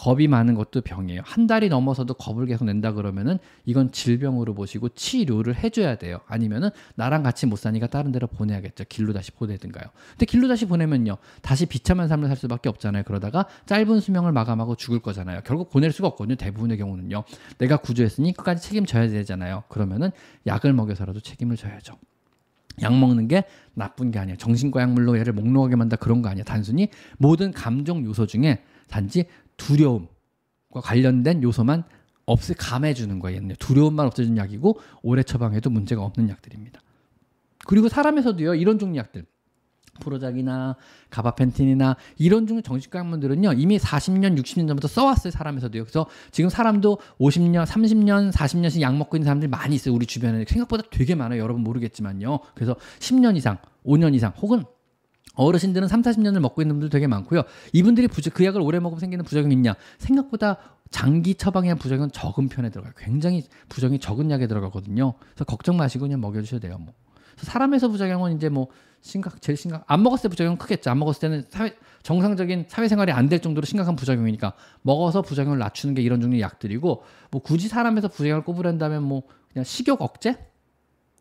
겁이 0.04 0.28
많은 0.28 0.54
것도 0.56 0.82
병이에요. 0.82 1.22
한 1.24 1.48
달이 1.48 1.70
넘어서도 1.70 2.16
겁을 2.16 2.46
계속 2.46 2.66
낸다 2.66 2.92
그러면은 2.92 3.38
이건 3.64 3.94
질병으로 3.94 4.54
보시고 4.54 4.90
치료를 4.90 5.64
해줘야 5.64 5.96
돼요. 5.96 6.20
아니면은 6.28 6.72
나랑 6.96 7.24
같이 7.24 7.46
못 7.46 7.56
사니까 7.56 7.88
다른 7.88 8.12
데로 8.12 8.28
보내야겠죠. 8.28 8.84
길로 8.90 9.14
다시 9.14 9.32
보내든가요. 9.32 9.86
근데 10.10 10.26
길로 10.26 10.50
다시 10.50 10.66
보내면요. 10.66 11.16
다시 11.42 11.66
비참한 11.66 12.10
삶을 12.10 12.28
살 12.28 12.36
수밖에 12.36 12.68
없잖아요. 12.68 13.04
그러다가 13.04 13.46
짧은 13.66 14.02
수명을 14.02 14.34
마감하고 14.34 14.76
죽을 14.76 15.00
거잖아요. 15.00 15.40
결국 15.46 15.70
보낼 15.70 15.94
수가 15.94 16.10
없거든요. 16.10 16.36
대부분의 16.36 16.78
경우는요. 16.80 17.24
내가 17.60 17.78
구조했으니 17.78 18.34
끝까지 18.34 18.62
책임져야 18.62 19.08
되잖아요. 19.08 19.64
그러면은 19.70 20.12
약을 20.46 20.74
먹여서라도 20.74 21.22
책임을 21.22 21.56
져야죠. 21.56 21.98
약 22.82 22.94
먹는 22.94 23.30
게 23.30 23.46
나쁜 23.74 24.12
게 24.12 24.20
아니에요. 24.20 24.36
정신과 24.36 24.82
약물로 24.82 25.18
얘를 25.18 25.32
목록하게 25.32 25.78
만다 25.78 25.96
그런 25.96 26.22
거 26.22 26.28
아니야. 26.28 26.44
단순히 26.44 26.90
모든 27.18 27.52
감정 27.52 28.04
요소 28.04 28.26
중에 28.26 28.64
단지 28.90 29.26
두려움과 29.68 30.82
관련된 30.82 31.44
요소만 31.44 31.84
없애 32.26 32.54
감해주는 32.58 33.20
거예요. 33.20 33.42
두려움만 33.60 34.06
없애주는 34.08 34.38
약이고 34.38 34.80
오래 35.02 35.24
처방해도 35.24 35.70
문제가 35.70 36.04
없는 36.04 36.30
약들입니다. 36.30 36.82
그리고 37.66 37.90
사람에서도요 37.90 38.56
이런 38.56 38.80
종류 38.80 39.00
약들 39.00 39.26
프로작이나 40.00 40.76
가바펜틴이나 41.12 41.98
이런 42.18 42.48
종류 42.48 42.62
정신과 42.62 43.00
약물들은요 43.00 43.54
이미 43.54 43.78
40년, 43.78 44.38
60년 44.40 44.68
전부터 44.68 44.88
써왔어요 44.88 45.32
사람에서도요. 45.32 45.84
그래서 45.84 46.08
지금 46.32 46.50
사람도 46.50 46.98
50년, 47.20 47.66
30년, 47.66 48.32
40년씩 48.32 48.82
약 48.82 48.96
먹고 48.98 49.18
있는 49.18 49.26
사람들이 49.26 49.50
많이 49.50 49.76
있어요 49.76 49.94
우리 49.94 50.06
주변에 50.06 50.46
생각보다 50.46 50.84
되게 50.92 51.16
많아요. 51.16 51.42
여러분 51.42 51.64
모르겠지만요. 51.64 52.40
그래서 52.56 52.76
10년 53.00 53.38
이상, 53.38 53.58
5년 53.86 54.16
이상 54.16 54.34
혹은 54.38 54.64
어르신들은 55.36 55.88
3, 55.88 56.02
40년을 56.02 56.40
먹고 56.40 56.62
있는 56.62 56.76
분들 56.76 56.90
되게 56.90 57.08
많고요. 57.08 57.44
이분들이 57.74 58.08
부저, 58.08 58.30
그 58.32 58.46
약을 58.46 58.62
오래 58.62 58.80
먹으면 58.80 59.00
생기는 59.00 59.26
부작용이 59.26 59.54
있냐? 59.56 59.76
생각보다 59.98 60.58
장기 60.92 61.34
처방에 61.36 61.70
한 61.70 61.78
부작용은 61.78 62.12
적은 62.12 62.50
편에 62.50 62.70
들어가요. 62.70 62.94
굉장히 62.98 63.44
부작용이 63.70 64.00
적은 64.00 64.30
약에 64.30 64.48
들어가거든요. 64.48 65.14
그래서 65.34 65.46
걱정 65.46 65.76
마시고 65.78 66.04
그냥 66.04 66.22
먹여 66.22 66.42
주셔도 66.42 66.68
돼요. 66.68 66.78
뭐. 66.80 66.94
사람에서 67.38 67.88
부작용은 67.88 68.36
이제 68.36 68.48
뭐 68.48 68.68
심각 69.02 69.42
제일 69.42 69.58
심각 69.58 69.84
안 69.88 70.04
먹었을 70.04 70.24
때 70.24 70.30
부작용은 70.30 70.60
크겠죠. 70.60 70.92
안 70.92 71.00
먹었을 71.00 71.20
때는 71.22 71.46
사회 71.50 71.76
정상적인 72.04 72.66
사회생활이 72.68 73.12
안 73.12 73.28
될 73.28 73.40
정도로 73.40 73.66
심각한 73.66 73.96
부작용이니까 73.96 74.54
먹어서 74.84 75.24
부작용을 75.24 75.58
낮추는 75.58 75.96
게 75.96 76.04
이런 76.04 76.22
종류의 76.22 76.42
약들이고 76.42 77.04
뭐 77.32 77.42
굳이 77.42 77.68
사람에서 77.70 78.08
부작용을 78.08 78.44
꼽으란다면 78.44 79.02
뭐 79.02 79.24
그냥 79.52 79.64
식욕 79.64 80.00
억제 80.04 80.38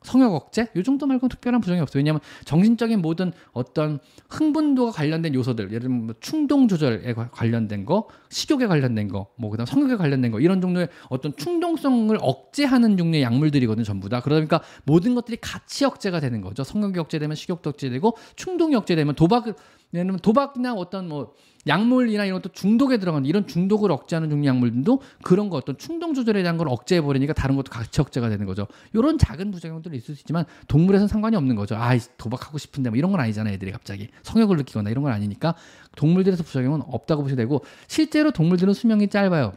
성욕 0.03 0.35
억제 0.35 0.69
요 0.77 0.83
정도 0.83 1.07
말고는 1.07 1.31
특별한 1.31 1.61
부정이 1.61 1.81
없어요. 1.81 2.01
왜냐하면 2.01 2.21
정신적인 2.45 3.01
모든 3.01 3.33
어떤 3.53 3.99
흥분도가 4.31 4.93
관련된 4.93 5.35
요소들, 5.35 5.69
예를 5.69 5.81
들면 5.81 6.07
뭐 6.07 6.15
충동 6.21 6.69
조절에 6.69 7.15
관련된 7.15 7.85
거, 7.85 8.09
식욕에 8.31 8.67
관련된 8.67 9.09
거, 9.09 9.29
뭐 9.37 9.51
그다음 9.51 9.67
성욕에 9.67 9.97
관련된 9.97 10.31
거 10.33 10.41
이런 10.41 10.61
종류의 10.61 10.89
어떤 11.09 11.37
충동성을 11.37 12.17
억제하는 12.21 12.97
종류의 12.97 13.23
약물들이거든요, 13.23 13.85
전부 13.85 14.09
다. 14.09 14.21
그러니까 14.21 14.61
모든 14.85 15.15
것들이 15.15 15.39
같이 15.41 15.85
억제가 15.85 16.21
되는 16.21 16.41
거죠. 16.41 16.65
성욕이 16.65 16.99
억제되면 16.99 17.35
식욕도 17.37 17.71
억제되고 17.71 18.17
충동이 18.37 18.75
억제되면 18.77 19.15
도박 19.15 19.45
들면 19.93 20.21
도박이나 20.21 20.75
어떤 20.75 21.09
뭐 21.09 21.35
약물이나 21.67 22.25
이런 22.25 22.41
것도 22.41 22.53
중독에 22.53 22.99
들어가는 22.99 23.27
이런 23.27 23.47
중독을 23.47 23.93
억제하는 23.93 24.31
종류 24.31 24.49
약물들도 24.49 25.01
그런 25.23 25.49
거 25.49 25.57
어떤 25.57 25.79
충동 25.79 26.15
조절에 26.15 26.43
대한 26.43 26.57
걸 26.57 26.69
억제해 26.69 27.01
버리니까 27.01 27.35
다른 27.35 27.55
것도 27.57 27.71
같이 27.71 28.01
억제가 28.01 28.29
되는 28.29 28.47
거죠. 28.47 28.67
이런 28.95 29.19
작은 29.19 29.51
부작용들이 29.53 29.97
있을 29.97 30.17
수 30.17 30.23
있지만 30.23 30.45
동물에서는 30.67 31.09
상관이 31.09 31.37
없는 31.37 31.55
거죠. 31.55 31.77
아, 31.77 31.97
도박하고 32.17 32.59
싶은데 32.59 32.91
뭐 32.91 32.97
이런 32.97 33.11
건 33.13 33.21
아니잖아요. 33.21 33.55
애들이 33.55 33.71
갑자기 33.71 34.09
성욕을 34.23 34.57
느끼거나 34.57 34.91
이런 34.91 35.05
건 35.05 35.13
아니니까 35.13 35.55
동물들에서 35.97 36.43
부작용은 36.43 36.83
없다고 36.87 37.23
보셔야 37.23 37.37
되고 37.37 37.63
실제로 37.87 38.31
동물들은 38.33 38.75
수명이 38.75 39.09
짧아요. 39.09 39.53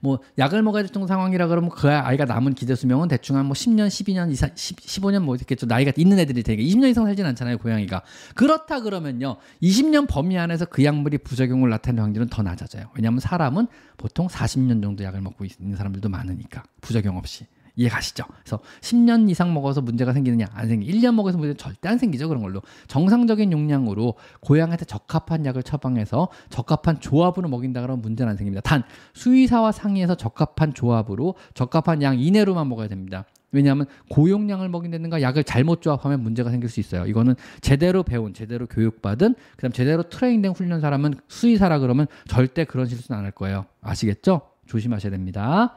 뭐 0.00 0.20
약을 0.38 0.62
먹어야 0.62 0.82
될 0.82 0.90
정도 0.90 1.06
상황이라 1.06 1.46
그러면 1.46 1.70
그 1.70 1.88
아이가 1.90 2.24
남은 2.24 2.54
기대 2.54 2.74
수명은 2.74 3.08
대충 3.08 3.36
한 3.36 3.46
뭐 3.46 3.54
10년, 3.54 3.88
12년 3.88 4.30
이상, 4.30 4.50
10, 4.54 4.76
15년 4.76 5.22
뭐 5.22 5.34
있겠죠. 5.36 5.66
나이가 5.66 5.92
있는 5.96 6.18
애들이 6.18 6.42
되게 6.42 6.62
20년 6.62 6.90
이상 6.90 7.04
살진 7.04 7.26
않잖아요, 7.26 7.58
고양이가. 7.58 8.02
그렇다 8.34 8.80
그러면요. 8.80 9.36
20년 9.62 10.06
범위 10.08 10.38
안에서 10.38 10.64
그 10.66 10.84
약물이 10.84 11.18
부작용을 11.18 11.68
나타내는 11.70 12.02
확률은 12.04 12.28
더 12.28 12.42
낮아져요. 12.42 12.90
왜냐하면 12.94 13.20
사람은 13.20 13.66
보통 13.96 14.26
40년 14.28 14.82
정도 14.82 15.04
약을 15.04 15.20
먹고 15.20 15.44
있는 15.44 15.76
사람들도 15.76 16.08
많으니까 16.08 16.62
부작용 16.80 17.16
없이. 17.16 17.46
이해 17.76 17.88
가시죠? 17.88 18.24
그래서 18.42 18.60
10년 18.80 19.30
이상 19.30 19.52
먹어서 19.54 19.80
문제가 19.80 20.12
생기느냐 20.12 20.46
안 20.52 20.68
생기. 20.68 20.90
1년 20.92 21.14
먹어서 21.14 21.38
문제 21.38 21.54
절대 21.56 21.88
안 21.88 21.98
생기죠 21.98 22.28
그런 22.28 22.42
걸로. 22.42 22.62
정상적인 22.88 23.52
용량으로 23.52 24.14
고양이한테 24.40 24.84
적합한 24.84 25.46
약을 25.46 25.62
처방해서 25.62 26.28
적합한 26.50 27.00
조합으로 27.00 27.48
먹인다 27.48 27.80
그러면 27.80 28.02
문제는 28.02 28.30
안 28.30 28.36
생깁니다. 28.36 28.60
단 28.62 28.82
수의사와 29.14 29.72
상의해서 29.72 30.14
적합한 30.16 30.74
조합으로 30.74 31.34
적합한 31.54 32.02
양 32.02 32.18
이내로만 32.18 32.68
먹어야 32.68 32.88
됩니다. 32.88 33.24
왜냐하면 33.52 33.86
고용량을 34.10 34.68
먹인다든가 34.68 35.22
약을 35.22 35.42
잘못 35.42 35.82
조합하면 35.82 36.22
문제가 36.22 36.50
생길 36.50 36.68
수 36.68 36.78
있어요. 36.78 37.06
이거는 37.06 37.34
제대로 37.60 38.04
배운, 38.04 38.32
제대로 38.32 38.66
교육받은, 38.68 39.34
그다음 39.56 39.72
제대로 39.72 40.04
트레이닝된 40.04 40.52
훈련 40.52 40.80
사람은 40.80 41.14
수의사라 41.26 41.80
그러면 41.80 42.06
절대 42.28 42.64
그런 42.64 42.86
실수는 42.86 43.18
안 43.18 43.24
할 43.24 43.32
거예요. 43.32 43.66
아시겠죠? 43.80 44.42
조심하셔야 44.66 45.10
됩니다. 45.10 45.74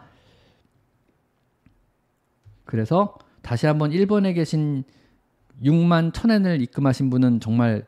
그래서 2.66 3.18
다시 3.41 3.66
한번 3.66 3.91
일본에 3.91 4.34
계신 4.34 4.84
6만 5.61 6.14
천엔을 6.14 6.61
입금하신 6.61 7.09
분은 7.09 7.39
정말 7.39 7.86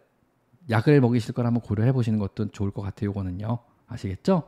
약을 0.69 1.01
먹이실 1.01 1.33
걸 1.33 1.45
한번 1.45 1.61
고려해 1.61 1.91
보시는 1.91 2.19
것도 2.19 2.51
좋을 2.51 2.71
것 2.71 2.81
같아요. 2.81 3.11
이거는요. 3.11 3.59
아시겠죠? 3.87 4.43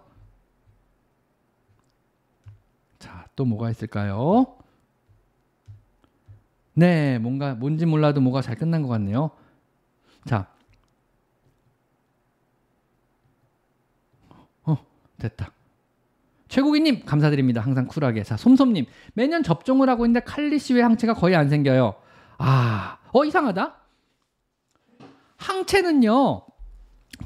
자, 3.00 3.28
또 3.36 3.46
뭐가 3.46 3.70
있을까요? 3.70 4.58
네, 6.74 7.18
뭔가 7.20 7.56
뭔지 7.56 7.86
몰라도 7.86 8.22
뭐가 8.22 8.42
잘 8.42 8.56
끝난 8.56 8.82
것 8.82 8.88
같네요. 8.90 9.32
자, 10.26 10.48
어, 14.64 14.78
됐다. 15.18 15.57
최국이님 16.48 17.06
감사드립니다. 17.06 17.62
항상 17.62 17.88
쿨하게. 17.88 18.24
자 18.24 18.38
솜솜님 18.38 18.86
매년 19.14 19.44
접종을 19.44 19.90
하고 19.90 20.06
있는데 20.06 20.24
칼리시외 20.26 20.82
항체가 20.82 21.14
거의 21.14 21.36
안 21.36 21.50
생겨요. 21.50 21.96
아, 22.38 22.98
어 23.14 23.26
이상하다. 23.26 23.76
항체는요 25.38 26.42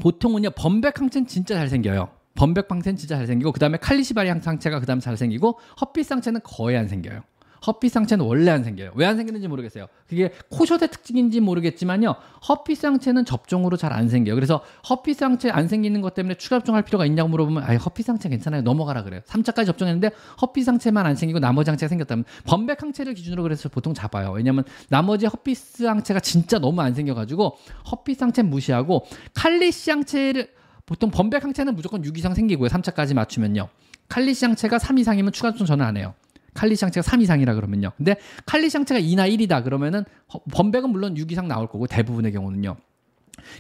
보통은요 0.01 0.51
범백 0.51 0.99
항체는 0.99 1.28
진짜 1.28 1.55
잘 1.55 1.67
생겨요. 1.69 2.09
범백 2.36 2.72
항체는 2.72 2.97
진짜 2.97 3.17
잘 3.17 3.28
생기고 3.28 3.51
그 3.51 3.59
다음에 3.59 3.78
칼리시바리 3.78 4.30
항체가 4.30 4.80
그 4.80 4.86
다음 4.86 4.99
잘 4.99 5.17
생기고 5.17 5.59
헛빛 5.82 6.09
항체는 6.11 6.41
거의 6.43 6.78
안 6.78 6.88
생겨요. 6.88 7.22
헛빛 7.66 7.91
상체는 7.91 8.26
원래 8.26 8.49
안 8.51 8.64
생겨요. 8.64 8.91
왜 8.95 9.05
안 9.05 9.18
생기는지 9.18 9.47
모르겠어요. 9.47 9.88
그게 10.07 10.32
코숏의 10.49 10.89
특징인지 10.89 11.39
모르겠지만요. 11.41 12.16
헛빛 12.47 12.78
상체는 12.78 13.26
접종으로 13.26 13.78
잘 13.78 13.91
안 13.93 14.07
생겨요. 14.09 14.36
그래서 14.36 14.64
헛빛 14.89 15.18
상체 15.18 15.49
안 15.51 15.68
생기는 15.68 15.99
것 16.01 16.14
때문에 16.14 16.36
추가 16.36 16.57
접종할 16.59 16.84
필요가 16.84 17.05
있냐고 17.05 17.30
물어보면 17.30 17.64
아, 17.64 17.76
헛빛 17.76 18.05
상체 18.05 18.30
괜찮아요. 18.30 18.62
넘어가라 18.62 19.03
그래요. 19.03 19.22
3차까지 19.28 19.66
접종했는데 19.66 20.12
헛빛 20.41 20.64
상체만 20.66 21.05
안 21.05 21.16
생기고 21.16 21.39
나머지 21.39 21.70
항체가 21.70 21.89
생겼다면 21.89 22.26
범백 22.45 22.82
항체를 22.82 23.14
기준으로 23.14 23.43
그래서 23.43 23.70
보통 23.70 23.93
잡아요. 23.93 24.32
왜냐면 24.32 24.64
나머지 24.89 25.26
항체가 25.26 26.20
진짜 26.22 26.57
너무 26.57 26.82
안 26.82 26.93
생겨 26.93 27.14
가지고 27.14 27.57
헛빛 27.91 28.22
항체 28.22 28.43
무시하고 28.43 29.05
칼리시 29.34 29.91
항체를 29.91 30.49
보통 30.86 31.12
범백 31.12 31.43
항체는 31.43 31.76
무조건 31.76 32.03
6 32.03 32.18
이상 32.18 32.34
생기고요. 32.34 32.70
3차까지 32.70 33.14
맞추면요. 33.14 33.68
칼리시 34.07 34.45
항체가 34.45 34.80
3 34.80 34.97
이상이면 34.97 35.32
추가 35.32 35.51
접종 35.51 35.68
저는 35.68 35.86
안 35.86 35.97
해요. 35.97 36.14
칼리샹체가 36.54 37.02
3 37.02 37.22
이상이라 37.22 37.56
그러면요. 37.56 37.91
근데 37.97 38.16
칼리샹체가 38.45 38.99
2나 38.99 39.30
1이다 39.32 39.64
그러면은 39.64 40.04
범백은 40.52 40.89
물론 40.89 41.18
6 41.18 41.32
이상 41.32 41.47
나올 41.47 41.68
거고 41.68 41.88
대부분의 41.88 42.32
경우는요. 42.32 42.78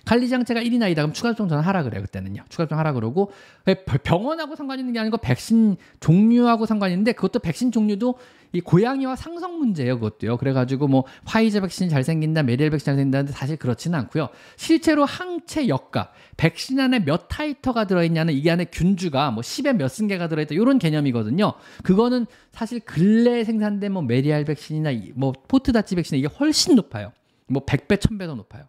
칼리장체가 0.05 0.61
1이나 0.61 0.91
2다 0.91 0.95
그럼 0.95 1.13
추가 1.13 1.29
접종 1.29 1.47
저는 1.47 1.63
하라 1.63 1.83
그래요 1.83 2.01
그때는요. 2.01 2.43
추가 2.49 2.63
접종 2.63 2.79
하라 2.79 2.93
그러고. 2.93 3.31
병원하고 4.03 4.55
상관 4.55 4.79
있는 4.79 4.93
게 4.93 4.99
아니고 4.99 5.17
백신 5.17 5.77
종류하고 5.99 6.65
상관 6.65 6.91
있는데 6.91 7.13
그것도 7.13 7.39
백신 7.39 7.71
종류도 7.71 8.15
이 8.53 8.59
고양이와 8.59 9.15
상성 9.15 9.59
문제예요 9.59 9.99
그것도요. 9.99 10.37
그래가지고 10.37 10.87
뭐 10.87 11.05
화이자 11.25 11.61
백신 11.61 11.89
잘 11.89 12.03
생긴다 12.03 12.43
메리엘 12.43 12.69
백신 12.71 12.85
잘 12.85 12.95
생긴다는데 12.95 13.31
사실 13.31 13.55
그렇지는 13.57 13.97
않고요. 13.99 14.29
실제로 14.57 15.05
항체 15.05 15.67
역가 15.67 16.11
백신 16.37 16.79
안에 16.79 16.99
몇 16.99 17.27
타이터가 17.29 17.85
들어있냐는 17.85 18.33
이게 18.33 18.51
안에 18.51 18.65
균주가 18.65 19.31
뭐 19.31 19.41
10에 19.41 19.73
몇 19.73 19.87
승계가 19.87 20.27
들어있다 20.27 20.55
이런 20.55 20.79
개념이거든요. 20.79 21.53
그거는 21.83 22.25
사실 22.51 22.81
근래 22.81 23.43
생산된 23.43 23.93
뭐 23.93 24.01
Merial 24.01 24.43
백신이나 24.43 24.91
뭐 25.15 25.33
Fort 25.47 25.68
Dodge 25.68 25.95
백신 25.95 26.17
이게 26.17 26.27
훨씬 26.27 26.75
높아요. 26.75 27.13
뭐 27.47 27.65
100배 27.65 27.97
1000배 27.97 28.27
더 28.27 28.35
높아요 28.35 28.63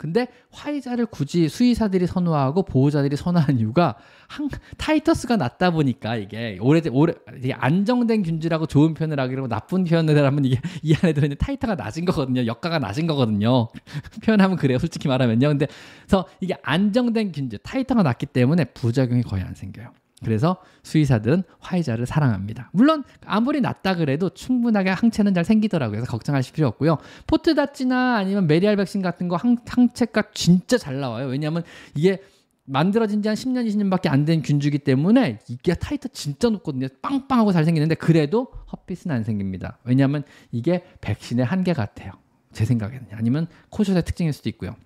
근데 0.00 0.28
화이자를 0.50 1.04
굳이 1.04 1.50
수의사들이 1.50 2.06
선호하고 2.06 2.62
보호자들이 2.62 3.16
선호하는 3.16 3.58
이유가 3.58 3.96
한, 4.28 4.48
titers가 4.78 5.36
낮다 5.36 5.72
보니까 5.72 6.16
이게 6.16 6.56
오래 6.62 6.80
오래 6.90 7.12
이게 7.36 7.52
안정된 7.52 8.22
균질하고 8.22 8.64
좋은 8.64 8.94
표현을 8.94 9.20
하기로 9.20 9.48
나쁜 9.48 9.84
표현을 9.84 10.24
하면 10.24 10.46
이게 10.46 10.58
이 10.82 10.94
안에 10.94 11.12
들어있는 11.12 11.36
titer가 11.38 11.74
낮은 11.74 12.06
거거든요. 12.06 12.46
역가가 12.46 12.78
낮은 12.78 13.06
거거든요. 13.08 13.68
표현하면 14.24 14.56
그래요. 14.56 14.78
솔직히 14.78 15.06
말하면요. 15.06 15.48
근데 15.48 15.66
그래서 16.06 16.26
이게 16.40 16.56
안정된 16.62 17.32
균질 17.32 17.58
titer가 17.58 18.02
낮기 18.02 18.24
때문에 18.24 18.64
부작용이 18.64 19.22
거의 19.22 19.42
안 19.42 19.54
생겨요. 19.54 19.92
그래서 20.24 20.56
수의사들은 20.82 21.42
화이자를 21.60 22.06
사랑합니다. 22.06 22.70
물론 22.72 23.04
아무리 23.24 23.60
낫다 23.60 23.96
그래도 23.96 24.28
충분하게 24.30 24.90
항체는 24.90 25.34
잘 25.34 25.44
생기더라고요. 25.44 25.98
그래서 25.98 26.10
걱정하실 26.10 26.54
필요 26.54 26.68
없고요. 26.68 26.98
포트다찌나 27.26 28.16
아니면 28.16 28.46
메리알 28.46 28.76
백신 28.76 29.02
같은 29.02 29.28
거 29.28 29.36
항, 29.36 29.56
항체가 29.66 30.24
진짜 30.34 30.76
잘 30.78 31.00
나와요. 31.00 31.26
왜냐하면 31.28 31.62
이게 31.94 32.22
만들어진 32.66 33.20
지 33.22 33.28
한 33.28 33.34
10년, 33.34 33.66
20년밖에 33.66 34.08
안 34.08 34.24
된 34.24 34.42
균주기 34.42 34.78
때문에 34.78 35.40
이게 35.48 35.74
타이터 35.74 36.08
진짜 36.12 36.48
높거든요. 36.50 36.86
빵빵하고 37.02 37.52
잘 37.52 37.64
생기는데 37.64 37.96
그래도 37.96 38.48
헛빛은 38.72 39.10
안 39.10 39.24
생깁니다. 39.24 39.78
왜냐하면 39.84 40.22
이게 40.52 40.84
백신의 41.00 41.44
한계 41.44 41.72
같아요. 41.72 42.12
제 42.52 42.64
생각에는. 42.64 43.06
아니면 43.12 43.46
코숏의 43.70 44.02
특징일 44.04 44.32
수도 44.32 44.48
있고요. 44.50 44.76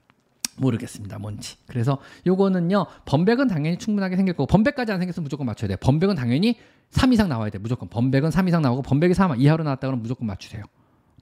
모르겠습니다. 0.57 1.19
뭔지. 1.19 1.57
그래서 1.67 1.99
요거는요. 2.27 2.87
범백은 3.07 3.49
당연히 3.49 3.79
충분하게 3.79 4.17
생길 4.17 4.35
거고 4.35 4.47
범백까지 4.47 4.93
안 4.93 4.99
생겼으면 5.01 5.25
무조건 5.25 5.47
맞춰야 5.47 5.69
돼요. 5.69 5.77
범백은 5.81 6.15
당연히 6.15 6.59
3 6.91 7.13
이상 7.13 7.29
나와야 7.29 7.51
돼. 7.51 7.59
무조건. 7.59 7.89
범백은 7.89 8.31
3 8.31 8.49
이상 8.49 8.63
나오고 8.63 8.83
범백이 8.83 9.15
3 9.15 9.41
이하로 9.41 9.65
나왔다 9.65 9.87
그러면 9.87 10.03
무조건 10.03 10.27
맞추세요. 10.27 10.63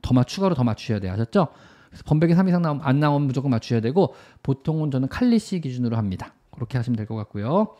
더 0.03 0.15
맞, 0.15 0.27
추가로 0.27 0.55
더 0.55 0.65
맞추셔야 0.65 1.01
돼요. 1.01 1.13
아셨죠? 1.13 1.49
그래서 1.89 2.05
범백이 2.07 2.35
3 2.35 2.49
이상 2.49 2.63
나오면 2.63 2.85
안 2.85 3.01
나오면 3.01 3.27
무조건 3.27 3.51
맞추셔야 3.51 3.81
되고 3.81 4.15
보통은 4.43 4.91
저는 4.91 5.09
칼리시 5.09 5.61
기준으로 5.61 5.97
합니다. 5.97 6.35
그렇게 6.51 6.77
하시면 6.79 6.97
될 6.97 7.07
것 7.07 7.15
같고요. 7.17 7.75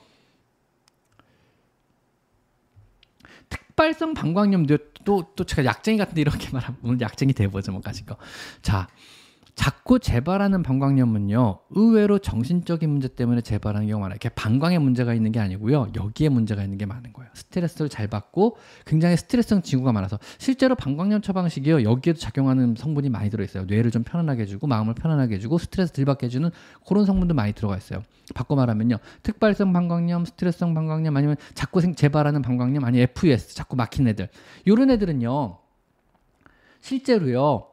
특발성 3.49 4.15
방광염도 4.15 4.79
또, 5.05 5.33
또 5.35 5.45
제가 5.45 5.65
약쟁이 5.65 5.99
같은데 5.99 6.21
이렇게 6.21 6.51
말하면 6.53 6.79
오늘 6.83 7.01
약쟁이 7.01 7.33
돼보죠, 7.33 7.73
뭐 7.73 7.81
가진 7.81 8.07
거. 8.07 8.17
자, 8.63 8.87
자꾸 9.55 9.99
재발하는 9.99 10.63
방광염은요 10.63 11.59
의외로 11.71 12.19
정신적인 12.19 12.89
문제 12.89 13.09
때문에 13.09 13.43
재발하는 13.43 13.87
경우가 13.87 14.07
많아요. 14.07 14.17
이게 14.17 14.31
방광에 14.31 14.79
문제가 14.79 15.13
있는 15.13 15.31
게 15.31 15.41
아니고요 15.41 15.89
여기에 15.95 16.31
문제가 16.31 16.63
있는 16.63 16.79
게 16.79 16.87
많은 16.87 17.13
거예요. 17.13 17.31
스트레스를 17.35 17.91
잘 17.91 18.09
받고 18.09 18.57
굉장히 18.87 19.17
스트레스성 19.17 19.61
징후가 19.63 19.93
많아서 19.93 20.19
실제로 20.39 20.75
방광염 20.75 21.21
처방식이요 21.21 21.83
여기에도 21.83 22.19
작용하는 22.19 22.75
성분이 22.77 23.11
많이 23.11 23.29
들어 23.29 23.45
있어요. 23.45 23.65
뇌를 23.65 23.91
좀 23.91 24.05
편안하게 24.05 24.43
해주고 24.43 24.67
마음을 24.67 24.95
편안하게 24.95 25.35
해주고 25.35 25.59
스트레스 25.59 25.93
덜 25.93 26.07
받게 26.07 26.27
해주는 26.27 26.51
그런 26.87 27.05
성분도 27.05 27.35
많이 27.35 27.53
들어가 27.53 27.77
있어요. 27.77 28.03
바꿔 28.35 28.55
말하면요 28.57 28.97
특발성 29.23 29.75
방광염, 29.75 30.25
스트레스성 30.25 30.73
방광염 30.73 31.15
아니면 31.15 31.37
자꾸 31.53 31.83
생 31.83 31.95
재발하는 31.95 32.41
방광염 32.41 32.83
아니 32.85 33.01
FUS 33.01 33.55
자꾸 33.55 33.77
막힌 33.77 34.09
애들 34.09 34.29
이런 34.65 34.91
애들은요 34.91 35.59
실제로요. 36.81 37.72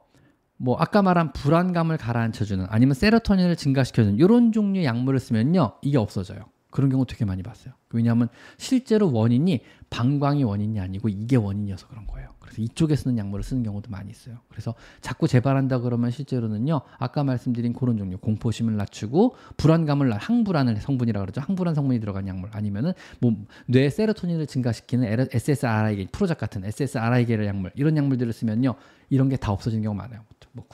뭐 0.61 0.75
아까 0.77 1.01
말한 1.01 1.31
불안감을 1.31 1.97
가라앉혀주는 1.97 2.65
아니면 2.69 2.93
세로토닌을 2.93 3.55
증가시켜주는 3.55 4.19
이런 4.19 4.51
종류의 4.51 4.85
약물을 4.85 5.19
쓰면요 5.19 5.73
이게 5.81 5.97
없어져요. 5.97 6.41
그런 6.69 6.91
경우 6.91 7.03
되게 7.05 7.25
많이 7.25 7.41
봤어요. 7.41 7.73
왜냐하면 7.91 8.27
실제로 8.57 9.11
원인이 9.11 9.61
방광이 9.89 10.43
원인이 10.43 10.79
아니고 10.79 11.09
이게 11.09 11.35
원인이어서 11.35 11.87
그런 11.87 12.05
거예요. 12.05 12.29
그래서 12.39 12.61
이쪽에 12.61 12.95
쓰는 12.95 13.17
약물을 13.17 13.43
쓰는 13.43 13.63
경우도 13.63 13.89
많이 13.89 14.11
있어요. 14.11 14.37
그래서 14.49 14.75
자꾸 15.01 15.27
재발한다 15.27 15.79
그러면 15.79 16.11
실제로는요 16.11 16.81
아까 16.99 17.23
말씀드린 17.23 17.73
그런 17.73 17.97
종류 17.97 18.17
공포심을 18.19 18.75
낮추고 18.75 19.35
불안감을 19.57 20.13
항불안을 20.13 20.75
성분이라 20.77 21.21
고 21.21 21.25
그러죠. 21.25 21.41
항불안 21.41 21.73
성분이 21.73 21.99
들어간 22.01 22.27
약물 22.27 22.49
아니면은 22.53 22.93
뭐 23.19 23.33
뇌 23.65 23.89
세로토닌을 23.89 24.45
증가시키는 24.45 25.27
SSRI 25.31 26.07
프로작 26.11 26.37
같은 26.37 26.65
SSRI 26.65 27.25
계열 27.25 27.47
약물 27.47 27.71
이런 27.75 27.97
약물들을 27.97 28.31
쓰면요 28.33 28.75
이런 29.09 29.29
게 29.29 29.37
다 29.37 29.51
없어지는 29.53 29.83
경우가 29.83 30.03
많아요. 30.03 30.21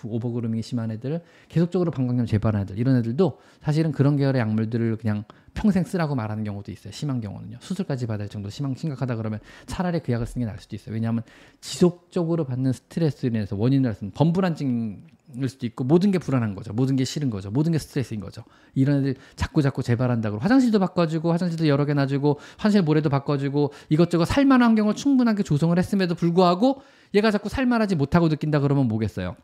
뭐 0.04 0.16
오버그루밍이 0.16 0.62
심한 0.62 0.92
애들, 0.92 1.22
계속적으로 1.50 1.92
방광염 1.92 2.26
재발한 2.26 2.64
애들 2.64 2.78
이런 2.78 2.98
애들도 2.98 3.40
사실은 3.62 3.92
그런 3.92 4.18
계열의 4.18 4.40
약물들을 4.40 4.98
그냥 4.98 5.24
평생 5.56 5.84
쓰라고 5.84 6.16
말하는 6.16 6.44
경우도 6.44 6.72
있어요. 6.72 6.94
심한 6.94 7.22
경우는요. 7.22 7.58
수술까지 7.62 8.06
받을 8.06 8.28
정도로 8.30 8.52
심한 8.52 8.76
심각하다 8.76 9.16
그러면 9.16 9.40
차라리 9.66 10.02
그 10.02 10.12
약을 10.12 10.28
쓰는 10.28 10.46
게 10.46 10.48
나을 10.48 10.60
수도 10.60 10.76
있어요. 10.76 10.94
왜냐하면 10.94 11.24
지속적으로 11.62 12.46
받는 12.46 12.74
스트레스로 12.74 13.30
인해서 13.36 13.56
원인을 13.56 13.94
쓰는 13.96 14.12
범불안증일 14.12 15.48
수도 15.48 15.66
있고 15.66 15.84
모든 15.86 16.12
게 16.12 16.20
불안한 16.20 16.56
거죠. 16.56 16.74
모든 16.74 16.96
게 16.98 17.06
싫은 17.06 17.30
거죠. 17.30 17.50
모든 17.50 17.72
게 17.72 17.80
스트레스인 17.80 18.20
거죠. 18.20 18.44
이런 18.76 19.00
애들 19.00 19.16
자꾸 19.36 19.62
자꾸 19.62 19.82
재발한다고 19.82 20.38
화장실도 20.38 20.78
바꿔주고 20.80 21.32
화장실도 21.32 21.68
여러 21.68 21.86
개 21.86 21.94
놔주고 21.94 22.40
화장실 22.58 22.84
모래도 22.84 23.10
바꿔주고 23.10 23.72
이것저것 23.90 24.26
살만한 24.26 24.70
환경을 24.70 24.94
충분하게 24.94 25.44
조성을 25.44 25.76
했음에도 25.78 26.16
불구하고 26.16 26.82
얘가 27.14 27.32
자꾸 27.32 27.48
살만하지 27.48 27.96
못하고 27.96 28.28
느낀다 28.28 28.60
그러면 28.60 28.88
뭐겠어요? 28.88 29.36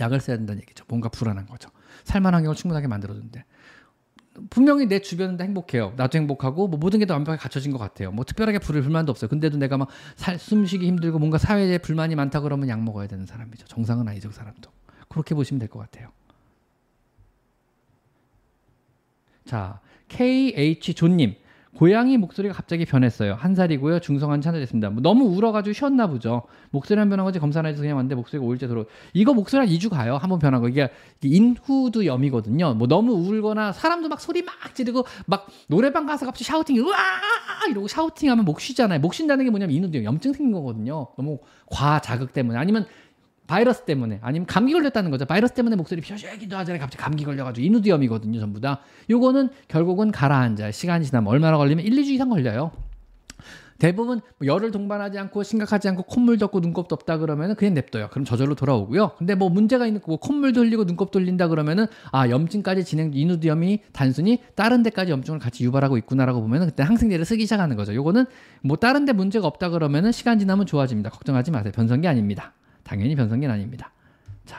약을 0.00 0.20
써야 0.20 0.36
된다는 0.36 0.62
얘기죠. 0.62 0.84
뭔가 0.88 1.08
불안한 1.08 1.46
거죠. 1.46 1.70
살만한 2.04 2.38
환경을 2.38 2.56
충분하게 2.56 2.86
만들어준대. 2.88 3.44
분명히 4.50 4.86
내 4.86 5.00
주변은 5.00 5.40
행복해요. 5.40 5.94
나도 5.96 6.16
행복하고 6.16 6.68
뭐 6.68 6.78
모든 6.78 7.00
게 7.00 7.06
다 7.06 7.14
완벽하게 7.14 7.40
갖춰진 7.42 7.72
것 7.72 7.78
같아요. 7.78 8.12
뭐 8.12 8.24
특별하게 8.24 8.60
불을 8.60 8.82
불만도 8.82 9.10
없어요. 9.10 9.28
근데도 9.28 9.58
내가 9.58 9.76
막 9.76 9.88
살, 10.14 10.38
숨쉬기 10.38 10.86
힘들고 10.86 11.18
뭔가 11.18 11.38
사회에 11.38 11.78
불만이 11.78 12.14
많다 12.14 12.40
그러면 12.40 12.68
약 12.68 12.80
먹어야 12.82 13.08
되는 13.08 13.26
사람이죠. 13.26 13.66
정상은 13.66 14.06
아니죠, 14.06 14.28
그 14.28 14.34
사람도. 14.34 14.70
그렇게 15.08 15.34
보시면 15.34 15.58
될 15.58 15.68
것 15.68 15.80
같아요. 15.80 16.10
자, 19.44 19.80
KH 20.08 20.94
조님. 20.94 21.34
고양이 21.78 22.16
목소리가 22.18 22.52
갑자기 22.52 22.84
변했어요. 22.84 23.34
한 23.34 23.54
살이고요. 23.54 24.00
중성한 24.00 24.40
찬자 24.40 24.58
됐습니다. 24.58 24.90
뭐 24.90 25.00
너무 25.00 25.26
울어가지고 25.26 25.72
쉬었나 25.74 26.08
보죠. 26.08 26.42
목소리 26.70 26.98
한 26.98 27.08
변한 27.08 27.24
거지 27.24 27.38
검사 27.38 27.60
안 27.60 27.66
해서 27.66 27.80
그냥 27.80 27.96
왔는데 27.96 28.16
목소리가 28.16 28.44
오일째 28.44 28.66
들어. 28.66 28.84
이거 29.14 29.32
목소리 29.32 29.60
한 29.60 29.68
2주 29.68 29.88
가요. 29.88 30.16
한 30.16 30.28
번 30.28 30.40
변한 30.40 30.60
거. 30.60 30.68
이게 30.68 30.90
인후도 31.22 32.04
염이거든요. 32.04 32.74
뭐 32.74 32.88
너무 32.88 33.12
울거나 33.12 33.70
사람도 33.70 34.08
막 34.08 34.20
소리 34.20 34.42
막 34.42 34.54
지르고 34.74 35.04
막 35.26 35.46
노래방 35.68 36.04
가서 36.04 36.26
갑자기 36.26 36.42
샤우팅 36.44 36.78
으아 36.78 36.96
이러고 37.70 37.86
샤우팅하면 37.86 38.44
목 38.44 38.60
쉬잖아요. 38.60 38.98
목 38.98 39.14
쉰다는 39.14 39.44
게 39.44 39.50
뭐냐면 39.52 39.76
인후도 39.76 40.02
염증 40.02 40.32
생긴 40.32 40.52
거거든요. 40.52 41.06
너무 41.16 41.38
과자극 41.66 42.32
때문에 42.32 42.58
아니면 42.58 42.86
바이러스 43.48 43.82
때문에 43.82 44.20
아니면 44.22 44.46
감기 44.46 44.72
걸렸다는 44.72 45.10
거죠. 45.10 45.24
바이러스 45.24 45.54
때문에 45.54 45.74
목소리 45.74 46.00
펴쉬기도 46.00 46.56
하잖아요. 46.58 46.80
갑자기 46.80 47.02
감기 47.02 47.24
걸려가지고 47.24 47.66
인후두염이거든요. 47.66 48.38
전부 48.38 48.60
다. 48.60 48.80
요거는 49.10 49.48
결국은 49.66 50.12
가라앉아요. 50.12 50.70
시간이 50.70 51.04
지나면 51.06 51.28
얼마나 51.28 51.56
걸리면 51.56 51.84
1, 51.84 51.92
2주 51.92 52.10
이상 52.10 52.28
걸려요. 52.28 52.70
대부분 53.78 54.20
뭐 54.38 54.46
열을 54.46 54.72
동반하지 54.72 55.18
않고 55.18 55.44
심각하지 55.44 55.88
않고 55.88 56.02
콧물 56.02 56.36
덮고 56.36 56.60
눈곱도 56.60 56.94
없다 56.94 57.18
그러면은 57.18 57.54
그냥 57.54 57.74
냅둬요. 57.74 58.08
그럼 58.10 58.24
저절로 58.24 58.54
돌아오고요. 58.54 59.12
근데 59.16 59.34
뭐 59.34 59.48
문제가 59.48 59.86
있는 59.86 60.00
뭐 60.04 60.18
콧물도 60.18 60.60
흘리고 60.62 60.84
눈곱도 60.84 61.20
흘린다 61.20 61.48
그러면은 61.48 61.86
아 62.10 62.28
염증까지 62.28 62.84
진행 62.84 63.12
인후두염이 63.14 63.82
단순히 63.92 64.42
다른 64.56 64.82
데까지 64.82 65.12
염증을 65.12 65.38
같이 65.38 65.64
유발하고 65.64 65.96
있구나라고 65.98 66.40
보면은 66.40 66.66
그때 66.66 66.82
항생제를 66.82 67.24
쓰기 67.24 67.44
시작하는 67.44 67.76
거죠. 67.76 67.94
요거는 67.94 68.26
뭐 68.62 68.76
다른 68.76 69.04
데 69.04 69.12
문제가 69.12 69.46
없다 69.46 69.70
그러면은 69.70 70.12
시간 70.12 70.38
지나면 70.40 70.66
좋아집니다. 70.66 71.10
걱정하지 71.10 71.52
마세요. 71.52 71.72
변성기 71.72 72.08
아닙니다. 72.08 72.52
당연히 72.88 73.14
변성기는 73.14 73.54
아닙니다. 73.54 73.92
자, 74.46 74.56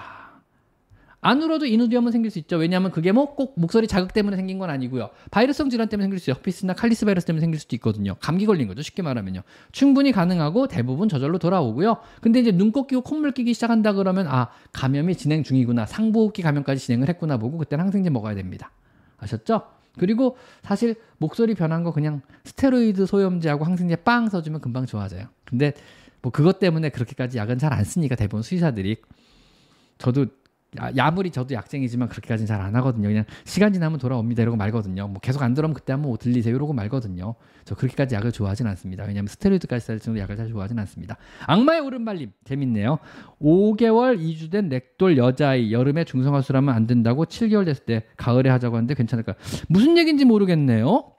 안 1.19 1.41
울어도 1.41 1.65
인후두염은 1.65 2.11
생길 2.11 2.29
수 2.29 2.37
있죠. 2.37 2.57
왜냐하면 2.57 2.91
그게 2.91 3.11
뭐 3.11 3.33
꼭 3.35 3.55
목소리 3.57 3.87
자극 3.87 4.13
때문에 4.13 4.35
생긴 4.37 4.59
건 4.59 4.69
아니고요. 4.69 5.09
바이러스성 5.31 5.71
질환 5.71 5.89
때문에 5.89 6.03
생길 6.03 6.19
수 6.19 6.29
있어요. 6.29 6.37
허피스나 6.37 6.73
칼리스 6.73 7.05
바이러스 7.05 7.25
때문에 7.25 7.41
생길 7.41 7.59
수도 7.59 7.75
있거든요. 7.77 8.15
감기 8.19 8.45
걸린 8.45 8.67
거죠. 8.67 8.83
쉽게 8.83 9.01
말하면요. 9.01 9.41
충분히 9.71 10.11
가능하고 10.11 10.67
대부분 10.67 11.09
저절로 11.09 11.39
돌아오고요. 11.39 11.97
근데 12.21 12.39
이제 12.39 12.51
눈곱 12.51 12.85
끼고 12.85 13.01
콧물 13.01 13.31
끼기 13.31 13.55
시작한다 13.55 13.93
그러면 13.93 14.27
아 14.27 14.49
감염이 14.73 15.15
진행 15.15 15.41
중이구나. 15.41 15.87
상부호흡기 15.87 16.43
감염까지 16.43 16.85
진행을 16.85 17.09
했구나 17.09 17.37
보고 17.37 17.57
그때는 17.57 17.83
항생제 17.85 18.11
먹어야 18.11 18.35
됩니다. 18.35 18.71
아셨죠? 19.17 19.63
그리고 19.97 20.37
사실 20.61 20.95
목소리 21.17 21.55
변한 21.55 21.83
거 21.83 21.91
그냥 21.91 22.21
스테로이드 22.45 23.07
소염제하고 23.07 23.65
항생제 23.65 23.97
빵 23.97 24.29
써주면 24.29 24.61
금방 24.61 24.85
좋아져요. 24.85 25.25
근데 25.45 25.73
뭐 26.21 26.31
그것 26.31 26.59
때문에 26.59 26.89
그렇게까지 26.89 27.37
약은 27.37 27.57
잘 27.57 27.73
안 27.73 27.83
쓰니까 27.83 28.15
대부분 28.15 28.41
수의사들이 28.41 28.97
저도 29.97 30.25
아무리 30.97 31.31
저도 31.31 31.55
약쟁이지만 31.55 32.09
그렇게까지는 32.09 32.45
잘 32.45 32.61
안 32.61 32.75
하거든요. 32.75 33.07
그냥 33.07 33.25
시간 33.43 33.73
지나면 33.73 33.97
돌아옵니다 33.97 34.43
이러고 34.43 34.55
말거든요. 34.55 35.07
뭐 35.07 35.19
계속 35.19 35.41
안 35.41 35.55
돌아오면 35.55 35.73
그때 35.73 35.93
한번 35.93 36.15
들리세요 36.17 36.55
이러고 36.55 36.73
말거든요. 36.73 37.33
저 37.65 37.73
그렇게까지 37.73 38.13
약을 38.13 38.31
좋아하진 38.31 38.67
않습니다. 38.67 39.03
왜냐하면 39.05 39.27
스테로이드까지 39.29 39.83
쓸 39.83 39.99
정도 39.99 40.19
약을 40.19 40.35
잘 40.35 40.47
좋아하진 40.47 40.77
않습니다. 40.77 41.17
악마의 41.47 41.79
오른발님 41.81 42.31
재밌네요. 42.43 42.99
5개월 43.41 44.19
2주 44.19 44.51
된 44.51 44.69
렉돌 44.69 45.17
여자아이 45.17 45.73
여름에 45.73 46.03
중성화술하면 46.03 46.75
안 46.75 46.85
된다고 46.85 47.25
7개월 47.25 47.65
됐을 47.65 47.85
때 47.85 48.03
가을에 48.17 48.51
하자고 48.51 48.75
하는데 48.75 48.93
괜찮을까요? 48.93 49.35
무슨 49.69 49.97
얘기인지 49.97 50.25
모르겠네요. 50.25 51.13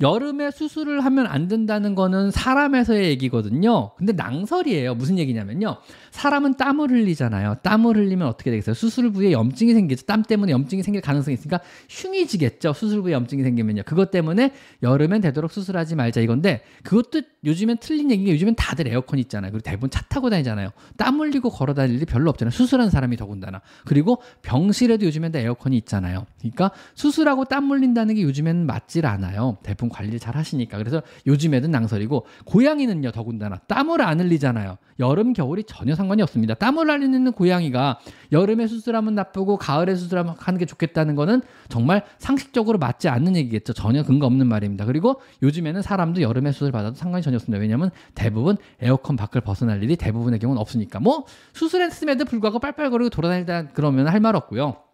여름에 0.00 0.50
수술을 0.50 1.04
하면 1.04 1.26
안 1.26 1.48
된다는 1.48 1.94
거는 1.94 2.30
사람에서의 2.30 3.08
얘기거든요. 3.10 3.92
근데 3.96 4.12
낭설이에요. 4.12 4.94
무슨 4.94 5.18
얘기냐면요. 5.18 5.76
사람은 6.10 6.54
땀을 6.54 6.90
흘리잖아요. 6.90 7.56
땀을 7.62 7.96
흘리면 7.96 8.26
어떻게 8.26 8.50
되겠어요? 8.50 8.74
수술 8.74 9.10
부위에 9.12 9.32
염증이 9.32 9.74
생기죠. 9.74 10.06
땀 10.06 10.22
때문에 10.22 10.52
염증이 10.52 10.82
생길 10.82 11.02
가능성이 11.02 11.34
있으니까 11.34 11.60
흉이 11.88 12.26
지겠죠. 12.26 12.72
수술 12.72 13.02
부위에 13.02 13.12
염증이 13.12 13.42
생기면요. 13.42 13.82
그것 13.84 14.10
때문에 14.10 14.52
여름엔 14.82 15.20
되도록 15.20 15.50
수술하지 15.50 15.96
말자 15.96 16.20
이건데 16.20 16.62
그것도 16.82 17.22
요즘엔 17.44 17.78
틀린 17.80 18.10
얘기가 18.10 18.32
요즘엔 18.32 18.54
다들 18.56 18.88
에어컨 18.88 19.18
있잖아요. 19.20 19.52
그리고 19.52 19.62
대부분 19.62 19.90
차 19.90 20.02
타고 20.02 20.30
다니잖아요. 20.30 20.70
땀 20.96 21.20
흘리고 21.20 21.50
걸어 21.50 21.74
다닐 21.74 21.96
일이 21.96 22.04
별로 22.04 22.30
없잖아요. 22.30 22.50
수술한 22.50 22.90
사람이 22.90 23.16
더군다나. 23.16 23.60
그리고 23.84 24.22
병실에도 24.42 25.06
요즘엔 25.06 25.32
다 25.32 25.38
에어컨이 25.38 25.76
있잖아요. 25.78 26.26
그러니까 26.38 26.70
수술하고 26.94 27.44
땀 27.44 27.70
흘린다는 27.70 28.14
게 28.14 28.22
요즘엔 28.22 28.66
맞질 28.66 29.06
않아요. 29.06 29.55
대부분 29.62 29.88
관리를 29.88 30.18
잘 30.18 30.36
하시니까. 30.36 30.78
그래서 30.78 31.02
요즘에는 31.26 31.70
낭설이고 31.70 32.26
고양이는요 32.44 33.12
더군다나 33.12 33.56
땀을 33.66 34.00
안 34.00 34.20
흘리잖아요. 34.20 34.78
여름 34.98 35.32
겨울이 35.32 35.64
전혀 35.64 35.94
상관이 35.94 36.22
없습니다. 36.22 36.54
땀을 36.54 36.90
흘리는 36.90 37.32
고양이가 37.32 37.98
여름에 38.32 38.66
수술하면 38.66 39.14
나쁘고 39.14 39.56
가을에 39.58 39.94
수술하면 39.94 40.34
하는 40.38 40.58
게 40.58 40.66
좋겠다는 40.66 41.14
거는 41.14 41.42
정말 41.68 42.04
상식적으로 42.18 42.78
맞지 42.78 43.08
않는 43.08 43.36
얘기겠죠. 43.36 43.72
전혀 43.72 44.02
근거 44.02 44.26
없는 44.26 44.46
말입니다. 44.46 44.84
그리고 44.84 45.20
요즘에는 45.42 45.82
사람도 45.82 46.22
여름에 46.22 46.52
수술 46.52 46.72
받아도 46.72 46.94
상관이 46.96 47.22
전혀 47.22 47.36
없습니다. 47.36 47.60
왜냐하면 47.60 47.90
대부분 48.14 48.56
에어컨 48.80 49.16
밖을 49.16 49.40
벗어날 49.40 49.82
일이 49.82 49.96
대부분의 49.96 50.38
경우는 50.38 50.60
없으니까. 50.60 51.00
뭐 51.00 51.26
수술했음에도 51.52 52.24
불구하고 52.24 52.58
빨빨거리고 52.58 53.10
돌아다니다 53.10 53.68
그러면 53.68 54.08
할 54.08 54.20
말 54.20 54.34
없고요 54.34 54.85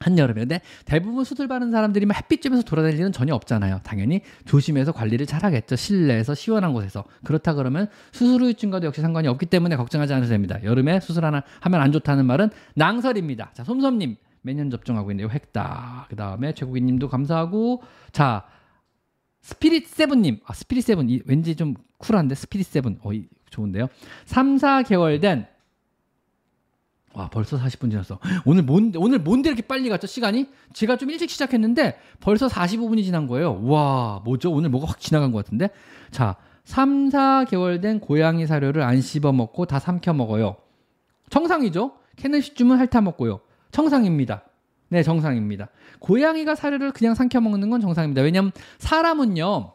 한여름에 0.00 0.40
근데 0.40 0.60
대부분 0.84 1.24
수술 1.24 1.48
받는 1.48 1.70
사람들이 1.70 2.06
햇빛 2.14 2.40
쬐면서 2.40 2.64
돌아다닐 2.64 2.98
일은 2.98 3.12
전혀 3.12 3.34
없잖아요. 3.34 3.80
당연히 3.82 4.20
조심해서 4.44 4.92
관리를 4.92 5.26
잘 5.26 5.44
하겠죠. 5.44 5.76
실내에서 5.76 6.34
시원한 6.34 6.72
곳에서. 6.72 7.04
그렇다 7.24 7.54
그러면 7.54 7.88
수술 8.12 8.42
후유증과도 8.42 8.86
역시 8.86 9.00
상관이 9.00 9.28
없기 9.28 9.46
때문에 9.46 9.76
걱정하지 9.76 10.12
않으셔도 10.12 10.32
됩니다. 10.32 10.58
여름에 10.62 11.00
수술 11.00 11.24
하나 11.24 11.42
하면 11.60 11.80
안 11.80 11.92
좋다는 11.92 12.26
말은 12.26 12.50
낭설입니다. 12.74 13.50
자, 13.54 13.64
솜솜님 13.64 14.16
매년 14.46 14.70
접종하고 14.70 15.10
있네요. 15.10 15.28
획다. 15.28 16.06
그 16.08 16.16
다음에 16.16 16.54
최국인 16.54 16.86
님도 16.86 17.08
감사하고 17.08 17.82
자 18.12 18.44
스피릿 19.40 19.88
세븐님 19.88 20.40
아 20.46 20.52
스피릿 20.52 20.84
세븐 20.84 21.20
왠지 21.26 21.56
좀 21.56 21.74
쿨한데 21.98 22.36
스피릿 22.36 22.66
세븐 22.66 22.98
어 23.02 23.10
좋은데요. 23.50 23.88
3, 24.24 24.56
4개월 24.56 25.20
된 25.20 25.46
와, 27.16 27.28
벌써 27.30 27.56
40분 27.56 27.90
지났어. 27.90 28.18
오늘 28.44 28.62
뭔데, 28.62 28.98
오늘 28.98 29.18
뭔데 29.18 29.48
이렇게 29.48 29.62
빨리 29.62 29.88
갔죠, 29.88 30.06
시간이? 30.06 30.50
제가 30.74 30.98
좀 30.98 31.08
일찍 31.08 31.30
시작했는데 31.30 31.98
벌써 32.20 32.46
45분이 32.46 33.02
지난 33.04 33.26
거예요. 33.26 33.58
와, 33.64 34.20
뭐죠? 34.22 34.52
오늘 34.52 34.68
뭐가 34.68 34.86
확 34.86 35.00
지나간 35.00 35.32
것 35.32 35.42
같은데? 35.42 35.70
자, 36.10 36.36
3, 36.64 37.08
4개월 37.08 37.80
된 37.80 38.00
고양이 38.00 38.46
사료를 38.46 38.82
안 38.82 39.00
씹어 39.00 39.32
먹고 39.32 39.64
다 39.64 39.78
삼켜 39.78 40.12
먹어요. 40.12 40.56
정상이죠? 41.30 41.92
캐네시즘은 42.16 42.76
핥아 42.76 43.00
먹고요. 43.00 43.40
정상입니다. 43.70 44.42
네, 44.90 45.02
정상입니다. 45.02 45.68
고양이가 46.00 46.54
사료를 46.54 46.92
그냥 46.92 47.14
삼켜 47.14 47.40
먹는 47.40 47.70
건 47.70 47.80
정상입니다. 47.80 48.20
왜냐면 48.20 48.52
사람은요, 48.78 49.72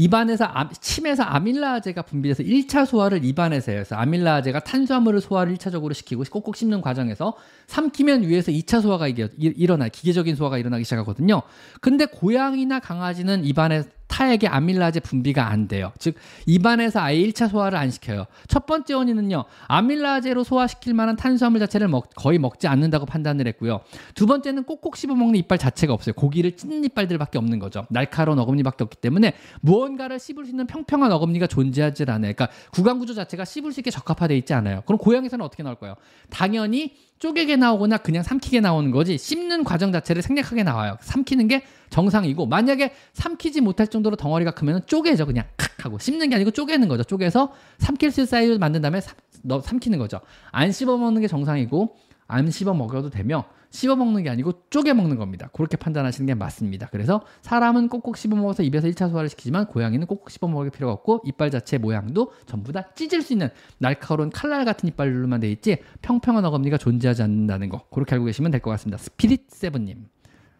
입안에서 0.00 0.50
침에서 0.80 1.24
아밀라제가 1.24 2.02
분비돼서 2.02 2.42
1차 2.42 2.86
소화를 2.86 3.22
입안에서 3.22 3.72
해요. 3.72 3.80
그래서 3.80 3.96
아밀라제가 3.96 4.60
탄수화물을 4.60 5.20
소화를 5.20 5.54
1차적으로 5.54 5.92
시키고 5.92 6.24
꼭꼭 6.30 6.56
씹는 6.56 6.80
과정에서 6.80 7.34
삼키면 7.66 8.22
위에서 8.22 8.50
2차 8.50 8.80
소화가 8.80 9.08
일어나 9.08 9.88
기계적인 9.88 10.36
소화가 10.36 10.56
일어나기 10.56 10.84
시작하거든요. 10.84 11.42
근데 11.82 12.06
고양이나 12.06 12.80
강아지는 12.80 13.44
입안에 13.44 13.82
타액의 14.10 14.50
아밀라제 14.50 15.00
분비가 15.00 15.48
안 15.48 15.68
돼요. 15.68 15.92
즉 15.98 16.16
입안에서 16.46 17.00
아예 17.00 17.16
1차 17.22 17.48
소화를 17.48 17.78
안 17.78 17.90
시켜요. 17.90 18.26
첫 18.48 18.66
번째 18.66 18.94
원인은요. 18.94 19.44
아밀라제로 19.68 20.44
소화시킬 20.44 20.94
만한 20.94 21.16
탄수화물 21.16 21.60
자체를 21.60 21.88
먹, 21.88 22.10
거의 22.16 22.38
먹지 22.38 22.66
않는다고 22.66 23.06
판단을 23.06 23.46
했고요. 23.46 23.80
두 24.14 24.26
번째는 24.26 24.64
꼭꼭 24.64 24.96
씹어 24.96 25.14
먹는 25.14 25.36
이빨 25.36 25.56
자체가 25.58 25.94
없어요. 25.94 26.12
고기를 26.14 26.56
찢는 26.56 26.84
이빨들밖에 26.84 27.38
없는 27.38 27.60
거죠. 27.60 27.86
날카로운 27.88 28.38
어금니밖에 28.40 28.84
없기 28.84 28.98
때문에 28.98 29.34
무언가를 29.60 30.18
씹을 30.18 30.44
수 30.44 30.50
있는 30.50 30.66
평평한 30.66 31.12
어금니가 31.12 31.46
존재하지 31.46 32.02
않아요. 32.02 32.32
그러니까 32.34 32.48
구강 32.72 32.98
구조 32.98 33.14
자체가 33.14 33.44
씹을 33.44 33.72
수 33.72 33.80
있게 33.80 33.90
적합화되어 33.90 34.36
있지 34.36 34.52
않아요. 34.54 34.82
그럼 34.86 34.98
고양이에서는 34.98 35.44
어떻게 35.44 35.62
나올 35.62 35.76
거예요? 35.76 35.94
당연히 36.28 36.96
쪼개게 37.20 37.56
나오거나 37.56 37.98
그냥 37.98 38.22
삼키게 38.22 38.60
나오는 38.60 38.90
거지 38.90 39.16
씹는 39.18 39.62
과정 39.64 39.92
자체를 39.92 40.22
생략하게 40.22 40.62
나와요. 40.64 40.96
삼키는 41.00 41.48
게 41.48 41.62
정상이고 41.90 42.46
만약에 42.46 42.94
삼키지 43.12 43.60
못할 43.60 43.86
정도로 43.86 44.16
덩어리가 44.16 44.52
크면 44.52 44.86
쪼개져 44.86 45.26
그냥 45.26 45.44
칵 45.56 45.84
하고 45.84 45.98
씹는 45.98 46.30
게 46.30 46.36
아니고 46.36 46.50
쪼개는 46.50 46.88
거죠. 46.88 47.04
쪼개서 47.04 47.52
삼킬 47.78 48.10
수 48.10 48.20
있는 48.20 48.26
사이즈 48.26 48.52
만든 48.54 48.80
다음에 48.80 49.00
삼, 49.00 49.14
너, 49.42 49.60
삼키는 49.60 49.98
거죠. 49.98 50.20
안 50.50 50.72
씹어 50.72 50.96
먹는 50.96 51.20
게 51.20 51.28
정상이고 51.28 51.94
안 52.26 52.50
씹어 52.50 52.72
먹어도 52.74 53.10
되며 53.10 53.44
씹어 53.70 53.96
먹는 53.96 54.24
게 54.24 54.30
아니고 54.30 54.64
쪼개 54.68 54.92
먹는 54.92 55.16
겁니다. 55.16 55.48
그렇게 55.52 55.76
판단하시는 55.76 56.26
게 56.26 56.34
맞습니다. 56.34 56.88
그래서 56.90 57.22
사람은 57.42 57.88
꼭꼭 57.88 58.16
씹어 58.16 58.34
먹어서 58.34 58.62
입에서 58.62 58.88
1차 58.88 59.08
소화를 59.10 59.28
시키지만 59.28 59.66
고양이는 59.66 60.06
꼭꼭 60.06 60.30
씹어 60.30 60.48
먹을 60.48 60.70
필요가 60.70 60.92
없고 60.92 61.22
이빨 61.24 61.50
자체 61.50 61.78
모양도 61.78 62.32
전부 62.46 62.72
다 62.72 62.92
찢을 62.94 63.22
수 63.22 63.32
있는 63.32 63.48
날카로운 63.78 64.30
칼날 64.30 64.64
같은 64.64 64.88
이빨로만 64.88 65.40
돼 65.40 65.50
있지 65.52 65.78
평평한 66.02 66.44
어금니가 66.44 66.78
존재하지 66.78 67.22
않는다는 67.22 67.68
거 67.68 67.86
그렇게 67.90 68.14
알고 68.14 68.24
계시면 68.26 68.50
될 68.50 68.60
것 68.60 68.70
같습니다. 68.72 68.98
스피릿 68.98 69.50
세븐님, 69.50 70.06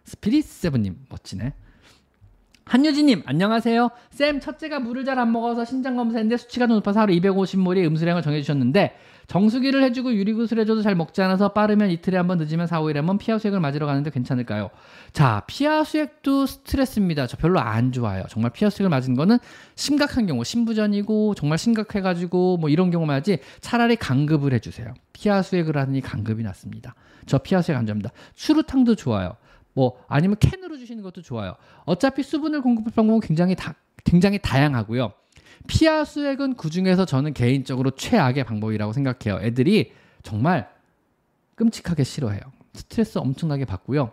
스피릿 0.04 0.44
세븐님 0.44 0.96
멋지네. 1.10 1.52
한유진님 2.64 3.24
안녕하세요. 3.26 3.90
쌤 4.10 4.38
첫째가 4.38 4.78
물을 4.78 5.04
잘 5.04 5.18
안 5.18 5.32
먹어서 5.32 5.64
신장 5.64 5.96
검사했는데 5.96 6.36
수치가 6.36 6.66
높아서 6.66 7.00
하루 7.00 7.12
250ml의 7.14 7.84
음수량을 7.86 8.22
정해주셨는데 8.22 8.94
정수기를 9.30 9.84
해주고 9.84 10.12
유리구슬 10.12 10.58
해줘도 10.58 10.82
잘 10.82 10.96
먹지 10.96 11.22
않아서 11.22 11.52
빠르면 11.52 11.90
이틀에 11.90 12.16
한 12.16 12.26
번 12.26 12.38
늦으면 12.38 12.66
4, 12.66 12.80
5일에 12.82 12.94
한 12.96 13.06
번 13.06 13.16
피하 13.16 13.38
수액을 13.38 13.60
맞으러 13.60 13.86
가는데 13.86 14.10
괜찮을까요? 14.10 14.70
자 15.12 15.44
피하 15.46 15.84
수액도 15.84 16.46
스트레스입니다. 16.46 17.28
저 17.28 17.36
별로 17.36 17.60
안 17.60 17.92
좋아요. 17.92 18.24
정말 18.28 18.50
피하 18.50 18.70
수액을 18.70 18.88
맞은 18.90 19.14
거는 19.14 19.38
심각한 19.76 20.26
경우 20.26 20.42
신부전이고 20.42 21.34
정말 21.36 21.58
심각해가지고 21.58 22.56
뭐 22.56 22.70
이런 22.70 22.90
경우만 22.90 23.14
하지 23.14 23.38
차라리 23.60 23.94
강급을 23.94 24.52
해주세요. 24.54 24.94
피하 25.12 25.42
수액을 25.42 25.76
하느니 25.76 26.00
강급이 26.00 26.42
낫습니다. 26.42 26.96
저 27.26 27.38
피하 27.38 27.62
수액 27.62 27.78
안 27.78 27.86
좋아합니다. 27.86 28.10
추루탕도 28.34 28.96
좋아요. 28.96 29.36
뭐 29.74 30.02
아니면 30.08 30.36
캔으로 30.40 30.76
주시는 30.76 31.04
것도 31.04 31.22
좋아요. 31.22 31.54
어차피 31.84 32.24
수분을 32.24 32.62
공급할 32.62 32.92
방법은 32.96 33.20
굉장히 33.20 33.54
다, 33.54 33.76
굉장히 34.04 34.40
다양하고요. 34.42 35.12
피하 35.70 36.04
수액은 36.04 36.56
그 36.56 36.68
중에서 36.68 37.04
저는 37.04 37.32
개인적으로 37.32 37.92
최악의 37.92 38.42
방법이라고 38.42 38.92
생각해요. 38.92 39.40
애들이 39.40 39.92
정말 40.24 40.68
끔찍하게 41.54 42.02
싫어해요. 42.02 42.40
스트레스 42.72 43.18
엄청나게 43.18 43.64
받고요. 43.64 44.12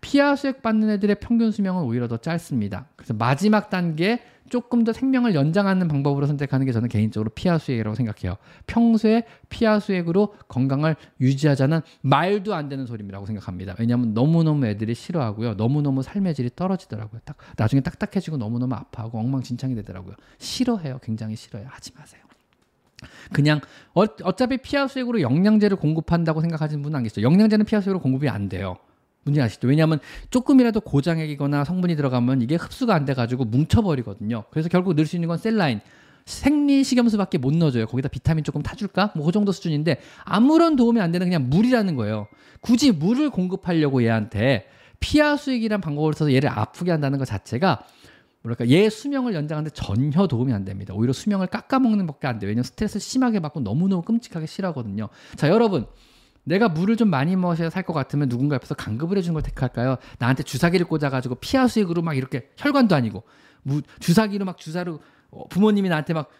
피하 0.00 0.36
수액 0.36 0.62
받는 0.62 0.90
애들의 0.90 1.16
평균 1.20 1.50
수명은 1.50 1.82
오히려 1.82 2.08
더 2.08 2.16
짧습니다. 2.18 2.86
그래서 2.96 3.14
마지막 3.14 3.70
단계 3.70 4.20
조금 4.48 4.84
더 4.84 4.92
생명을 4.92 5.34
연장하는 5.34 5.88
방법으로 5.88 6.26
선택하는 6.26 6.64
게 6.64 6.72
저는 6.72 6.88
개인적으로 6.88 7.30
피하 7.34 7.58
수액이라고 7.58 7.94
생각해요. 7.94 8.36
평소에 8.66 9.24
피하 9.48 9.78
수액으로 9.78 10.34
건강을 10.48 10.96
유지하자는 11.20 11.82
말도 12.00 12.54
안 12.54 12.68
되는 12.68 12.86
소리라고 12.86 13.26
생각합니다. 13.26 13.74
왜냐하면 13.78 14.14
너무너무 14.14 14.66
애들이 14.66 14.94
싫어하고요. 14.94 15.54
너무너무 15.54 16.02
삶의 16.02 16.34
질이 16.34 16.50
떨어지더라고요. 16.56 17.20
딱 17.24 17.36
나중에 17.56 17.82
딱딱해지고 17.82 18.38
너무너무 18.38 18.74
아파하고 18.74 19.18
엉망진창이 19.18 19.74
되더라고요. 19.74 20.14
싫어해요. 20.38 20.98
굉장히 21.02 21.36
싫어요. 21.36 21.66
하지 21.68 21.92
마세요. 21.94 22.27
그냥 23.32 23.60
어, 23.94 24.06
차피 24.34 24.58
피하 24.58 24.86
수액으로 24.86 25.20
영양제를 25.20 25.76
공급한다고 25.76 26.40
생각하시는 26.40 26.82
분은 26.82 26.96
안 26.96 27.02
계시죠. 27.02 27.22
영양제는 27.22 27.66
피하 27.66 27.80
수액으로 27.80 28.00
공급이 28.00 28.28
안 28.28 28.48
돼요. 28.48 28.76
문제 29.24 29.42
아시죠? 29.42 29.68
왜냐하면 29.68 29.98
조금이라도 30.30 30.80
고장액이거나 30.80 31.64
성분이 31.64 31.96
들어가면 31.96 32.42
이게 32.42 32.56
흡수가 32.56 32.94
안 32.94 33.04
돼가지고 33.04 33.44
뭉쳐버리거든요. 33.44 34.44
그래서 34.50 34.68
결국 34.68 34.94
넣을 34.94 35.06
수 35.06 35.16
있는 35.16 35.28
건 35.28 35.38
셀라인. 35.38 35.80
생리식염수밖에 36.24 37.38
못 37.38 37.54
넣어줘요. 37.54 37.86
거기다 37.86 38.08
비타민 38.08 38.44
조금 38.44 38.62
타줄까? 38.62 39.12
뭐 39.16 39.26
그 39.26 39.32
정도 39.32 39.50
수준인데 39.52 39.98
아무런 40.24 40.76
도움이 40.76 41.00
안 41.00 41.10
되는 41.10 41.26
그냥 41.26 41.48
물이라는 41.48 41.96
거예요. 41.96 42.28
굳이 42.60 42.92
물을 42.92 43.30
공급하려고 43.30 44.02
얘한테 44.02 44.66
피하 45.00 45.36
수액이란 45.36 45.80
방법을 45.80 46.12
써서 46.12 46.32
얘를 46.32 46.50
아프게 46.50 46.90
한다는 46.90 47.18
것 47.18 47.24
자체가 47.24 47.82
뭐랄까 48.42 48.68
얘 48.68 48.88
수명을 48.88 49.34
연장하는데 49.34 49.74
전혀 49.74 50.26
도움이 50.26 50.52
안 50.52 50.64
됩니다. 50.64 50.94
오히려 50.94 51.12
수명을 51.12 51.48
깎아먹는 51.48 52.06
밖에 52.06 52.26
안 52.28 52.38
돼요. 52.38 52.48
왜냐면 52.48 52.64
스트레스 52.64 52.98
심하게 52.98 53.40
받고 53.40 53.60
너무너무 53.60 54.02
끔찍하게 54.02 54.46
싫어하거든요. 54.46 55.08
자 55.36 55.48
여러분 55.48 55.86
내가 56.44 56.68
물을 56.68 56.96
좀 56.96 57.08
많이 57.10 57.36
마셔야 57.36 57.68
살 57.70 57.82
것 57.82 57.92
같으면 57.92 58.28
누군가 58.28 58.54
옆에서 58.54 58.74
강급을 58.74 59.18
해주는 59.18 59.34
걸 59.34 59.42
택할까요? 59.42 59.96
나한테 60.18 60.42
주사기를 60.42 60.86
꽂아가지고 60.86 61.36
피하 61.36 61.66
수액으로 61.66 62.02
막 62.02 62.16
이렇게 62.16 62.48
혈관도 62.56 62.94
아니고 62.94 63.24
무, 63.62 63.82
주사기로 64.00 64.44
막 64.44 64.56
주사로 64.56 65.00
어, 65.30 65.46
부모님이 65.48 65.88
나한테 65.88 66.14
막 66.14 66.30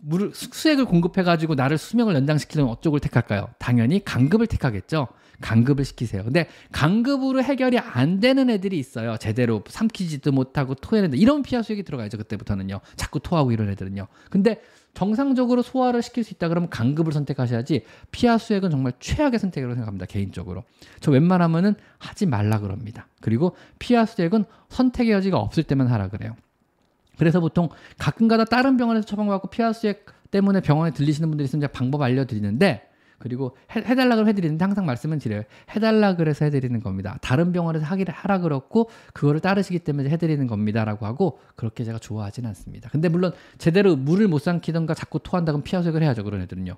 물을 0.00 0.30
수액을 0.34 0.84
공급해가지고 0.84 1.54
나를 1.54 1.78
수명을 1.78 2.14
연장시키려면 2.14 2.72
어쪽을 2.74 3.00
택할까요? 3.00 3.48
당연히 3.58 4.04
강급을 4.04 4.46
택하겠죠. 4.46 5.08
강급을 5.40 5.84
시키세요. 5.84 6.24
근데 6.24 6.48
강급으로 6.72 7.42
해결이 7.42 7.78
안 7.78 8.20
되는 8.20 8.50
애들이 8.50 8.78
있어요. 8.78 9.16
제대로 9.18 9.62
삼키지도 9.66 10.32
못하고 10.32 10.74
토해낸다. 10.74 11.16
이런 11.16 11.42
피하 11.42 11.62
수액이 11.62 11.82
들어가야죠. 11.82 12.18
그때부터는요. 12.18 12.80
자꾸 12.96 13.20
토하고 13.20 13.52
이런 13.52 13.68
애들은요. 13.70 14.06
근데 14.30 14.60
정상적으로 14.94 15.60
소화를 15.60 16.02
시킬 16.02 16.24
수 16.24 16.32
있다 16.32 16.48
그러면 16.48 16.70
강급을 16.70 17.12
선택하셔야지 17.12 17.84
피하 18.10 18.38
수액은 18.38 18.70
정말 18.70 18.94
최악의 18.98 19.38
선택이라고 19.38 19.74
생각합니다. 19.74 20.06
개인적으로. 20.06 20.64
저 21.00 21.10
웬만하면은 21.10 21.74
하지 21.98 22.24
말라 22.24 22.60
그럽니다. 22.60 23.06
그리고 23.20 23.54
피하 23.78 24.06
수액은 24.06 24.44
선택의 24.70 25.12
여지가 25.12 25.38
없을 25.38 25.64
때만 25.64 25.88
하라 25.88 26.08
그래요. 26.08 26.34
그래서 27.18 27.40
보통 27.40 27.68
가끔가다 27.98 28.46
다른 28.46 28.76
병원에서 28.76 29.06
처방받고 29.06 29.48
피하 29.48 29.72
수액 29.72 30.06
때문에 30.30 30.60
병원에 30.60 30.90
들리시는 30.92 31.28
분들이 31.28 31.44
있으면 31.44 31.60
제가 31.60 31.72
방법 31.72 32.02
알려드리는데 32.02 32.88
그리고 33.18 33.56
해, 33.74 33.80
해달라 33.80 34.14
그러면 34.14 34.28
해드리는데 34.28 34.64
항상 34.64 34.86
말씀은 34.86 35.18
드려요. 35.18 35.42
해달라 35.70 36.16
그래서 36.16 36.44
해드리는 36.44 36.80
겁니다. 36.80 37.18
다른 37.22 37.52
병원에서 37.52 37.84
하기를 37.86 38.12
하라 38.12 38.40
그렇고 38.40 38.90
그거를 39.12 39.40
따르시기 39.40 39.80
때문에 39.80 40.10
해드리는 40.10 40.46
겁니다라고 40.46 41.06
하고 41.06 41.38
그렇게 41.54 41.84
제가 41.84 41.98
좋아하진 41.98 42.46
않습니다. 42.46 42.88
근데 42.90 43.08
물론 43.08 43.32
제대로 43.58 43.96
물을 43.96 44.28
못 44.28 44.40
삼키던가 44.40 44.94
자꾸 44.94 45.18
토한다면 45.18 45.62
피하색을 45.62 46.02
해야죠. 46.02 46.24
그런 46.24 46.42
애들은요. 46.42 46.76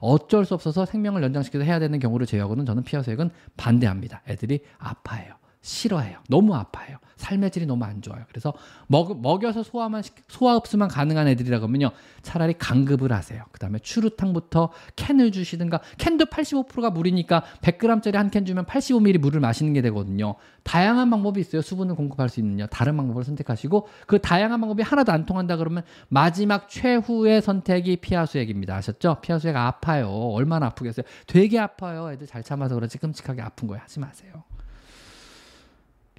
어쩔 0.00 0.44
수 0.44 0.54
없어서 0.54 0.86
생명을 0.86 1.22
연장시켜서 1.22 1.64
해야 1.64 1.78
되는 1.78 1.98
경우를 1.98 2.26
제외하고는 2.26 2.64
저는 2.64 2.82
피하색은 2.84 3.30
반대합니다. 3.56 4.22
애들이 4.28 4.60
아파해요. 4.78 5.37
싫어해요. 5.60 6.18
너무 6.28 6.54
아파해요. 6.54 6.98
삶의 7.16 7.50
질이 7.50 7.66
너무 7.66 7.84
안 7.84 8.00
좋아요. 8.00 8.24
그래서 8.28 8.52
먹, 8.86 9.20
먹여서 9.20 9.64
소화만 9.64 10.02
소화 10.28 10.54
흡수만 10.54 10.88
가능한 10.88 11.26
애들이라 11.26 11.58
그러면요. 11.58 11.90
차라리 12.22 12.54
강급을 12.54 13.12
하세요. 13.12 13.42
그다음에 13.50 13.80
추루탕부터 13.80 14.70
캔을 14.94 15.32
주시든가 15.32 15.80
캔도 15.98 16.26
85%가 16.26 16.90
물이니까 16.90 17.42
100g짜리 17.62 18.14
한 18.14 18.30
캔 18.30 18.44
주면 18.44 18.66
85ml 18.66 19.18
물을 19.18 19.40
마시는 19.40 19.72
게 19.72 19.82
되거든요. 19.82 20.36
다양한 20.62 21.10
방법이 21.10 21.40
있어요. 21.40 21.60
수분을 21.62 21.96
공급할 21.96 22.28
수 22.28 22.40
있는요. 22.40 22.66
다른 22.68 22.96
방법을 22.96 23.24
선택하시고 23.24 23.88
그 24.06 24.20
다양한 24.20 24.60
방법이 24.60 24.82
하나도 24.82 25.10
안 25.10 25.26
통한다 25.26 25.56
그러면 25.56 25.82
마지막 26.08 26.68
최후의 26.68 27.42
선택이 27.42 27.96
피하수액입니다. 27.96 28.76
아셨죠? 28.76 29.16
피하수액 29.22 29.56
아파요. 29.56 30.08
얼마나 30.10 30.66
아프겠어요? 30.66 31.04
되게 31.26 31.58
아파요. 31.58 32.12
애들 32.12 32.26
잘 32.26 32.42
참아서 32.44 32.74
그런지 32.76 32.98
끔찍하게 32.98 33.42
아픈 33.42 33.66
거예요. 33.66 33.82
하지 33.82 33.98
마세요. 33.98 34.44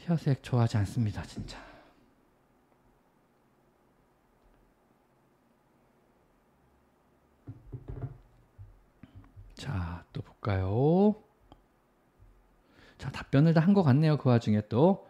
혀색 0.09 0.41
좋아하지 0.43 0.77
않습니다, 0.77 1.21
진짜. 1.23 1.57
자, 9.55 10.03
또 10.13 10.21
볼까요? 10.21 11.15
자, 12.97 13.09
답변을 13.11 13.53
다 13.53 13.61
한 13.61 13.73
것 13.73 13.83
같네요. 13.83 14.17
그 14.17 14.29
와중에 14.29 14.61
또. 14.69 15.05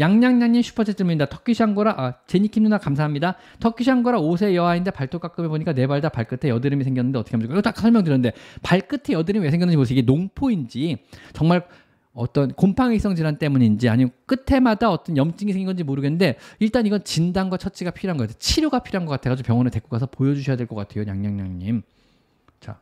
양양양님 0.00 0.62
슈퍼챗입니다. 0.62 1.28
터키샹고라 1.28 1.94
아 1.98 2.14
제니킴 2.26 2.62
누나 2.64 2.78
감사합니다. 2.78 3.36
터키샹고라 3.60 4.18
5세 4.18 4.54
여아인데 4.54 4.90
발톱 4.90 5.20
깎으면 5.20 5.50
보니까 5.50 5.72
네 5.74 5.86
발 5.86 6.00
다 6.00 6.08
발끝에 6.08 6.48
여드름이 6.50 6.82
생겼는데 6.84 7.18
어떻게 7.18 7.32
하면 7.36 7.42
좋을까요? 7.46 7.58
이거 7.58 7.62
딱 7.62 7.76
설명드렸는데 7.78 8.32
발끝에 8.62 9.12
여드름이 9.12 9.44
왜 9.44 9.50
생겼는지 9.50 9.76
보세요. 9.76 9.98
이게 9.98 10.04
농포인지 10.06 11.04
정말 11.34 11.68
어떤 12.14 12.52
곰팡이성 12.52 13.16
질환 13.16 13.38
때문인지 13.38 13.88
아니면 13.88 14.12
끝에마다 14.26 14.90
어떤 14.90 15.16
염증이 15.16 15.52
생긴 15.52 15.66
건지 15.66 15.82
모르겠는데 15.82 16.38
일단 16.60 16.86
이건 16.86 17.02
진단과 17.02 17.56
처치가 17.56 17.90
필요한 17.90 18.16
것 18.16 18.24
같아요. 18.24 18.38
치료가 18.38 18.78
필요한 18.78 19.04
것 19.04 19.10
같아가지고 19.12 19.46
병원에 19.46 19.68
데리고 19.70 19.88
가서 19.88 20.06
보여주셔야 20.06 20.56
될 20.56 20.66
것 20.68 20.76
같아요. 20.76 21.04
양양양님. 21.08 21.82
자. 22.60 22.78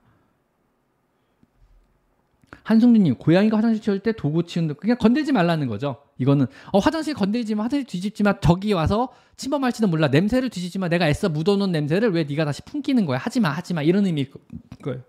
한승준님, 2.64 3.16
고양이가 3.16 3.56
화장실 3.56 3.82
치울 3.82 3.98
때 4.00 4.12
도구 4.12 4.44
치운다. 4.44 4.74
그냥 4.74 4.96
건들지 4.98 5.32
말라는 5.32 5.66
거죠. 5.66 5.96
이거는 6.18 6.46
어, 6.72 6.78
화장실 6.78 7.14
건들지 7.14 7.54
마, 7.54 7.64
화장실 7.64 7.86
뒤집지 7.86 8.22
마. 8.22 8.38
저기 8.38 8.72
와서 8.74 9.08
침범할지도 9.38 9.88
몰라. 9.88 10.08
냄새를 10.08 10.50
뒤집지 10.50 10.78
마. 10.78 10.88
내가 10.88 11.08
애써 11.08 11.28
묻어놓은 11.30 11.72
냄새를 11.72 12.12
왜 12.12 12.24
네가 12.24 12.44
다시 12.44 12.62
품기는 12.62 13.04
거야? 13.06 13.18
하지 13.18 13.40
마, 13.40 13.48
하지 13.50 13.72
마. 13.74 13.82
이런 13.82 14.04
의미일 14.06 14.30
거예요. 14.82 15.00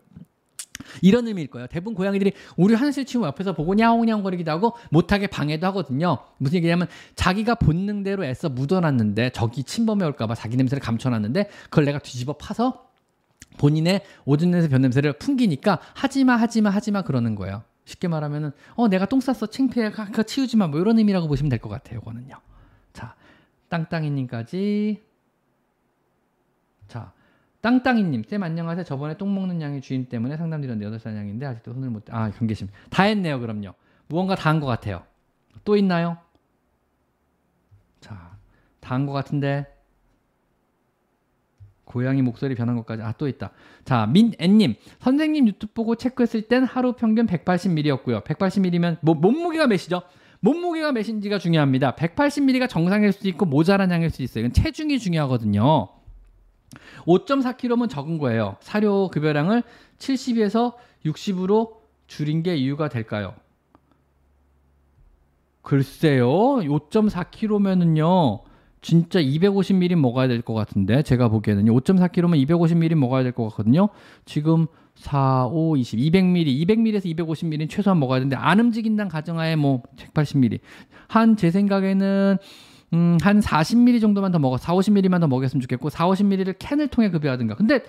이런 1.01 1.27
의미일 1.27 1.47
거예요. 1.49 1.67
대부분 1.67 1.93
고양이들이 1.95 2.33
우리 2.57 2.73
한실 2.75 3.05
치우 3.05 3.23
옆에서 3.25 3.53
보고 3.53 3.73
냐옹냐옹거리기도 3.73 4.51
하고 4.51 4.75
못하게 4.89 5.27
방해도 5.27 5.65
하거든요. 5.67 6.19
무슨 6.37 6.57
얘기냐면 6.57 6.87
자기가 7.15 7.55
본능대로 7.55 8.23
애써 8.25 8.49
묻어놨는데 8.49 9.31
저기 9.31 9.63
침범해 9.63 10.05
올까봐 10.05 10.35
자기 10.35 10.57
냄새를 10.57 10.81
감춰놨는데 10.81 11.49
그걸 11.65 11.85
내가 11.85 11.99
뒤집어 11.99 12.33
파서 12.33 12.87
본인의 13.57 14.01
오줌 14.25 14.51
냄새 14.51 14.67
변 14.67 14.81
냄새를 14.81 15.13
풍기니까 15.13 15.79
하지마 15.93 16.35
하지마 16.35 16.69
하지마 16.69 17.03
그러는 17.03 17.35
거예요. 17.35 17.63
쉽게 17.85 18.07
말하면은 18.07 18.51
어 18.75 18.87
내가 18.87 19.05
똥 19.05 19.19
쌌어 19.19 19.47
창피해 19.47 19.91
가 19.91 20.23
치우지 20.23 20.55
마 20.57 20.67
뭐 20.67 20.79
이런 20.79 20.97
의미라고 20.97 21.27
보시면 21.27 21.49
될 21.49 21.59
것 21.59 21.69
같아요. 21.69 21.99
이거는요. 21.99 22.35
자 22.93 23.15
땅땅이님까지 23.69 25.01
자 26.87 27.11
땅땅이님, 27.63 28.23
쌤 28.27 28.43
안녕하세요. 28.43 28.83
저번에 28.83 29.15
똥 29.15 29.33
먹는 29.33 29.61
양의 29.61 29.79
주인 29.79 30.05
때문에 30.09 30.35
상담드렸는데 30.35 30.97
8살 30.97 31.15
양인데 31.15 31.45
아직도 31.45 31.71
손을 31.73 31.89
못, 31.89 32.03
아, 32.11 32.29
경계심. 32.29 32.67
다 32.89 33.03
했네요, 33.03 33.39
그럼요. 33.39 33.73
무언가 34.07 34.35
다 34.35 34.49
한 34.49 34.59
것 34.59 34.65
같아요. 34.67 35.03
또 35.63 35.77
있나요? 35.77 36.17
자, 38.01 38.35
다 38.81 38.95
한 38.95 39.05
것 39.05 39.13
같은데. 39.13 39.65
고양이 41.85 42.21
목소리 42.21 42.53
변한 42.53 42.75
것까지. 42.75 43.01
아, 43.01 43.13
또 43.13 43.29
있다. 43.29 43.51
자, 43.85 44.07
민애님. 44.07 44.75
선생님 44.99 45.47
유튜브 45.47 45.73
보고 45.73 45.95
체크했을 45.95 46.41
땐 46.43 46.65
하루 46.65 46.91
평균 46.93 47.25
180ml였고요. 47.27 48.25
180ml면, 48.25 48.97
뭐, 49.01 49.15
몸무게가 49.15 49.67
몇이죠? 49.67 50.01
몸무게가 50.41 50.91
몇인지가 50.91 51.39
중요합니다. 51.39 51.95
180ml가 51.95 52.67
정상일 52.67 53.13
수도 53.13 53.29
있고 53.29 53.45
모자란 53.45 53.89
양일 53.91 54.09
수도 54.09 54.23
있어요. 54.23 54.43
이건 54.43 54.51
체중이 54.51 54.99
중요하거든요. 54.99 55.87
5.4kg면 57.05 57.89
적은 57.89 58.17
거예요. 58.17 58.55
사료 58.61 59.09
급여량을 59.09 59.63
70에서 59.97 60.73
60으로 61.05 61.73
줄인 62.07 62.43
게 62.43 62.55
이유가 62.55 62.89
될까요? 62.89 63.33
글쎄요. 65.61 66.27
5.4kg면은요. 66.29 68.41
진짜 68.81 69.21
250ml 69.21 69.95
먹어야 69.95 70.27
될 70.27 70.41
것 70.41 70.53
같은데 70.53 71.03
제가 71.03 71.29
보기에는요. 71.29 71.73
5.4kg면 71.73 72.45
250ml 72.45 72.95
먹어야 72.95 73.23
될 73.23 73.31
것 73.31 73.47
같거든요. 73.49 73.87
지금 74.25 74.67
4, 74.95 75.47
5, 75.47 75.77
20, 75.77 75.99
200ml, 75.99 76.67
200ml에서 76.67 77.05
250ml는 77.15 77.69
최소한 77.69 77.97
먹어야 77.99 78.19
되는데 78.19 78.35
안 78.35 78.59
움직인다는 78.59 79.09
가정하에 79.09 79.55
뭐 79.55 79.81
180ml. 79.97 80.59
한 81.07 81.35
제 81.37 81.49
생각에는 81.49 82.37
음, 82.93 83.17
한 83.21 83.39
40ml 83.39 83.99
정도만 83.99 84.31
더 84.31 84.39
먹어, 84.39 84.57
4, 84.57 84.73
50ml만 84.73 85.19
더 85.19 85.27
먹였으면 85.27 85.61
좋겠고, 85.61 85.89
4, 85.89 86.07
50ml를 86.07 86.55
캔을 86.59 86.87
통해 86.87 87.09
급여하든가. 87.09 87.55
근데 87.55 87.83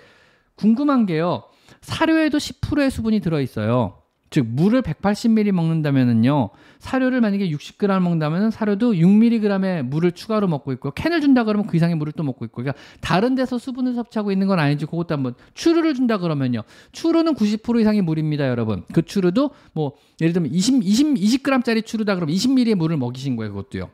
궁금한 0.56 1.04
게요, 1.06 1.44
사료에도 1.82 2.38
10%의 2.38 2.90
수분이 2.90 3.20
들어있어요. 3.20 3.98
즉, 4.30 4.46
물을 4.48 4.82
180ml 4.82 5.52
먹는다면은요, 5.52 6.50
사료를 6.80 7.20
만약에 7.20 7.50
60g 7.50 8.00
먹는다면 8.00 8.50
사료도 8.50 8.94
6mg의 8.94 9.82
물을 9.82 10.10
추가로 10.10 10.48
먹고 10.48 10.72
있고, 10.72 10.90
캔을 10.90 11.20
준다 11.20 11.44
그러면 11.44 11.66
그 11.66 11.76
이상의 11.76 11.94
물을 11.96 12.12
또 12.12 12.24
먹고 12.24 12.44
있고, 12.46 12.62
그러니까 12.62 12.82
다른 13.00 13.34
데서 13.36 13.58
수분을 13.58 13.94
섭취하고 13.94 14.32
있는 14.32 14.48
건 14.48 14.58
아닌지 14.58 14.86
그것도 14.86 15.14
한번 15.14 15.34
추루를 15.52 15.94
준다 15.94 16.18
그러면요. 16.18 16.62
추루는 16.92 17.34
90% 17.34 17.80
이상의 17.80 18.02
물입니다, 18.02 18.48
여러분. 18.48 18.84
그 18.92 19.02
추루도 19.02 19.50
뭐, 19.72 19.92
예를 20.20 20.32
들면 20.32 20.52
20, 20.52 20.82
20, 20.82 21.14
20g짜리 21.14 21.84
추루다 21.84 22.16
그러면 22.16 22.34
20ml의 22.34 22.74
물을 22.74 22.96
먹이신 22.96 23.36
거예요, 23.36 23.52
그것도요. 23.52 23.90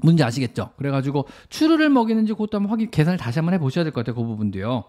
뭔지 0.00 0.24
아시겠죠? 0.24 0.70
그래가지고 0.76 1.26
추루를 1.48 1.90
먹이는지 1.90 2.32
그것도 2.32 2.56
한번 2.56 2.70
확인 2.70 2.90
계산을 2.90 3.18
다시 3.18 3.38
한번 3.38 3.54
해보셔야 3.54 3.84
될 3.84 3.92
것 3.92 4.04
같아요. 4.04 4.14
그 4.16 4.26
부분도요. 4.26 4.84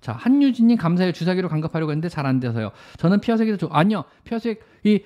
자 0.00 0.12
한유진님 0.12 0.76
감사해요. 0.76 1.12
주사기로 1.12 1.48
감갑하려고 1.48 1.90
했는데 1.90 2.08
잘 2.08 2.26
안 2.26 2.38
돼서요. 2.38 2.70
저는 2.98 3.20
피하색이 3.20 3.50
더 3.52 3.56
좋. 3.56 3.68
아니요, 3.72 4.04
피하색 4.24 4.60
이 4.84 5.00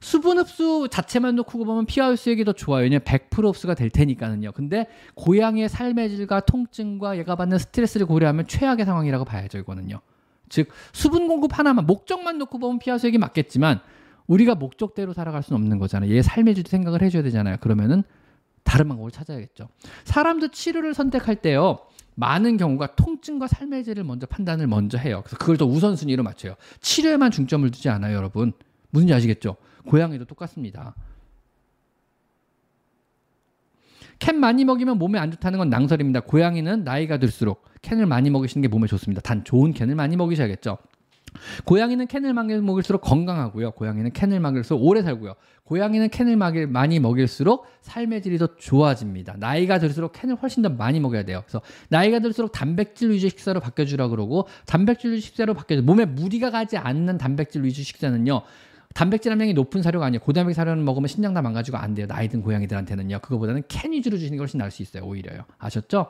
수분 0.00 0.38
흡수 0.38 0.88
자체만 0.90 1.36
놓고 1.36 1.64
보면 1.64 1.84
피하 1.86 2.08
흡수액이 2.10 2.44
더 2.44 2.52
좋아요. 2.52 2.84
왜냐면 2.84 3.02
100% 3.04 3.46
흡수가 3.48 3.74
될 3.74 3.90
테니까는요. 3.90 4.52
근데 4.52 4.86
고양이의 5.14 5.68
삶의 5.68 6.08
질과 6.10 6.40
통증과 6.40 7.18
얘가 7.18 7.36
받는 7.36 7.58
스트레스를 7.58 8.06
고려하면 8.06 8.46
최악의 8.46 8.86
상황이라고 8.86 9.24
봐야죠. 9.26 9.58
이거는요. 9.58 10.00
즉 10.48 10.68
수분 10.92 11.28
공급 11.28 11.56
하나만 11.56 11.86
목적만 11.86 12.38
놓고 12.38 12.58
보면 12.58 12.78
피하 12.78 12.96
흡수액이 12.96 13.18
맞겠지만 13.18 13.80
우리가 14.26 14.54
목적대로 14.54 15.12
살아갈 15.12 15.42
수는 15.42 15.60
없는 15.60 15.78
거잖아요. 15.78 16.10
얘 16.14 16.22
삶의 16.22 16.54
질도 16.54 16.70
생각을 16.70 17.02
해줘야 17.02 17.22
되잖아요. 17.22 17.56
그러면은 17.60 18.02
다른 18.62 18.88
방법을 18.88 19.10
찾아야겠죠. 19.10 19.68
사람도 20.04 20.48
치료를 20.48 20.94
선택할 20.94 21.36
때요. 21.36 21.78
많은 22.14 22.56
경우가 22.56 22.96
통증과 22.96 23.46
삶의 23.46 23.84
질을 23.84 24.04
먼저 24.04 24.26
판단을 24.26 24.66
먼저 24.66 24.98
해요. 24.98 25.22
그래서 25.24 25.38
그걸 25.38 25.56
더 25.56 25.64
우선순위로 25.64 26.22
맞춰요. 26.22 26.54
치료에만 26.80 27.30
중점을 27.30 27.68
두지 27.70 27.88
않아요, 27.88 28.16
여러분. 28.16 28.52
무슨지 28.90 29.14
아시겠죠? 29.14 29.56
고양이도 29.86 30.26
똑같습니다. 30.26 30.94
캔 34.18 34.38
많이 34.38 34.66
먹이면 34.66 34.98
몸에 34.98 35.18
안 35.18 35.30
좋다는 35.30 35.58
건 35.58 35.70
낭설입니다. 35.70 36.20
고양이는 36.20 36.84
나이가 36.84 37.18
들수록 37.18 37.64
캔을 37.80 38.04
많이 38.04 38.28
먹이시는 38.28 38.60
게 38.60 38.68
몸에 38.68 38.86
좋습니다. 38.86 39.22
단 39.22 39.42
좋은 39.44 39.72
캔을 39.72 39.94
많이 39.94 40.16
먹이셔야겠죠. 40.16 40.76
고양이는 41.64 42.06
캔을 42.06 42.32
많이 42.34 42.56
먹일수록 42.56 43.00
건강하고요. 43.02 43.72
고양이는 43.72 44.12
캔을 44.12 44.40
먹일수록 44.40 44.82
오래 44.84 45.02
살고요. 45.02 45.34
고양이는 45.64 46.08
캔을 46.08 46.36
많이 46.36 46.98
먹일수록 46.98 47.66
삶의 47.82 48.22
질이 48.22 48.38
더 48.38 48.56
좋아집니다. 48.56 49.36
나이가 49.38 49.78
들수록 49.78 50.12
캔을 50.12 50.36
훨씬 50.36 50.62
더 50.62 50.68
많이 50.68 50.98
먹어야 51.00 51.24
돼요. 51.24 51.42
그래서 51.46 51.62
나이가 51.88 52.18
들수록 52.18 52.52
단백질 52.52 53.10
위주 53.10 53.28
식사로 53.28 53.60
바뀌어주라 53.60 54.08
그러고 54.08 54.48
단백질 54.66 55.12
위주 55.12 55.26
식사로 55.26 55.54
바뀌어줘. 55.54 55.82
몸에 55.82 56.04
무리가 56.04 56.50
가지 56.50 56.76
않는 56.76 57.18
단백질 57.18 57.62
위주 57.62 57.82
식사는요. 57.82 58.42
단백질 58.92 59.30
함량이 59.30 59.54
높은 59.54 59.82
사료가 59.82 60.06
아니에요. 60.06 60.20
고단백 60.20 60.54
사료는 60.54 60.84
먹으면 60.84 61.06
신장 61.06 61.32
다 61.32 61.42
망가지고 61.42 61.76
안 61.76 61.94
돼요. 61.94 62.08
나이 62.08 62.28
든 62.28 62.42
고양이들한테는요. 62.42 63.20
그거보다는 63.20 63.62
캔 63.68 63.92
위주로 63.92 64.18
주시는 64.18 64.36
게 64.36 64.40
훨씬 64.40 64.58
나을 64.58 64.72
수 64.72 64.82
있어요. 64.82 65.04
오히려요. 65.04 65.42
아셨죠? 65.58 66.08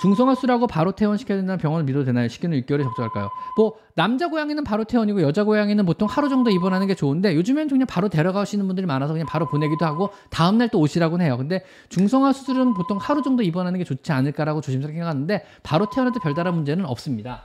중성화수라고 0.00 0.66
바로 0.66 0.92
퇴원시켜야 0.92 1.36
된다는 1.36 1.58
병원을 1.58 1.84
믿어도 1.84 2.06
되나요? 2.06 2.28
시기는 2.28 2.58
6개월에 2.62 2.82
적절할까요? 2.84 3.30
뭐 3.56 3.74
남자 3.94 4.28
고양이는 4.28 4.64
바로 4.64 4.84
퇴원이고 4.84 5.20
여자 5.20 5.44
고양이는 5.44 5.84
보통 5.84 6.08
하루 6.08 6.30
정도 6.30 6.50
입원하는 6.50 6.86
게 6.86 6.94
좋은데 6.94 7.34
요즘엔 7.34 7.68
그냥 7.68 7.86
바로 7.86 8.08
데려가시는 8.08 8.66
분들이 8.66 8.86
많아서 8.86 9.12
그냥 9.12 9.26
바로 9.26 9.46
보내기도 9.46 9.84
하고 9.84 10.10
다음 10.30 10.56
날 10.56 10.70
또 10.70 10.78
오시라고는 10.78 11.26
해요. 11.26 11.36
근데 11.36 11.64
중성화 11.88 12.32
수술은 12.32 12.74
보통 12.74 12.96
하루 12.98 13.22
정도 13.22 13.42
입원하는 13.42 13.78
게 13.78 13.84
좋지 13.84 14.12
않을까라고 14.12 14.60
조심스럽게 14.60 14.94
생각하는데 14.94 15.44
바로 15.62 15.90
퇴원해도 15.90 16.20
별다른 16.20 16.54
문제는 16.54 16.86
없습니다. 16.86 17.44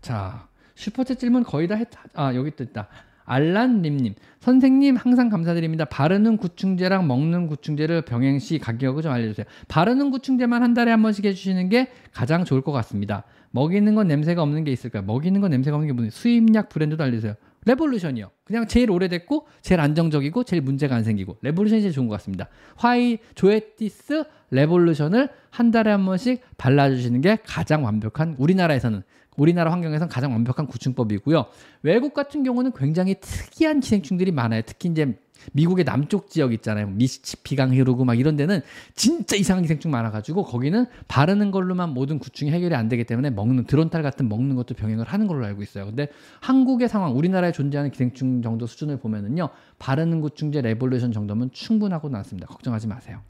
자, 0.00 0.46
슈퍼챗 0.74 1.18
질문 1.18 1.42
거의 1.44 1.68
다 1.68 1.74
했다. 1.76 2.00
아, 2.14 2.34
여기 2.34 2.50
또 2.50 2.64
있다. 2.64 2.88
알란님님, 3.32 4.14
선생님 4.40 4.96
항상 4.96 5.30
감사드립니다. 5.30 5.86
바르는 5.86 6.36
구충제랑 6.36 7.06
먹는 7.06 7.46
구충제를 7.46 8.02
병행 8.02 8.38
시 8.38 8.58
가격을 8.58 9.02
좀 9.02 9.12
알려주세요. 9.12 9.46
바르는 9.68 10.10
구충제만 10.10 10.62
한 10.62 10.74
달에 10.74 10.90
한 10.90 11.00
번씩 11.00 11.24
해주시는 11.24 11.70
게 11.70 11.88
가장 12.12 12.44
좋을 12.44 12.60
것 12.60 12.72
같습니다. 12.72 13.24
먹이는 13.52 13.94
건 13.94 14.06
냄새가 14.08 14.42
없는 14.42 14.64
게 14.64 14.72
있을까요? 14.72 15.02
먹이는 15.04 15.40
건 15.40 15.50
냄새가 15.50 15.76
없는 15.76 15.88
게 15.88 15.92
무슨 15.94 16.10
수입약 16.10 16.68
브랜드도 16.68 17.02
알려주세요. 17.02 17.34
레볼루션이요. 17.64 18.30
그냥 18.44 18.66
제일 18.66 18.90
오래됐고 18.90 19.46
제일 19.60 19.80
안정적이고 19.80 20.44
제일 20.44 20.62
문제가 20.62 20.96
안 20.96 21.04
생기고 21.04 21.38
레볼루션이 21.42 21.82
제일 21.82 21.92
좋은 21.92 22.08
것 22.08 22.14
같습니다. 22.16 22.48
화이 22.76 23.18
조에티스 23.34 24.24
레볼루션을 24.50 25.28
한 25.50 25.70
달에 25.70 25.90
한 25.90 26.04
번씩 26.04 26.42
발라주시는 26.58 27.20
게 27.20 27.38
가장 27.46 27.84
완벽한 27.84 28.34
우리나라에서는 28.38 29.02
우리나라 29.36 29.72
환경에서는 29.72 30.08
가장 30.08 30.32
완벽한 30.32 30.66
구충법이고요. 30.66 31.46
외국 31.82 32.14
같은 32.14 32.42
경우는 32.42 32.72
굉장히 32.72 33.16
특이한 33.20 33.80
기생충들이 33.80 34.32
많아요. 34.32 34.62
특히 34.66 34.88
이제 34.90 35.16
미국의 35.52 35.84
남쪽 35.84 36.30
지역 36.30 36.52
있잖아요. 36.52 36.88
미시시피강 36.88 37.74
흐르고 37.74 38.04
막 38.04 38.18
이런 38.18 38.36
데는 38.36 38.60
진짜 38.94 39.36
이상한 39.36 39.62
기생충 39.62 39.90
많아가지고 39.90 40.44
거기는 40.44 40.86
바르는 41.08 41.50
걸로만 41.50 41.90
모든 41.90 42.18
구충이 42.18 42.52
해결이 42.52 42.74
안 42.74 42.88
되기 42.88 43.04
때문에 43.04 43.30
먹는 43.30 43.64
드론탈 43.64 44.02
같은 44.02 44.28
먹는 44.28 44.54
것도 44.56 44.74
병행을 44.74 45.04
하는 45.04 45.26
걸로 45.26 45.44
알고 45.44 45.62
있어요. 45.62 45.86
근데 45.86 46.08
한국의 46.40 46.88
상황, 46.88 47.16
우리나라에 47.16 47.52
존재하는 47.52 47.90
기생충 47.90 48.42
정도 48.42 48.66
수준을 48.66 48.98
보면은요, 48.98 49.48
바르는 49.78 50.20
구충제 50.20 50.60
레볼루션 50.60 51.12
정도면 51.12 51.50
충분하고 51.52 52.08
나왔습니다. 52.08 52.46
걱정하지 52.46 52.86
마세요. 52.86 53.20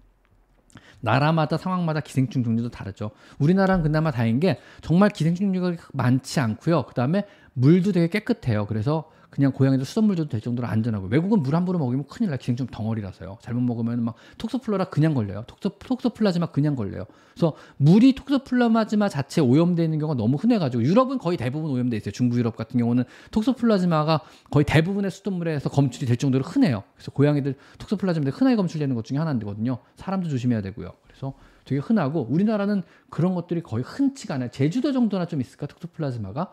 나라마다 1.02 1.58
상황마다 1.58 2.00
기생충 2.00 2.42
종류도 2.42 2.70
다르죠. 2.70 3.10
우리나라는 3.38 3.82
그나마 3.82 4.10
다행인 4.10 4.40
게 4.40 4.58
정말 4.80 5.10
기생충 5.10 5.52
종류가 5.52 5.88
많지 5.92 6.40
않고요. 6.40 6.84
그 6.86 6.94
다음에 6.94 7.26
물도 7.52 7.92
되게 7.92 8.08
깨끗해요. 8.08 8.66
그래서 8.66 9.10
그냥 9.32 9.50
고양이들 9.50 9.86
수돗물 9.86 10.14
줘도 10.14 10.28
될 10.28 10.42
정도로 10.42 10.68
안전하고 10.68 11.06
외국은 11.06 11.42
물 11.42 11.56
함부로 11.56 11.78
먹이면 11.78 12.06
큰일 12.06 12.30
나 12.30 12.36
기생충 12.36 12.66
덩어리라서요. 12.66 13.38
잘못 13.40 13.62
먹으면 13.62 14.04
막 14.04 14.14
톡소플라라 14.36 14.90
그냥 14.90 15.14
걸려요. 15.14 15.44
톡소 15.46 15.78
톡소플라즈마 15.78 16.46
그냥 16.50 16.76
걸려요. 16.76 17.06
그래서 17.32 17.54
물이 17.78 18.14
톡소플라즈마 18.14 19.08
자체 19.08 19.40
오염되어 19.40 19.86
있는 19.86 19.98
경우가 19.98 20.18
너무 20.18 20.36
흔해가지고 20.36 20.84
유럽은 20.84 21.16
거의 21.16 21.38
대부분 21.38 21.70
오염돼 21.70 21.96
있어요. 21.96 22.12
중부 22.12 22.36
유럽 22.38 22.56
같은 22.56 22.78
경우는 22.78 23.04
톡소플라즈마가 23.30 24.20
거의 24.50 24.66
대부분의 24.66 25.10
수돗물에서 25.10 25.70
검출이 25.70 26.04
될 26.04 26.18
정도로 26.18 26.44
흔해요. 26.44 26.82
그래서 26.94 27.10
고양이들 27.12 27.54
톡소플라즈마 27.78 28.28
흔하게 28.28 28.56
검출되는 28.56 28.94
것 28.94 29.06
중에 29.06 29.16
하나인데거든요. 29.16 29.78
사람도 29.96 30.28
조심해야 30.28 30.60
되고요. 30.60 30.92
그래서 31.06 31.32
되게 31.64 31.80
흔하고 31.80 32.26
우리나라는 32.28 32.82
그런 33.08 33.34
것들이 33.34 33.62
거의 33.62 33.82
흔치가 33.82 34.34
않아요. 34.34 34.50
제주도 34.50 34.92
정도나 34.92 35.24
좀 35.24 35.40
있을까 35.40 35.66
톡소플라즈마가 35.66 36.52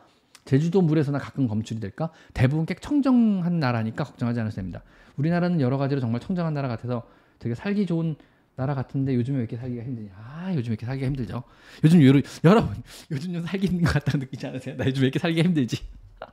제주도 0.50 0.82
물에서나 0.82 1.20
가끔 1.20 1.48
검출이 1.48 1.80
될까? 1.80 2.10
대부분 2.34 2.66
꽤 2.66 2.74
청정한 2.74 3.60
나라니까 3.60 4.04
걱정하지 4.04 4.40
않으셔도 4.40 4.56
됩니다. 4.56 4.82
우리나라는 5.16 5.62
여러 5.62 5.78
가지로 5.78 6.02
정말 6.02 6.20
청정한 6.22 6.56
나라 6.56 6.68
같아서 6.68 7.08
되게 7.38 7.54
살기 7.54 7.86
좋은 7.86 8.16
나라 8.56 8.74
같은데 8.74 9.14
요즘에 9.14 9.38
왜 9.38 9.44
이렇게 9.44 9.58
살기가 9.58 9.84
힘드냐? 9.84 10.10
아, 10.18 10.52
요즘 10.56 10.72
에 10.72 10.74
이렇게 10.74 10.88
살기가 10.88 11.06
힘들죠. 11.06 11.44
요즘 11.84 12.04
여러, 12.04 12.20
여러분 12.46 12.82
요즘 13.12 13.34
좀 13.34 13.44
살기 13.44 13.68
힘든 13.68 13.86
것 13.86 13.94
같다고 13.94 14.18
느끼지 14.18 14.48
않으세요? 14.48 14.76
나 14.76 14.88
요즘 14.88 15.04
왜 15.04 15.08
이렇게 15.10 15.20
살기가 15.20 15.48
힘들지? 15.48 15.84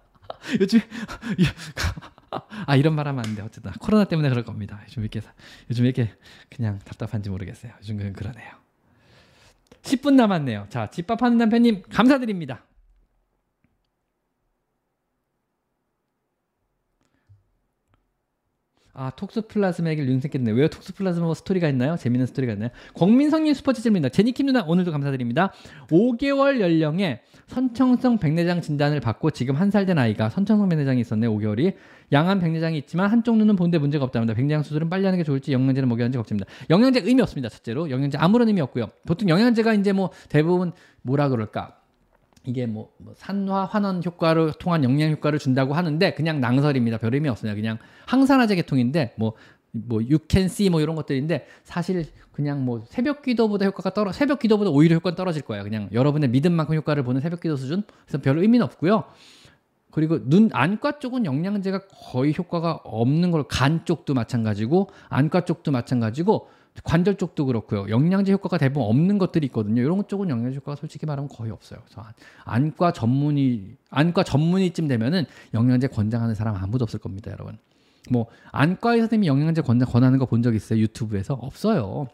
요즘 0.60 0.80
아 2.66 2.74
이런 2.74 2.94
말 2.94 3.06
하면 3.08 3.22
안 3.22 3.34
돼. 3.34 3.42
어쨌든 3.42 3.70
코로나 3.72 4.04
때문에 4.04 4.30
그럴 4.30 4.44
겁니다. 4.44 4.80
요즘 4.86 5.02
이렇게 5.02 5.20
요즘 5.68 5.84
이렇게 5.84 6.10
그냥 6.48 6.78
답답한지 6.86 7.28
모르겠어요. 7.28 7.72
요즘 7.80 7.98
그냥 7.98 8.14
그러네요. 8.14 8.50
10분 9.82 10.14
남았네요. 10.14 10.68
자, 10.70 10.88
집밥 10.88 11.22
하는 11.22 11.36
남편님 11.36 11.82
감사드립니다. 11.90 12.64
아 18.98 19.10
톡스플라즈마 19.10 19.90
얘기를 19.90 20.08
윤색했네. 20.10 20.52
왜 20.52 20.68
톡스플라즈마 20.68 21.34
스토리가 21.34 21.68
있나요? 21.68 21.96
재밌는 21.98 22.26
스토리가 22.28 22.54
있나요? 22.54 22.70
광민성님 22.94 23.52
슈퍼챗입니다. 23.52 24.10
제니킴 24.10 24.46
누나 24.46 24.62
오늘도 24.62 24.90
감사드립니다. 24.90 25.52
5개월 25.90 26.60
연령에 26.60 27.20
선청성 27.46 28.16
백내장 28.18 28.62
진단을 28.62 29.00
받고 29.00 29.32
지금 29.32 29.54
한 29.54 29.70
살 29.70 29.84
된 29.84 29.98
아이가 29.98 30.30
선청성 30.30 30.70
백내장이 30.70 31.00
있었네 31.02 31.26
5개월이 31.26 31.74
양한 32.12 32.40
백내장이 32.40 32.78
있지만 32.78 33.10
한쪽 33.10 33.36
눈은 33.36 33.56
본데 33.56 33.76
문제가 33.76 34.04
없답니다. 34.06 34.32
백내장 34.32 34.62
수술은 34.62 34.88
빨리 34.88 35.04
하는 35.04 35.18
게 35.18 35.24
좋을지 35.24 35.52
영양제는 35.52 35.88
먹여야 35.90 36.04
하는지 36.04 36.16
걱정입니다. 36.16 36.50
영양제 36.70 37.02
의미 37.04 37.20
없습니다. 37.20 37.50
첫째로 37.50 37.90
영양제 37.90 38.16
아무런 38.16 38.48
의미 38.48 38.62
없고요. 38.62 38.86
보통 39.06 39.28
영양제가 39.28 39.74
이제 39.74 39.92
뭐 39.92 40.10
대부분 40.30 40.72
뭐라 41.02 41.28
그럴까 41.28 41.75
이게 42.46 42.66
뭐, 42.66 42.92
뭐 42.98 43.12
산화 43.16 43.64
환원 43.64 44.02
효과를 44.04 44.52
통한 44.58 44.84
영양 44.84 45.10
효과를 45.10 45.38
준다고 45.38 45.74
하는데 45.74 46.14
그냥 46.14 46.40
낭설입니다. 46.40 46.98
별 46.98 47.14
의미 47.14 47.28
없어요. 47.28 47.54
그냥 47.54 47.78
항산화제 48.06 48.54
계통인데 48.54 49.14
뭐뭐 49.16 50.02
유캔시 50.08 50.70
뭐 50.70 50.80
이런 50.80 50.94
것들인데 50.96 51.46
사실 51.64 52.04
그냥 52.32 52.64
뭐 52.64 52.84
새벽 52.86 53.22
기도보다 53.22 53.66
효과가 53.66 53.94
떨어 53.94 54.12
새벽 54.12 54.38
기도보다 54.38 54.70
오히려 54.70 54.96
효과가 54.96 55.16
떨어질 55.16 55.42
거예요. 55.42 55.64
그냥 55.64 55.88
여러분의 55.92 56.30
믿음 56.30 56.52
만큼 56.52 56.76
효과를 56.76 57.02
보는 57.02 57.20
새벽 57.20 57.40
기도 57.40 57.56
수준. 57.56 57.82
그래서 58.06 58.18
별 58.22 58.38
의미는 58.38 58.64
없고요. 58.64 59.04
그리고 59.90 60.18
눈 60.28 60.50
안과 60.52 60.98
쪽은 60.98 61.24
영양제가 61.24 61.86
거의 61.88 62.34
효과가 62.36 62.80
없는 62.84 63.30
걸 63.30 63.44
간 63.48 63.84
쪽도 63.86 64.12
마찬가지고 64.14 64.90
안과 65.08 65.44
쪽도 65.46 65.72
마찬가지고 65.72 66.48
관절 66.84 67.16
쪽도 67.16 67.46
그렇고요. 67.46 67.86
영양제 67.88 68.32
효과가 68.32 68.58
대부분 68.58 68.88
없는 68.88 69.18
것들이 69.18 69.46
있거든요. 69.46 69.82
이런 69.82 70.06
쪽은 70.06 70.28
영양제 70.28 70.56
효과가 70.56 70.76
솔직히 70.76 71.06
말하면 71.06 71.28
거의 71.28 71.50
없어요. 71.50 71.80
그래서 71.84 72.04
안과 72.44 72.92
전문의 72.92 73.76
안과 73.90 74.22
전문의쯤 74.22 74.88
되면은 74.88 75.24
영양제 75.54 75.88
권장하는 75.88 76.34
사람 76.34 76.56
아무도 76.56 76.82
없을 76.84 76.98
겁니다, 76.98 77.30
여러분. 77.32 77.58
뭐 78.10 78.26
안과 78.52 78.92
의사 78.92 79.02
선생님이 79.06 79.26
영양제 79.26 79.62
권장 79.62 79.88
권하는 79.88 80.18
거 80.18 80.26
본 80.26 80.42
적 80.42 80.54
있어요? 80.54 80.78
유튜브에서 80.80 81.34
없어요. 81.34 82.06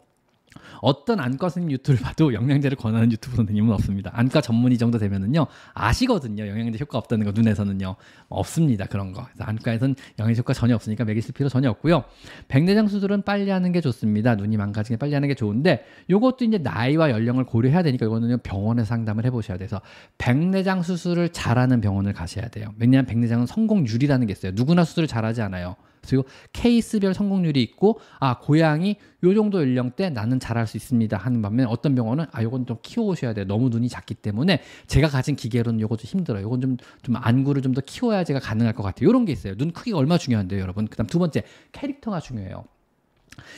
어떤 0.81 1.19
안과 1.19 1.49
선생님 1.49 1.71
유튜브를 1.71 2.01
봐도 2.01 2.33
영양제를 2.33 2.77
권하는 2.77 3.11
유튜브 3.11 3.35
선생님은 3.35 3.71
없습니다. 3.73 4.11
안과 4.13 4.41
전문의 4.41 4.77
정도 4.77 4.97
되면은요 4.97 5.47
아시거든요. 5.73 6.47
영양제 6.47 6.77
효과 6.81 6.97
없다는 6.97 7.25
거 7.25 7.31
눈에서는요 7.31 7.95
없습니다. 8.29 8.85
그런 8.85 9.13
거. 9.13 9.25
그래서 9.25 9.43
안과에서는 9.43 9.95
영양제 10.19 10.39
효과 10.39 10.53
전혀 10.53 10.75
없으니까 10.75 11.05
먹일 11.05 11.21
필요 11.33 11.49
전혀 11.49 11.69
없고요. 11.69 12.03
백내장 12.47 12.87
수술은 12.87 13.23
빨리 13.23 13.49
하는 13.49 13.71
게 13.71 13.81
좋습니다. 13.81 14.35
눈이 14.35 14.57
망가지게 14.57 14.97
빨리 14.97 15.13
하는 15.13 15.27
게 15.27 15.35
좋은데 15.35 15.85
요것도 16.09 16.45
이제 16.45 16.57
나이와 16.57 17.09
연령을 17.09 17.45
고려해야 17.45 17.83
되니까 17.83 18.05
이거는 18.05 18.39
병원에 18.43 18.83
상담을 18.83 19.25
해보셔야 19.25 19.57
돼서 19.57 19.81
백내장 20.17 20.81
수술을 20.81 21.29
잘하는 21.29 21.81
병원을 21.81 22.13
가셔야 22.13 22.47
돼요. 22.49 22.73
왜냐하면 22.77 23.05
백내장은 23.05 23.45
성공률이라는 23.45 24.27
게 24.27 24.31
있어요. 24.31 24.51
누구나 24.55 24.83
수술을 24.83 25.07
잘하지 25.07 25.41
않아요. 25.41 25.75
그리고 26.07 26.25
케이스별 26.53 27.13
성공률이 27.13 27.61
있고 27.63 27.99
아 28.19 28.39
고양이 28.39 28.97
요 29.23 29.33
정도 29.33 29.61
연령대 29.61 30.09
나는 30.09 30.39
잘할 30.39 30.67
수 30.67 30.77
있습니다 30.77 31.15
하는 31.17 31.41
반면 31.41 31.67
어떤 31.67 31.95
병원은 31.95 32.25
아 32.31 32.43
요건 32.43 32.65
좀 32.65 32.77
키워오셔야 32.81 33.33
돼요. 33.33 33.45
너무 33.45 33.69
눈이 33.69 33.89
작기 33.89 34.13
때문에 34.13 34.61
제가 34.87 35.07
가진 35.07 35.35
기계로는 35.35 35.79
요거 35.79 35.97
좀 35.97 36.05
힘들어요. 36.07 36.43
요건 36.43 36.61
좀 36.61 36.77
좀 37.01 37.15
안구를 37.17 37.61
좀 37.61 37.73
더 37.73 37.81
키워야 37.81 38.23
제가 38.23 38.39
가능할 38.39 38.73
것 38.73 38.83
같아요. 38.83 39.07
요런 39.07 39.25
게 39.25 39.31
있어요. 39.31 39.55
눈 39.55 39.71
크기가 39.71 39.97
얼마 39.97 40.15
나 40.15 40.17
중요한데요 40.19 40.61
여러분. 40.61 40.87
그다음 40.87 41.07
두 41.07 41.17
번째 41.19 41.43
캐릭터가 41.71 42.19
중요해요. 42.19 42.65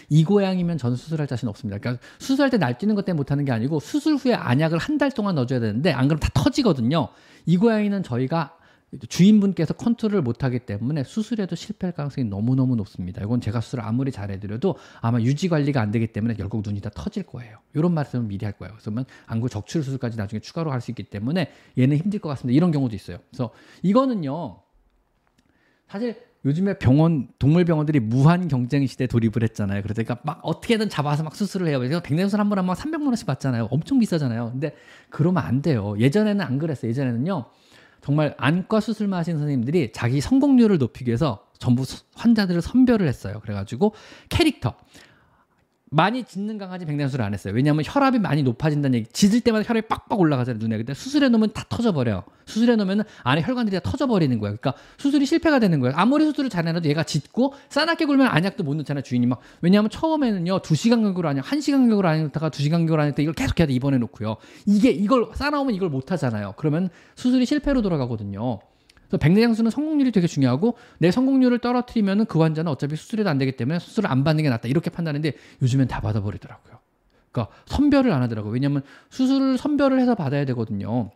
이 0.09 0.23
고양이면 0.23 0.77
저는 0.77 0.95
수술할 0.95 1.27
자신 1.27 1.49
없습니다. 1.49 1.79
그러니까 1.79 2.01
수술할 2.19 2.49
때 2.49 2.57
날뛰는 2.57 2.95
것 2.95 3.03
때문에 3.03 3.17
못하는 3.17 3.43
게 3.45 3.51
아니고 3.51 3.79
수술 3.81 4.15
후에 4.15 4.33
안약을 4.33 4.77
한 4.77 4.97
달 4.97 5.11
동안 5.11 5.35
넣어줘야 5.35 5.59
되는데 5.59 5.91
안 5.91 6.07
그러면 6.07 6.21
다 6.21 6.29
터지거든요. 6.33 7.09
이 7.45 7.57
고양이는 7.57 8.03
저희가 8.03 8.55
주인분께서 9.09 9.73
컨트롤을 9.73 10.21
못하기 10.21 10.59
때문에 10.59 11.03
수술에도 11.03 11.55
실패할 11.55 11.93
가능성이 11.93 12.27
너무너무 12.27 12.75
높습니다. 12.77 13.21
이건 13.21 13.41
제가 13.41 13.59
수술을 13.59 13.83
아무리 13.83 14.11
잘해드려도 14.11 14.77
아마 15.01 15.19
유지 15.19 15.49
관리가 15.49 15.81
안 15.81 15.91
되기 15.91 16.07
때문에 16.07 16.35
결국 16.35 16.61
눈이 16.65 16.79
다 16.79 16.89
터질 16.93 17.23
거예요. 17.23 17.57
이런 17.73 17.93
말씀을 17.93 18.25
미리 18.25 18.45
할 18.45 18.53
거예요. 18.53 18.73
그러면 18.79 19.05
안구 19.25 19.49
적출 19.49 19.83
수술까지 19.83 20.17
나중에 20.17 20.39
추가로 20.39 20.71
할 20.71 20.85
수 20.85 20.91
있기 20.91 21.03
때문에 21.03 21.51
얘는 21.77 21.97
힘들 21.97 22.19
것 22.19 22.29
같습니다. 22.29 22.55
이런 22.55 22.71
경우도 22.71 22.95
있어요. 22.95 23.17
그래서 23.31 23.49
이거는요. 23.81 24.61
사실 25.87 26.15
요즘에 26.45 26.77
병원 26.77 27.27
동물 27.39 27.65
병원들이 27.65 27.99
무한 27.99 28.47
경쟁 28.47 28.85
시대 28.85 29.07
돌입을 29.07 29.41
했잖아요. 29.41 29.81
그러니까 29.81 30.19
막 30.23 30.39
어떻게든 30.43 30.89
잡아서 30.89 31.23
막 31.23 31.35
수술을 31.35 31.67
해요. 31.67 31.79
그래서 31.79 32.01
백내수술 32.01 32.39
한번 32.39 32.59
하면 32.59 32.75
300만 32.75 33.07
원씩 33.07 33.25
받잖아요. 33.25 33.69
엄청 33.71 33.97
비싸잖아요. 33.97 34.51
근데 34.51 34.75
그러면 35.09 35.43
안 35.43 35.63
돼요. 35.63 35.95
예전에는 35.97 36.45
안 36.45 36.59
그랬어요. 36.59 36.89
예전에는요. 36.89 37.45
정말 38.05 38.35
안과 38.37 38.81
수술만 38.81 39.17
하신 39.21 39.39
선생님들이 39.39 39.91
자기 39.91 40.21
성공률을 40.21 40.77
높이기 40.77 41.09
위해서 41.09 41.43
전부 41.57 41.83
환자들을 42.13 42.61
선별을 42.61 43.07
했어요. 43.07 43.39
그래가지고 43.41 43.95
캐릭터 44.29 44.75
많이 45.91 46.23
짖는 46.23 46.57
강아지 46.57 46.85
백내수술을 46.85 47.23
안 47.23 47.33
했어요. 47.33 47.53
왜냐하면 47.53 47.83
혈압이 47.85 48.19
많이 48.19 48.43
높아진다는 48.43 48.99
얘기. 48.99 49.09
짖을 49.11 49.41
때마다 49.41 49.63
혈압이 49.67 49.87
빡빡 49.87 50.19
올라가잖아요 50.19 50.59
눈에. 50.59 50.77
근데 50.77 50.93
수술해 50.93 51.29
놓으면 51.29 51.51
다 51.53 51.63
터져버려요. 51.69 52.23
수술해 52.45 52.75
놓으면 52.75 53.03
안에 53.23 53.41
혈관들이 53.41 53.75
다 53.75 53.81
터져버리는 53.89 54.37
거예요. 54.39 54.57
그러니까 54.57 54.81
수술이 54.97 55.25
실패가 55.25 55.59
되는 55.59 55.79
거예요. 55.79 55.95
아무리 55.95 56.25
수술을 56.25 56.49
잘해놔도 56.49 56.89
얘가 56.89 57.03
짖고 57.03 57.53
싸납게 57.69 58.05
굴면 58.05 58.27
안약도 58.27 58.63
못 58.63 58.75
넣잖아요 58.75 59.03
주인이 59.03 59.25
막. 59.27 59.39
왜냐하면 59.61 59.89
처음에는요 59.89 60.59
2시간 60.59 61.03
간격으로 61.03 61.29
안약, 61.29 61.45
1시간 61.45 61.73
간격으로 61.73 62.07
안약다가 62.07 62.49
2시간 62.49 62.71
간격으로 62.71 63.01
안약 63.03 63.15
때 63.15 63.23
이걸 63.23 63.33
계속 63.35 63.59
해야 63.59 63.67
돼 63.67 63.73
입원해 63.73 63.97
놓고요. 63.99 64.37
이게 64.65 64.89
이걸 64.89 65.29
싸나오면 65.33 65.75
이걸 65.75 65.89
못 65.89 66.11
하잖아요. 66.11 66.55
그러면 66.57 66.89
수술이 67.15 67.45
실패로 67.45 67.81
돌아가거든요. 67.81 68.59
그래서 69.07 69.17
백내장수는 69.17 69.71
성공률이 69.71 70.11
되게 70.11 70.27
중요하고 70.27 70.75
내 70.99 71.11
성공률을 71.11 71.59
떨어뜨리면 71.59 72.25
그 72.25 72.39
환자는 72.39 72.71
어차피 72.71 72.95
수술해도 72.95 73.29
안 73.29 73.37
되기 73.37 73.55
때문에 73.55 73.79
수술을 73.79 74.09
안 74.09 74.23
받는 74.23 74.43
게 74.43 74.49
낫다 74.49 74.67
이렇게 74.67 74.89
판단했는데 74.89 75.37
요즘엔 75.61 75.87
다 75.87 76.01
받아버리더라고요. 76.01 76.79
그러니까 77.31 77.53
선별을 77.65 78.11
안 78.11 78.21
하더라고요. 78.23 78.53
왜냐하면 78.53 78.81
수술을 79.09 79.57
선별을 79.57 79.99
해서 79.99 80.15
받아야 80.15 80.45
되거든요. 80.45 81.11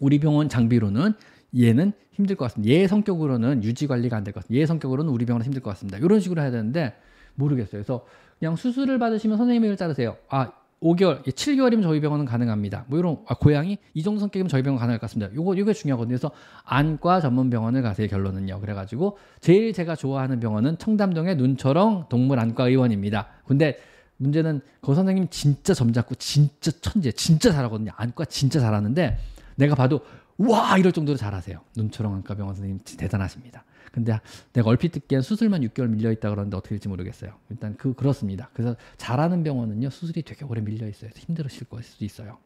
우리 0.00 0.18
병원 0.18 0.48
장비로는 0.48 1.14
얘는 1.58 1.92
힘들 2.12 2.36
것 2.36 2.46
같습니다. 2.46 2.74
얘 2.74 2.86
성격으로는 2.86 3.62
유지 3.64 3.86
관리가 3.86 4.16
안 4.16 4.24
될 4.24 4.32
것 4.32 4.40
같습니다. 4.42 4.60
얘 4.60 4.66
성격으로는 4.66 5.12
우리 5.12 5.24
병원은 5.24 5.44
힘들 5.44 5.62
것 5.62 5.70
같습니다. 5.70 5.98
이런 5.98 6.20
식으로 6.20 6.42
해야 6.42 6.50
되는데 6.50 6.94
모르겠어요. 7.34 7.82
그래서 7.82 8.04
그냥 8.38 8.56
수술을 8.56 8.98
받으시면 8.98 9.36
선생님의 9.38 9.70
을 9.70 9.76
따르세요. 9.76 10.16
아 10.28 10.50
5개월, 10.82 11.22
7개월이면 11.24 11.82
저희 11.82 12.00
병원은 12.00 12.24
가능합니다. 12.24 12.84
뭐 12.88 12.98
이런 12.98 13.18
아, 13.26 13.34
고양이 13.34 13.78
이 13.94 14.02
정도 14.02 14.20
성격이면 14.20 14.48
저희 14.48 14.62
병원 14.62 14.78
가능할 14.78 14.98
것 14.98 15.06
같습니다. 15.06 15.34
요거 15.34 15.56
요게 15.56 15.72
중요하거든요. 15.72 16.12
그래서 16.12 16.30
안과 16.64 17.20
전문 17.20 17.50
병원을 17.50 17.82
가세요. 17.82 18.08
결론은요. 18.08 18.60
그래가지고 18.60 19.16
제일 19.40 19.72
제가 19.72 19.94
좋아하는 19.94 20.40
병원은 20.40 20.78
청담동의 20.78 21.36
눈처럼 21.36 22.06
동물 22.08 22.40
안과 22.40 22.68
의원입니다. 22.68 23.28
근데 23.46 23.78
문제는 24.16 24.60
그 24.80 24.94
선생님 24.94 25.28
진짜 25.30 25.74
점잡고 25.74 26.16
진짜 26.16 26.70
천재, 26.80 27.12
진짜 27.12 27.52
잘하거든요. 27.52 27.92
안과 27.96 28.24
진짜 28.24 28.60
잘하는데 28.60 29.18
내가 29.56 29.74
봐도 29.74 30.00
와 30.38 30.78
이럴 30.78 30.92
정도로 30.92 31.16
잘하세요. 31.16 31.60
눈처럼 31.76 32.14
안과 32.14 32.34
병원 32.34 32.54
선생님 32.54 32.80
대단하십니다. 32.98 33.64
근데 33.92 34.18
내가 34.54 34.70
얼핏 34.70 34.90
듣기엔 34.92 35.20
수술만 35.22 35.60
6개월 35.62 35.88
밀려 35.88 36.10
있다 36.10 36.30
그러는데 36.30 36.56
어떻게 36.56 36.70
될지 36.70 36.88
모르겠어요. 36.88 37.34
일단 37.50 37.76
그 37.76 37.92
그렇습니다. 37.94 38.48
그래서 38.54 38.74
잘하는 38.96 39.44
병원은요 39.44 39.90
수술이 39.90 40.22
되게 40.22 40.44
오래 40.44 40.60
밀려 40.60 40.88
있어요. 40.88 41.10
힘들으실 41.14 41.68
거 41.68 41.80
수도 41.82 42.04
있어요. 42.04 42.38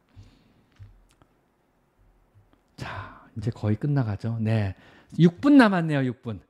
자 2.76 3.24
이제 3.36 3.50
거의 3.50 3.76
끝나가죠. 3.76 4.38
네, 4.40 4.74
6분 5.18 5.52
남았네요. 5.52 6.00
6분. 6.12 6.40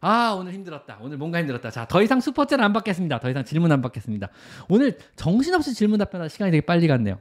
아 0.00 0.30
오늘 0.38 0.52
힘들었다. 0.54 0.98
오늘 1.02 1.18
뭔가 1.18 1.38
힘들었다. 1.40 1.70
자 1.70 1.84
더 1.86 2.02
이상 2.02 2.20
슈퍼챗 2.20 2.60
안 2.60 2.72
받겠습니다. 2.72 3.20
더 3.20 3.30
이상 3.30 3.44
질문 3.44 3.70
안 3.72 3.82
받겠습니다. 3.82 4.28
오늘 4.68 4.98
정신없이 5.16 5.74
질문 5.74 5.98
답변할 5.98 6.30
시간이 6.30 6.50
되게 6.52 6.60
빨리 6.64 6.86
갔네요. 6.88 7.18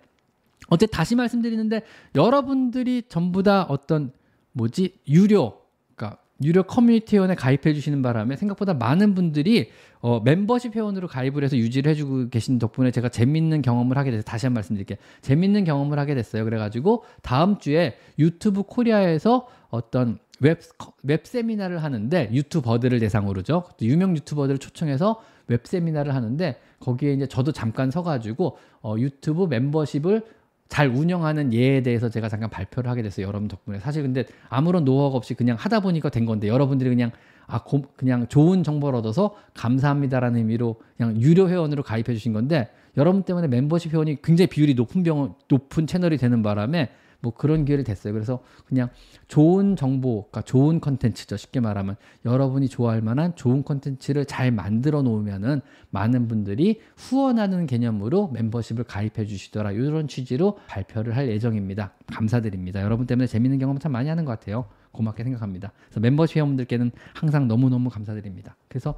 어째 0.70 0.86
다시 0.86 1.16
말씀드리는데 1.16 1.82
여러분들이 2.16 3.04
전부 3.10 3.44
다 3.44 3.64
어떤 3.64 4.12
뭐지 4.54 5.00
유료 5.08 5.67
유료 6.44 6.64
커뮤니티 6.64 7.16
회원에 7.16 7.36
가입해 7.36 7.74
주시는 7.74 8.02
바람에 8.02 8.36
생각보다 8.36 8.74
많은 8.74 9.16
분들이 9.16 9.70
어, 10.00 10.20
멤버십 10.20 10.76
회원으로 10.76 11.08
가입을 11.08 11.44
해서 11.44 11.58
유지를 11.58 11.90
해주고 11.92 12.30
계신 12.30 12.60
덕분에 12.60 12.92
제가 12.92 13.10
재밌는 13.10 13.64
경험을 13.64 13.98
하게 13.98 14.12
돼서 14.12 14.24
다시 14.24 14.46
한 14.46 14.52
번 14.54 14.60
말씀드릴게요. 14.60 14.98
재밌는 15.22 15.64
경험을 15.64 15.98
하게 15.98 16.14
됐어요. 16.16 16.44
그래가지고 16.44 17.04
다음 17.24 17.58
주에 17.58 17.98
유튜브 18.20 18.64
코리아에서 18.64 19.48
어떤 19.70 20.20
웹, 20.40 20.60
웹 21.02 21.26
세미나를 21.26 21.84
하는데 21.84 22.30
유튜버들을 22.32 23.00
대상으로죠. 23.00 23.64
유명 23.82 24.16
유튜버들을 24.16 24.60
초청해서 24.60 25.20
웹 25.48 25.66
세미나를 25.66 26.14
하는데 26.14 26.60
거기에 26.80 27.14
이제 27.14 27.26
저도 27.26 27.52
잠깐 27.52 27.90
서가지고 27.90 28.58
어, 28.84 28.96
유튜브 29.00 29.46
멤버십을 29.46 30.24
잘 30.68 30.88
운영하는 30.88 31.54
예에 31.54 31.82
대해서 31.82 32.10
제가 32.10 32.30
잠깐 32.30 32.50
발표를 32.50 32.90
하게 32.90 33.02
됐어요. 33.02 33.28
여러분 33.28 33.48
덕분에. 33.48 33.80
사실 33.80 34.04
근데 34.04 34.26
아무런 34.50 34.86
노하우가 34.86 35.18
없이 35.18 35.34
그냥 35.34 35.58
하다 35.60 35.80
보니까 35.80 36.10
된 36.10 36.26
건데 36.26 36.48
여러분들이 36.48 36.90
그냥 36.90 37.12
아, 37.48 37.64
고, 37.64 37.84
그냥 37.96 38.28
좋은 38.28 38.64
정보를 38.64 39.00
얻어서 39.00 39.36
감사합니다라는 39.54 40.38
의미로 40.38 40.76
그냥 40.98 41.20
유료 41.22 41.48
회원으로 41.48 41.82
가입해 41.82 42.14
주신 42.14 42.34
건데 42.34 42.70
여러분 42.98 43.24
때문에 43.24 43.48
멤버십 43.48 43.94
회원이 43.94 44.22
굉장히 44.22 44.48
비율이 44.48 44.74
높은 44.74 45.04
병원, 45.04 45.34
높은 45.48 45.88
채널이 45.88 46.18
되는 46.18 46.44
바람에 46.44 46.90
뭐 47.20 47.34
그런 47.34 47.66
기회를 47.66 47.84
됐어요. 47.84 48.14
그래서 48.14 48.44
그냥 48.66 48.90
좋은 49.28 49.76
정보, 49.76 50.24
그러니까 50.24 50.42
좋은 50.42 50.80
컨텐츠죠. 50.80 51.38
쉽게 51.38 51.60
말하면 51.60 51.96
여러분이 52.26 52.70
좋아할 52.70 53.02
만한 53.02 53.36
좋은 53.36 53.64
컨텐츠를 53.64 54.26
잘 54.26 54.52
만들어 54.52 55.02
놓으면은 55.02 55.62
많은 55.90 56.28
분들이 56.28 56.82
후원하는 56.96 57.66
개념으로 57.66 58.30
멤버십을 58.30 58.84
가입해 58.84 59.26
주시더라. 59.26 59.72
이런 59.72 60.08
취지로 60.08 60.60
발표를 60.68 61.16
할 61.16 61.30
예정입니다. 61.30 61.94
감사드립니다. 62.08 62.82
여러분 62.82 63.08
때문에 63.08 63.28
재밌는 63.28 63.60
경험 63.60 63.80
참 63.80 63.92
많이 63.92 64.10
하는 64.10 64.26
것 64.26 64.40
같아요. 64.40 64.66
고맙게 64.92 65.24
생각합니다. 65.24 65.72
그래서 65.86 66.00
멤버십 66.00 66.38
회원분들께는 66.38 66.92
항상 67.14 67.48
너무너무 67.48 67.90
감사드립니다. 67.90 68.56
그래서 68.68 68.96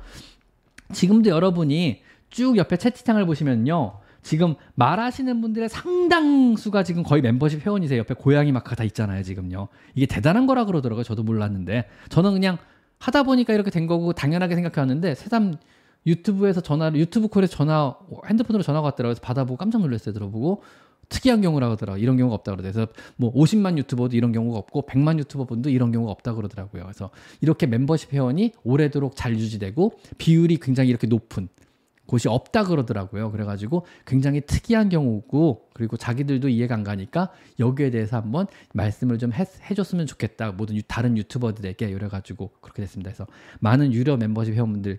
지금도 0.93 1.29
여러분이 1.29 2.01
쭉 2.29 2.57
옆에 2.57 2.77
채팅창을 2.77 3.25
보시면요. 3.25 3.99
지금 4.21 4.55
말하시는 4.75 5.41
분들의 5.41 5.69
상당수가 5.69 6.83
지금 6.83 7.03
거의 7.03 7.21
멤버십 7.21 7.65
회원이세요. 7.65 7.99
옆에 7.99 8.13
고양이 8.13 8.51
마크가 8.51 8.75
다 8.75 8.83
있잖아요, 8.83 9.23
지금요. 9.23 9.67
이게 9.95 10.05
대단한 10.05 10.45
거라 10.45 10.65
그러더라고요. 10.65 11.03
저도 11.03 11.23
몰랐는데. 11.23 11.87
저는 12.09 12.33
그냥 12.33 12.57
하다 12.99 13.23
보니까 13.23 13.53
이렇게 13.53 13.71
된 13.71 13.87
거고 13.87 14.13
당연하게 14.13 14.55
생각해 14.55 14.79
왔는데 14.79 15.15
새삼 15.15 15.55
유튜브에서 16.05 16.61
전화를 16.61 16.99
유튜브 16.99 17.27
콜에서 17.27 17.55
전화 17.55 17.95
핸드폰으로 18.27 18.63
전화가 18.63 18.85
왔더라고요. 18.85 19.15
그래서 19.15 19.21
받아보고 19.21 19.57
깜짝 19.57 19.81
놀랐어요. 19.81 20.13
들어보고 20.13 20.63
특이한 21.09 21.41
경우라고 21.41 21.73
하더라고요. 21.73 22.01
이런 22.01 22.17
경우가 22.17 22.35
없다. 22.35 22.55
그래서 22.55 22.87
뭐 23.17 23.33
50만 23.33 23.77
유튜버도 23.79 24.15
이런 24.15 24.31
경우가 24.31 24.57
없고 24.59 24.83
100만 24.83 25.17
유튜버 25.19 25.45
분도 25.45 25.69
이런 25.69 25.91
경우가 25.91 26.11
없다 26.11 26.35
그러더라고요. 26.35 26.83
그래서 26.83 27.09
이렇게 27.41 27.65
멤버십 27.65 28.13
회원이 28.13 28.53
오래도록 28.63 29.15
잘 29.15 29.33
유지되고 29.33 29.93
비율이 30.17 30.57
굉장히 30.57 30.89
이렇게 30.89 31.07
높은 31.07 31.49
곳이 32.09 32.27
없다 32.27 32.63
그러더라고요. 32.63 33.31
그래가지고 33.31 33.85
굉장히 34.05 34.41
특이한 34.41 34.89
경우고 34.89 35.69
그리고 35.73 35.95
자기들도 35.95 36.49
이해가 36.49 36.73
안 36.73 36.83
가니까 36.83 37.29
여기에 37.59 37.91
대해서 37.91 38.17
한번 38.17 38.47
말씀을 38.73 39.19
좀 39.19 39.31
해, 39.31 39.45
해줬으면 39.69 40.07
좋겠다. 40.07 40.51
모든 40.53 40.75
유, 40.75 40.81
다른 40.81 41.17
유튜버들에게 41.17 41.87
이래가지고 41.87 42.49
그렇게 42.61 42.81
됐습니다. 42.81 43.11
그래서 43.11 43.27
많은 43.59 43.93
유료 43.93 44.17
멤버십 44.17 44.55
회원분들 44.55 44.97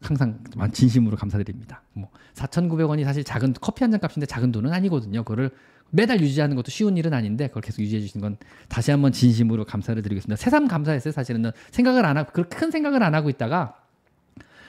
항상 0.00 0.38
진심으로 0.72 1.16
감사드립니다. 1.16 1.82
뭐 1.92 2.08
4,900원이 2.34 3.02
사실 3.02 3.24
작은 3.24 3.54
커피 3.60 3.82
한 3.82 3.90
잔 3.90 3.98
값인데 3.98 4.26
작은 4.26 4.52
돈은 4.52 4.72
아니거든요. 4.72 5.24
그거를 5.24 5.50
매달 5.90 6.20
유지하는 6.20 6.54
것도 6.54 6.70
쉬운 6.70 6.96
일은 6.96 7.14
아닌데 7.14 7.48
그걸 7.48 7.62
계속 7.62 7.80
유지해 7.82 8.00
주시는 8.00 8.22
건 8.22 8.36
다시 8.68 8.92
한번 8.92 9.10
진심으로 9.10 9.64
감사를 9.64 10.00
드리겠습니다. 10.02 10.36
새삼 10.36 10.68
감사했어요. 10.68 11.12
사실은 11.12 11.50
생각을 11.72 12.04
안 12.04 12.16
하고 12.16 12.44
큰 12.48 12.70
생각을 12.70 13.02
안 13.02 13.14
하고 13.14 13.28
있다가 13.28 13.74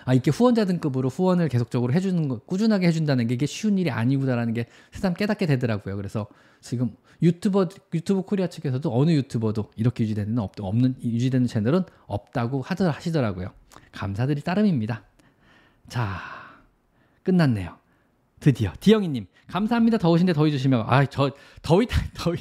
아 0.07 0.13
이렇게 0.13 0.31
후원자 0.31 0.63
등급으로 0.63 1.09
후원을 1.09 1.49
계속적으로 1.49 1.91
해주는 1.91 2.29
거 2.29 2.39
꾸준하게 2.39 2.87
해준다는 2.87 3.27
게 3.27 3.33
이게 3.33 3.45
쉬운 3.45 3.77
일이 3.77 3.91
아니구나라는 3.91 4.53
게 4.53 4.65
새삼 4.93 5.15
깨닫게 5.15 5.45
되더라고요. 5.45 5.97
그래서 5.97 6.27
지금 6.61 6.95
유튜버 7.21 7.67
유튜브 7.93 8.21
코리아 8.21 8.47
측에서도 8.47 8.89
어느 8.97 9.11
유튜버도 9.11 9.71
이렇게 9.75 10.05
유지되는 10.05 10.39
없 10.39 10.53
없는 10.61 10.95
유지되는 11.03 11.45
채널은 11.47 11.83
없다고 12.05 12.61
하더, 12.61 12.89
하시더라고요. 12.89 13.51
감사드릴 13.91 14.43
따름입니다. 14.43 15.03
자 15.89 16.21
끝났네요. 17.23 17.75
드디어 18.39 18.71
디영이님 18.79 19.27
감사합니다. 19.47 19.97
더우신데 19.97 20.31
더위 20.31 20.51
주시면 20.51 20.85
아 20.87 21.05
저 21.07 21.31
더위 21.61 21.85
더위 22.15 22.37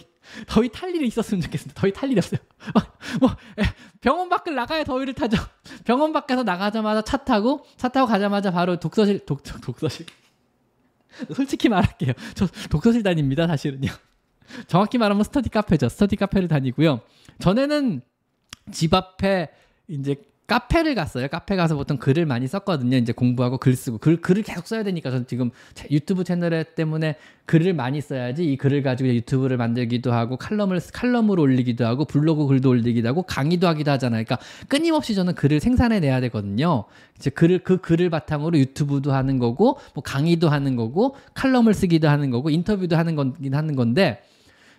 더위 0.46 0.68
탈 0.70 0.94
일이 0.94 1.06
있었으면 1.06 1.40
좋겠습니다. 1.42 1.80
더위 1.80 1.92
탈 1.92 2.10
일이 2.10 2.18
없어요. 2.18 2.40
뭐 3.20 3.36
병원 4.00 4.28
밖을 4.28 4.54
나가야 4.54 4.84
더위를 4.84 5.14
타죠. 5.14 5.36
병원 5.84 6.12
밖에서 6.12 6.42
나가자마자 6.42 7.02
차 7.02 7.18
타고 7.18 7.64
차 7.76 7.88
타고 7.88 8.06
가자마자 8.06 8.50
바로 8.50 8.78
독서실 8.78 9.26
독 9.26 9.42
독서실 9.42 10.06
솔직히 11.34 11.68
말할게요. 11.68 12.12
저 12.34 12.46
독서실 12.70 13.02
다닙니다. 13.02 13.46
사실은요. 13.46 13.90
정확히 14.68 14.98
말하면 14.98 15.24
스터디 15.24 15.48
카페죠. 15.48 15.88
스터디 15.88 16.16
카페를 16.16 16.48
다니고요. 16.48 17.00
전에는 17.38 18.02
집 18.72 18.94
앞에 18.94 19.50
이제 19.88 20.16
카페를 20.46 20.94
갔어요. 20.94 21.26
카페 21.28 21.56
가서 21.56 21.74
보통 21.74 21.96
글을 21.96 22.24
많이 22.24 22.46
썼거든요. 22.46 22.96
이제 22.96 23.12
공부하고 23.12 23.58
글 23.58 23.74
쓰고 23.74 23.98
글 23.98 24.20
글을 24.20 24.44
계속 24.44 24.66
써야 24.66 24.84
되니까 24.84 25.10
저는 25.10 25.26
지금 25.26 25.50
유튜브 25.90 26.22
채널 26.22 26.64
때문에 26.64 27.16
글을 27.46 27.74
많이 27.74 28.00
써야지 28.00 28.44
이 28.44 28.56
글을 28.56 28.82
가지고 28.82 29.10
유튜브를 29.10 29.56
만들기도 29.56 30.12
하고 30.12 30.36
칼럼을 30.36 30.80
칼럼을 30.92 31.40
올리기도 31.40 31.84
하고 31.84 32.04
블로그 32.04 32.46
글도 32.46 32.68
올리기도 32.70 33.08
하고 33.08 33.22
강의도 33.22 33.66
하기도 33.66 33.90
하잖아요. 33.92 34.24
그러니까 34.24 34.44
끊임없이 34.68 35.14
저는 35.14 35.34
글을 35.34 35.58
생산해 35.58 35.98
내야 35.98 36.20
되거든요. 36.22 36.84
이제 37.16 37.30
글을 37.30 37.60
그 37.60 37.78
글을 37.78 38.10
바탕으로 38.10 38.56
유튜브도 38.58 39.12
하는 39.12 39.38
거고 39.38 39.78
뭐 39.94 40.02
강의도 40.04 40.48
하는 40.48 40.76
거고 40.76 41.16
칼럼을 41.34 41.74
쓰기도 41.74 42.08
하는 42.08 42.30
거고 42.30 42.50
인터뷰도 42.50 42.96
하는 42.96 43.16
건긴 43.16 43.54
하는 43.54 43.74
건데 43.74 44.22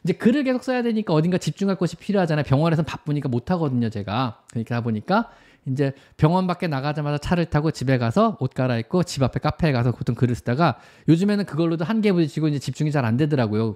이제 0.03 0.13
글을 0.13 0.45
계속 0.45 0.63
써야 0.63 0.83
되니까 0.83 1.13
어딘가 1.13 1.37
집중할 1.37 1.75
곳이 1.75 1.97
필요하잖아요. 1.97 2.45
병원에서 2.45 2.83
바쁘니까 2.83 3.27
못 3.27 3.51
하거든요, 3.51 3.89
제가. 3.89 4.41
그러니까 4.51 4.79
보니까 4.79 5.29
이제 5.67 5.93
병원 6.17 6.45
밖에 6.45 6.67
나가자마자 6.67 7.17
차를 7.17 7.45
타고 7.45 7.71
집에 7.71 7.97
가서 7.97 8.37
옷 8.39 8.53
갈아입고 8.53 9.03
집 9.03 9.23
앞에 9.23 9.39
카페에 9.39 9.71
가서 9.71 9.91
보통 9.91 10.13
글을 10.15 10.35
쓰다가 10.35 10.77
요즘에는 11.07 11.45
그걸로도 11.45 11.83
한계 11.83 12.11
부딪히고 12.11 12.49
이제 12.49 12.59
집중이 12.59 12.91
잘 12.91 13.07
안 13.07 13.15
되더라고요. 13.17 13.75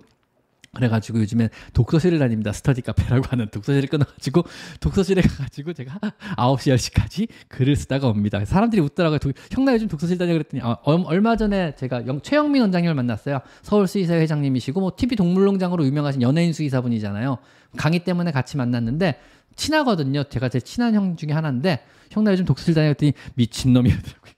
그래가지고 0.73 1.19
요즘엔 1.19 1.49
독서실을 1.73 2.17
다닙니다. 2.17 2.53
스터디 2.53 2.81
카페라고 2.81 3.25
하는 3.29 3.49
독서실을 3.49 3.89
끊어가지고 3.89 4.43
독서실에 4.79 5.21
가가지고 5.21 5.73
제가 5.73 5.99
9시, 6.37 6.73
10시까지 6.75 7.27
글을 7.49 7.75
쓰다가 7.75 8.07
옵니다. 8.07 8.43
사람들이 8.45 8.81
웃더라고요. 8.81 9.19
형나 9.51 9.73
요즘 9.73 9.89
독서실 9.89 10.17
다녀 10.17 10.31
그랬더니 10.31 10.63
아, 10.63 10.77
얼마 10.83 11.35
전에 11.35 11.75
제가 11.75 12.07
영, 12.07 12.21
최영민 12.21 12.61
원장님을 12.61 12.95
만났어요. 12.95 13.41
서울 13.63 13.85
수의사 13.87 14.13
회장님이시고 14.13 14.79
뭐 14.79 14.93
TV 14.95 15.17
동물농장으로 15.17 15.85
유명하신 15.85 16.21
연예인 16.21 16.53
수의사분이잖아요. 16.53 17.37
강의 17.75 18.03
때문에 18.05 18.31
같이 18.31 18.55
만났는데 18.55 19.19
친하거든요. 19.56 20.24
제가 20.24 20.49
제 20.49 20.60
친한 20.60 20.93
형 20.95 21.16
중에 21.16 21.32
하나인데 21.32 21.84
형 22.12 22.24
나 22.24 22.32
요즘 22.32 22.45
독서실 22.45 22.74
다녀 22.74 22.88
그랬더니 22.88 23.14
미친놈이더라고요. 23.36 24.32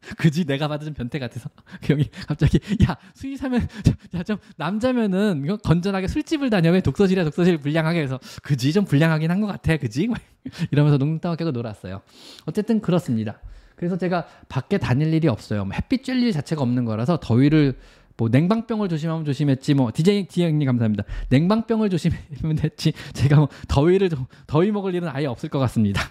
그지? 0.18 0.44
내가 0.44 0.66
받은 0.66 0.94
변태 0.94 1.18
같아서. 1.18 1.50
그 1.82 1.92
형이 1.92 2.10
갑자기 2.26 2.58
야 2.88 2.96
수의사면 3.14 3.68
야 4.16 4.22
좀 4.24 4.38
남자면은 4.56 5.42
이거 5.44 5.56
건전하게 5.58 6.08
술집을 6.08 6.50
다녀. 6.50 6.70
왜 6.72 6.80
독서실에 6.80 7.22
독서실 7.24 7.58
불량하게 7.58 8.00
해서. 8.00 8.18
그지? 8.42 8.72
좀 8.72 8.84
불량하긴 8.84 9.30
한 9.30 9.40
것 9.40 9.46
같아. 9.46 9.76
그지? 9.76 10.08
이러면서 10.72 10.98
농담 10.98 11.36
깨고 11.36 11.50
놀았어요. 11.52 12.00
어쨌든 12.46 12.80
그렇습니다. 12.80 13.40
그래서 13.76 13.96
제가 13.96 14.26
밖에 14.48 14.78
다닐 14.78 15.14
일이 15.14 15.28
없어요. 15.28 15.64
뭐 15.64 15.74
햇빛 15.74 16.02
쬐일 16.02 16.22
일 16.22 16.32
자체가 16.32 16.60
없는 16.60 16.84
거라서 16.84 17.18
더위를 17.20 17.78
뭐 18.20 18.28
냉방병을 18.28 18.90
조심하면 18.90 19.24
조심했지 19.24 19.72
뭐 19.72 19.90
DJ 19.94 20.26
디형님 20.26 20.66
감사합니다. 20.66 21.04
냉방병을 21.30 21.88
조심하면 21.88 22.56
됐지 22.56 22.92
제가 23.14 23.36
뭐 23.36 23.48
더위를 23.66 24.10
더위 24.46 24.70
먹을 24.72 24.94
일은 24.94 25.08
아예 25.08 25.24
없을 25.24 25.48
것 25.48 25.58
같습니다. 25.60 26.02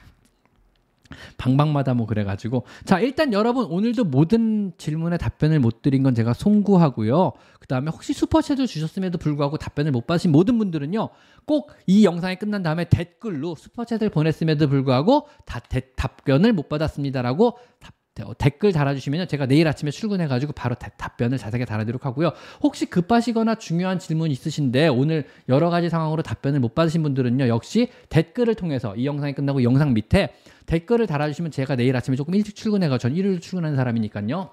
방방마다 1.37 1.93
뭐 1.93 2.07
그래가지고. 2.07 2.65
자 2.83 2.99
일단 2.99 3.31
여러분 3.31 3.65
오늘도 3.65 4.05
모든 4.05 4.73
질문에 4.79 5.17
답변을 5.17 5.59
못 5.59 5.83
드린 5.83 6.01
건 6.01 6.15
제가 6.15 6.33
송구하고요. 6.33 7.33
그 7.59 7.67
다음에 7.67 7.91
혹시 7.91 8.13
슈퍼챗을 8.13 8.65
주셨음에도 8.67 9.19
불구하고 9.19 9.57
답변을 9.57 9.91
못 9.91 10.07
받으신 10.07 10.31
모든 10.31 10.57
분들은요 10.57 11.09
꼭 11.45 11.73
이 11.85 12.05
영상이 12.05 12.37
끝난 12.37 12.63
다음에 12.63 12.85
댓글로 12.89 13.53
슈퍼챗을 13.55 14.11
보냈음에도 14.11 14.67
불구하고 14.67 15.27
다, 15.45 15.59
대, 15.59 15.93
답변을 15.95 16.53
못 16.53 16.69
받았습니다라고 16.69 17.57
답, 17.79 17.93
어, 17.93 17.98
댓글 18.37 18.71
달아주시면 18.71 19.27
제가 19.27 19.45
내일 19.45 19.67
아침에 19.67 19.91
출근해가지고 19.91 20.53
바로 20.53 20.75
대, 20.75 20.89
답변을 20.97 21.37
자세하게 21.37 21.65
달아드리도록 21.65 22.05
하고요. 22.05 22.31
혹시 22.61 22.85
급하시거나 22.85 23.55
중요한 23.55 23.99
질문 23.99 24.31
있으신데 24.31 24.87
오늘 24.87 25.25
여러 25.47 25.69
가지 25.69 25.89
상황으로 25.89 26.21
답변을 26.23 26.59
못 26.59 26.75
받으신 26.75 27.03
분들은요. 27.03 27.47
역시 27.47 27.89
댓글을 28.09 28.55
통해서 28.55 28.95
이 28.95 29.05
영상이 29.05 29.33
끝나고 29.33 29.63
영상 29.63 29.93
밑에 29.93 30.33
댓글을 30.65 31.07
달아주시면 31.07 31.51
제가 31.51 31.75
내일 31.75 31.95
아침에 31.95 32.15
조금 32.15 32.35
일찍 32.35 32.55
출근해가 32.55 32.97
전 32.97 33.15
일요일 33.15 33.39
출근하는 33.39 33.75
사람이니까요. 33.75 34.51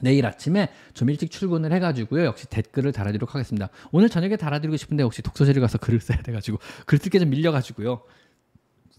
내일 0.00 0.26
아침에 0.26 0.68
좀 0.94 1.10
일찍 1.10 1.30
출근을 1.30 1.72
해가지고요. 1.72 2.24
역시 2.24 2.46
댓글을 2.48 2.92
달아드리도록 2.92 3.34
하겠습니다. 3.34 3.68
오늘 3.92 4.08
저녁에 4.08 4.36
달아드리고 4.36 4.76
싶은데 4.76 5.04
혹시 5.04 5.22
독서실에 5.22 5.60
가서 5.60 5.78
글을 5.78 6.00
써야 6.00 6.18
돼가지고 6.22 6.58
글 6.86 6.98
쓸게 6.98 7.18
좀 7.20 7.30
밀려가지고요. 7.30 8.02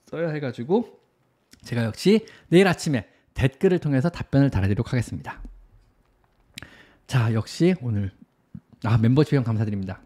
써야 0.10 0.30
해가지고 0.30 1.00
제가 1.64 1.84
역시 1.84 2.26
내일 2.48 2.68
아침에 2.68 3.08
댓글을 3.34 3.80
통해서 3.80 4.10
답변을 4.10 4.50
달아드리도록 4.50 4.92
하겠습니다. 4.92 5.42
자, 7.08 7.34
역시 7.34 7.76
오늘 7.82 8.12
아 8.84 8.98
멤버십 8.98 9.34
회원 9.34 9.44
감사드립니다. 9.44 10.02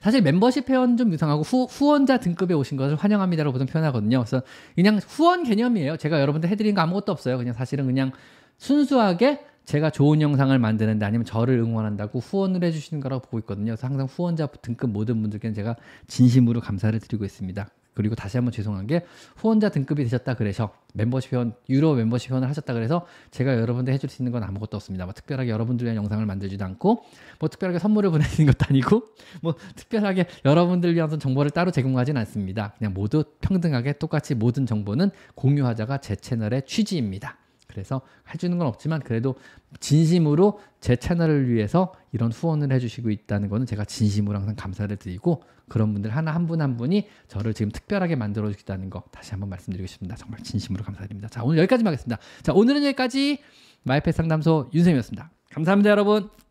사실 0.00 0.22
멤버십 0.22 0.68
회원 0.70 0.96
좀 0.96 1.12
이상하고 1.12 1.42
후, 1.42 1.64
후원자 1.64 2.18
등급에 2.18 2.54
오신 2.54 2.76
것을 2.76 2.96
환영합니다라고 2.96 3.52
보통 3.52 3.66
표현하거든요. 3.66 4.18
그래서 4.18 4.42
그냥 4.74 4.98
후원 4.98 5.44
개념이에요. 5.44 5.96
제가 5.96 6.20
여러분들 6.20 6.48
해드린 6.48 6.74
거 6.74 6.80
아무것도 6.80 7.12
없어요. 7.12 7.36
그냥 7.36 7.52
사실은 7.54 7.86
그냥 7.86 8.12
순수하게 8.58 9.44
제가 9.64 9.90
좋은 9.90 10.20
영상을 10.20 10.56
만드는데 10.58 11.06
아니면 11.06 11.24
저를 11.24 11.58
응원한다고 11.58 12.20
후원을 12.20 12.62
해주시는 12.64 13.00
거라고 13.02 13.22
보고 13.22 13.38
있거든요. 13.40 13.72
그래서 13.72 13.86
항상 13.86 14.06
후원자 14.06 14.46
등급 14.46 14.90
모든 14.90 15.20
분들께는 15.22 15.54
제가 15.54 15.76
진심으로 16.06 16.60
감사를 16.60 16.98
드리고 17.00 17.24
있습니다. 17.24 17.68
그리고 17.94 18.14
다시 18.14 18.36
한번 18.36 18.52
죄송한 18.52 18.86
게 18.86 19.04
후원자 19.36 19.68
등급이 19.68 20.02
되셨다 20.04 20.34
그래서 20.34 20.74
멤버십 20.94 21.32
회원 21.32 21.54
유로 21.68 21.94
멤버십 21.94 22.30
회원을 22.30 22.48
하셨다 22.48 22.72
그래서 22.74 23.06
제가 23.30 23.58
여러분들 23.58 23.92
해줄 23.92 24.10
수 24.10 24.22
있는 24.22 24.32
건 24.32 24.42
아무것도 24.42 24.76
없습니다. 24.76 25.04
뭐 25.04 25.14
특별하게 25.14 25.50
여러분들 25.50 25.84
위한 25.84 25.96
영상을 25.96 26.24
만들지도 26.24 26.64
않고 26.64 27.04
뭐 27.38 27.48
특별하게 27.48 27.78
선물을 27.78 28.10
보내는 28.10 28.46
것도 28.46 28.66
아니고 28.68 29.02
뭐 29.40 29.54
특별하게 29.76 30.26
여러분들 30.44 30.94
위한 30.94 31.18
정보를 31.18 31.50
따로 31.50 31.70
제공하지는 31.70 32.20
않습니다. 32.22 32.74
그냥 32.78 32.94
모두 32.94 33.24
평등하게 33.40 33.94
똑같이 33.94 34.34
모든 34.34 34.66
정보는 34.66 35.10
공유하자가 35.34 35.98
제 35.98 36.16
채널의 36.16 36.62
취지입니다. 36.66 37.38
그래서 37.74 38.00
해주는 38.32 38.56
건 38.56 38.66
없지만 38.66 39.00
그래도 39.00 39.34
진심으로 39.80 40.60
제 40.80 40.96
채널을 40.96 41.50
위해서 41.50 41.92
이런 42.12 42.32
후원을 42.32 42.72
해주시고 42.72 43.10
있다는 43.10 43.48
거는 43.48 43.66
제가 43.66 43.84
진심으로 43.84 44.38
항상 44.38 44.54
감사를 44.56 44.96
드리고 44.96 45.42
그런 45.68 45.92
분들 45.92 46.14
하나 46.14 46.34
한 46.34 46.46
분한 46.46 46.70
한 46.70 46.76
분이 46.76 47.08
저를 47.28 47.52
지금 47.52 47.72
특별하게 47.72 48.16
만들어 48.16 48.50
주겠다는 48.50 48.90
거 48.90 49.02
다시 49.10 49.32
한번 49.32 49.50
말씀드리고 49.50 49.86
싶습니다. 49.86 50.16
정말 50.16 50.40
진심으로 50.42 50.84
감사드립니다. 50.84 51.28
자 51.28 51.42
오늘 51.42 51.58
여기까지 51.58 51.84
하겠습니다. 51.84 52.18
자 52.42 52.52
오늘은 52.52 52.84
여기까지 52.84 53.38
마이펫 53.82 54.14
상담소 54.14 54.70
윤쌤이었습니다. 54.72 55.30
감사합니다 55.50 55.90
여러분. 55.90 56.43